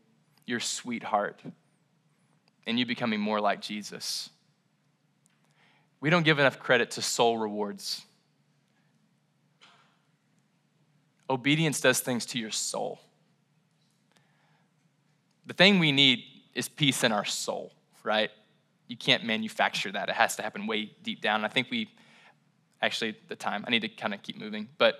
your 0.47 0.61
sweetheart 0.61 1.43
and 2.66 2.78
you 2.78 2.86
becoming 2.86 3.20
more 3.20 3.40
like 3.40 3.61
Jesus. 3.61 4.30
We 6.00 6.11
don't 6.11 6.24
give 6.24 6.38
enough 6.38 6.58
credit 6.58 6.92
to 6.92 7.02
soul 7.02 7.38
rewards. 7.38 8.02
Obedience 11.28 11.80
does 11.80 12.00
things 12.00 12.26
to 12.26 12.38
your 12.38 12.50
soul. 12.50 13.00
The 15.46 15.54
thing 15.54 15.78
we 15.78 15.92
need 15.92 16.24
is 16.54 16.68
peace 16.68 17.04
in 17.04 17.12
our 17.12 17.24
soul, 17.24 17.72
right? 18.02 18.30
You 18.88 18.96
can't 18.96 19.24
manufacture 19.24 19.92
that. 19.92 20.08
It 20.08 20.14
has 20.14 20.36
to 20.36 20.42
happen 20.42 20.66
way 20.66 20.92
deep 21.02 21.20
down. 21.20 21.36
And 21.36 21.46
I 21.46 21.48
think 21.48 21.68
we, 21.70 21.88
actually, 22.82 23.16
the 23.28 23.36
time, 23.36 23.64
I 23.66 23.70
need 23.70 23.82
to 23.82 23.88
kind 23.88 24.14
of 24.14 24.22
keep 24.22 24.38
moving, 24.38 24.68
but 24.78 24.96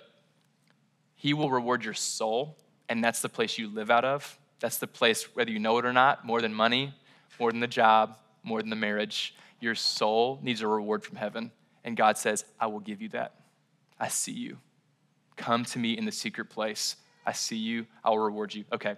He 1.17 1.35
will 1.35 1.51
reward 1.51 1.85
your 1.85 1.95
soul, 1.95 2.57
and 2.89 3.03
that's 3.03 3.21
the 3.21 3.29
place 3.29 3.59
you 3.59 3.69
live 3.69 3.91
out 3.91 4.05
of. 4.05 4.39
That's 4.61 4.79
the 4.79 4.87
place, 4.87 5.35
whether 5.35 5.51
you 5.51 5.59
know 5.59 5.79
it 5.79 5.85
or 5.85 5.93
not, 5.93 6.25
more 6.25 6.41
than 6.41 6.55
money, 6.55 6.95
more 7.39 7.51
than 7.51 7.61
the 7.61 7.67
job, 7.67 8.17
more 8.43 8.61
than 8.61 8.71
the 8.71 8.77
marriage. 8.77 9.35
Your 9.61 9.75
soul 9.75 10.39
needs 10.43 10.63
a 10.63 10.67
reward 10.67 11.05
from 11.05 11.17
heaven. 11.17 11.51
And 11.85 11.97
God 11.97 12.19
says, 12.19 12.45
I 12.59 12.67
will 12.67 12.81
give 12.81 13.01
you 13.01 13.09
that. 13.11 13.35
I 13.99 14.09
see 14.09 14.33
you. 14.33 14.59
Come 15.37 15.65
to 15.67 15.79
me 15.79 15.97
in 15.97 16.05
the 16.05 16.13
secret 16.13 16.51
place. 16.51 16.97
I 17.25 17.33
see 17.33 17.57
you. 17.57 17.87
I 18.05 18.11
will 18.11 18.19
reward 18.19 18.55
you. 18.55 18.65
Okay. 18.73 18.97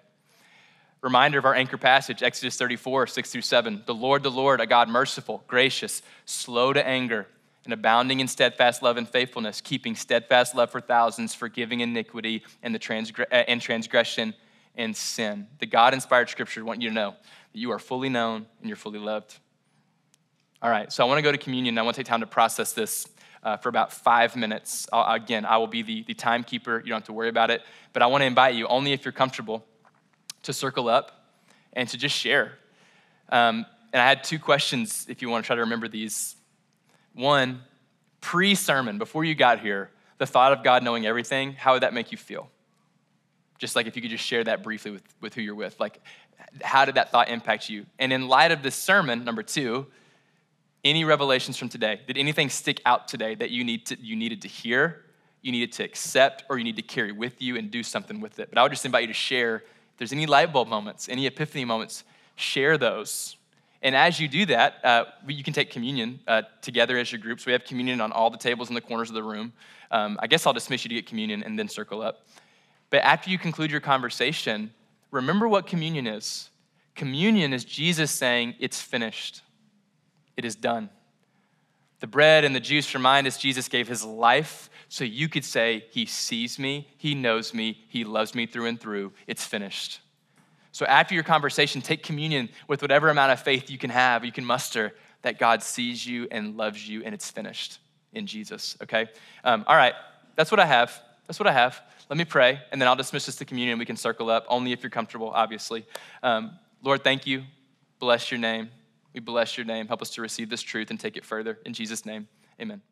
Reminder 1.00 1.38
of 1.38 1.44
our 1.44 1.54
anchor 1.54 1.76
passage, 1.76 2.22
Exodus 2.22 2.56
34, 2.56 3.08
6 3.08 3.30
through 3.30 3.42
7. 3.42 3.82
The 3.86 3.94
Lord, 3.94 4.22
the 4.22 4.30
Lord, 4.30 4.60
a 4.60 4.66
God 4.66 4.88
merciful, 4.88 5.42
gracious, 5.48 6.00
slow 6.26 6.72
to 6.72 6.86
anger, 6.86 7.26
and 7.64 7.72
abounding 7.72 8.20
in 8.20 8.28
steadfast 8.28 8.82
love 8.82 8.96
and 8.96 9.08
faithfulness, 9.08 9.60
keeping 9.60 9.96
steadfast 9.96 10.54
love 10.54 10.70
for 10.70 10.80
thousands, 10.80 11.34
forgiving 11.34 11.80
iniquity 11.80 12.44
and, 12.62 12.72
the 12.72 12.78
transgre- 12.78 13.26
uh, 13.32 13.44
and 13.48 13.60
transgression 13.60 14.34
and 14.76 14.96
sin. 14.96 15.48
The 15.58 15.66
God 15.66 15.92
inspired 15.92 16.28
scripture 16.28 16.64
want 16.64 16.80
you 16.80 16.88
to 16.88 16.94
know 16.94 17.16
that 17.52 17.58
you 17.58 17.70
are 17.70 17.78
fully 17.78 18.08
known 18.08 18.46
and 18.60 18.68
you're 18.68 18.76
fully 18.76 18.98
loved. 18.98 19.38
All 20.60 20.70
right, 20.70 20.92
so 20.92 21.04
I 21.04 21.08
want 21.08 21.18
to 21.18 21.22
go 21.22 21.32
to 21.32 21.38
communion. 21.38 21.76
I 21.78 21.82
want 21.82 21.96
to 21.96 22.02
take 22.02 22.08
time 22.08 22.20
to 22.20 22.26
process 22.26 22.72
this 22.72 23.08
uh, 23.42 23.56
for 23.56 23.68
about 23.68 23.92
five 23.92 24.36
minutes. 24.36 24.88
I'll, 24.92 25.14
again, 25.14 25.44
I 25.44 25.56
will 25.56 25.66
be 25.66 25.82
the, 25.82 26.04
the 26.04 26.14
timekeeper. 26.14 26.78
You 26.78 26.90
don't 26.90 27.00
have 27.00 27.06
to 27.06 27.12
worry 27.12 27.28
about 27.28 27.50
it. 27.50 27.62
But 27.92 28.02
I 28.02 28.06
want 28.06 28.22
to 28.22 28.26
invite 28.26 28.54
you, 28.54 28.66
only 28.68 28.92
if 28.92 29.04
you're 29.04 29.12
comfortable, 29.12 29.64
to 30.44 30.52
circle 30.52 30.88
up 30.88 31.26
and 31.72 31.88
to 31.88 31.98
just 31.98 32.16
share. 32.16 32.52
Um, 33.28 33.66
and 33.92 34.00
I 34.00 34.08
had 34.08 34.24
two 34.24 34.38
questions 34.38 35.06
if 35.08 35.20
you 35.20 35.28
want 35.28 35.44
to 35.44 35.46
try 35.46 35.56
to 35.56 35.62
remember 35.62 35.88
these. 35.88 36.36
One, 37.14 37.62
pre 38.20 38.54
sermon, 38.54 38.98
before 38.98 39.24
you 39.24 39.34
got 39.34 39.60
here, 39.60 39.90
the 40.18 40.26
thought 40.26 40.52
of 40.52 40.62
God 40.62 40.82
knowing 40.82 41.06
everything, 41.06 41.52
how 41.52 41.72
would 41.72 41.82
that 41.82 41.92
make 41.92 42.12
you 42.12 42.18
feel? 42.18 42.48
Just 43.58 43.76
like 43.76 43.86
if 43.86 43.96
you 43.96 44.02
could 44.02 44.10
just 44.10 44.24
share 44.24 44.44
that 44.44 44.62
briefly 44.62 44.92
with, 44.92 45.02
with 45.20 45.34
who 45.34 45.40
you're 45.40 45.54
with. 45.54 45.78
Like, 45.78 46.00
how 46.62 46.84
did 46.84 46.96
that 46.96 47.10
thought 47.10 47.28
impact 47.28 47.68
you? 47.68 47.86
And 47.98 48.12
in 48.12 48.28
light 48.28 48.52
of 48.52 48.62
this 48.62 48.74
sermon, 48.74 49.24
number 49.24 49.42
two, 49.42 49.86
any 50.84 51.04
revelations 51.04 51.56
from 51.56 51.68
today? 51.68 52.00
Did 52.06 52.18
anything 52.18 52.48
stick 52.48 52.80
out 52.84 53.08
today 53.08 53.34
that 53.36 53.50
you, 53.50 53.64
need 53.64 53.86
to, 53.86 54.00
you 54.00 54.16
needed 54.16 54.42
to 54.42 54.48
hear, 54.48 55.04
you 55.40 55.52
needed 55.52 55.72
to 55.72 55.84
accept, 55.84 56.44
or 56.48 56.58
you 56.58 56.64
need 56.64 56.76
to 56.76 56.82
carry 56.82 57.12
with 57.12 57.40
you 57.40 57.56
and 57.56 57.70
do 57.70 57.82
something 57.82 58.20
with 58.20 58.38
it? 58.38 58.48
But 58.50 58.58
I 58.58 58.62
would 58.62 58.72
just 58.72 58.84
invite 58.84 59.02
you 59.02 59.08
to 59.08 59.14
share. 59.14 59.56
If 59.56 59.98
there's 59.98 60.12
any 60.12 60.26
light 60.26 60.52
bulb 60.52 60.68
moments, 60.68 61.08
any 61.08 61.26
epiphany 61.26 61.64
moments, 61.64 62.04
share 62.34 62.78
those. 62.78 63.36
And 63.82 63.96
as 63.96 64.20
you 64.20 64.28
do 64.28 64.46
that, 64.46 64.84
uh, 64.84 65.04
you 65.26 65.42
can 65.42 65.52
take 65.52 65.70
communion 65.70 66.20
uh, 66.26 66.42
together 66.62 66.98
as 66.98 67.10
your 67.10 67.20
groups. 67.20 67.46
We 67.46 67.52
have 67.52 67.64
communion 67.64 68.00
on 68.00 68.12
all 68.12 68.30
the 68.30 68.38
tables 68.38 68.68
in 68.68 68.74
the 68.74 68.80
corners 68.80 69.08
of 69.08 69.14
the 69.14 69.22
room. 69.22 69.52
Um, 69.90 70.18
I 70.20 70.26
guess 70.26 70.46
I'll 70.46 70.52
dismiss 70.52 70.84
you 70.84 70.88
to 70.90 70.94
get 70.94 71.06
communion 71.06 71.42
and 71.42 71.58
then 71.58 71.68
circle 71.68 72.00
up. 72.00 72.26
But 72.90 73.02
after 73.02 73.30
you 73.30 73.38
conclude 73.38 73.70
your 73.70 73.80
conversation, 73.80 74.72
remember 75.12 75.46
what 75.46 75.68
communion 75.68 76.08
is. 76.08 76.50
Communion 76.96 77.52
is 77.52 77.64
Jesus 77.64 78.10
saying, 78.10 78.56
It's 78.58 78.80
finished. 78.80 79.42
It 80.36 80.44
is 80.44 80.56
done. 80.56 80.90
The 82.00 82.06
bread 82.08 82.44
and 82.44 82.56
the 82.56 82.60
juice 82.60 82.92
remind 82.94 83.28
us 83.28 83.38
Jesus 83.38 83.68
gave 83.68 83.86
his 83.86 84.04
life 84.04 84.68
so 84.88 85.04
you 85.04 85.28
could 85.28 85.44
say, 85.44 85.84
He 85.90 86.06
sees 86.06 86.58
me, 86.58 86.88
He 86.98 87.14
knows 87.14 87.54
me, 87.54 87.84
He 87.88 88.02
loves 88.02 88.34
me 88.34 88.46
through 88.46 88.66
and 88.66 88.80
through. 88.80 89.12
It's 89.28 89.44
finished. 89.44 90.00
So 90.72 90.86
after 90.86 91.14
your 91.14 91.22
conversation, 91.22 91.82
take 91.82 92.02
communion 92.02 92.48
with 92.66 92.82
whatever 92.82 93.10
amount 93.10 93.32
of 93.32 93.40
faith 93.40 93.70
you 93.70 93.78
can 93.78 93.90
have, 93.90 94.24
you 94.24 94.32
can 94.32 94.44
muster 94.44 94.94
that 95.20 95.38
God 95.38 95.62
sees 95.62 96.04
you 96.06 96.26
and 96.30 96.56
loves 96.56 96.88
you 96.88 97.02
and 97.04 97.14
it's 97.14 97.30
finished 97.30 97.78
in 98.12 98.26
Jesus, 98.26 98.76
okay? 98.82 99.08
Um, 99.44 99.64
all 99.66 99.76
right, 99.76 99.94
that's 100.34 100.50
what 100.50 100.60
I 100.60 100.66
have. 100.66 101.00
That's 101.26 101.38
what 101.38 101.46
I 101.46 101.52
have. 101.52 101.80
Let 102.12 102.18
me 102.18 102.26
pray, 102.26 102.60
and 102.70 102.78
then 102.78 102.88
I'll 102.88 102.94
dismiss 102.94 103.26
us 103.26 103.36
to 103.36 103.46
communion. 103.46 103.78
We 103.78 103.86
can 103.86 103.96
circle 103.96 104.28
up, 104.28 104.44
only 104.48 104.72
if 104.72 104.82
you're 104.82 104.90
comfortable, 104.90 105.30
obviously. 105.30 105.86
Um, 106.22 106.58
Lord, 106.82 107.02
thank 107.02 107.26
you. 107.26 107.44
Bless 108.00 108.30
your 108.30 108.38
name. 108.38 108.68
We 109.14 109.20
bless 109.20 109.56
your 109.56 109.64
name. 109.64 109.88
Help 109.88 110.02
us 110.02 110.10
to 110.10 110.20
receive 110.20 110.50
this 110.50 110.60
truth 110.60 110.90
and 110.90 111.00
take 111.00 111.16
it 111.16 111.24
further. 111.24 111.58
In 111.64 111.72
Jesus' 111.72 112.04
name, 112.04 112.28
amen. 112.60 112.82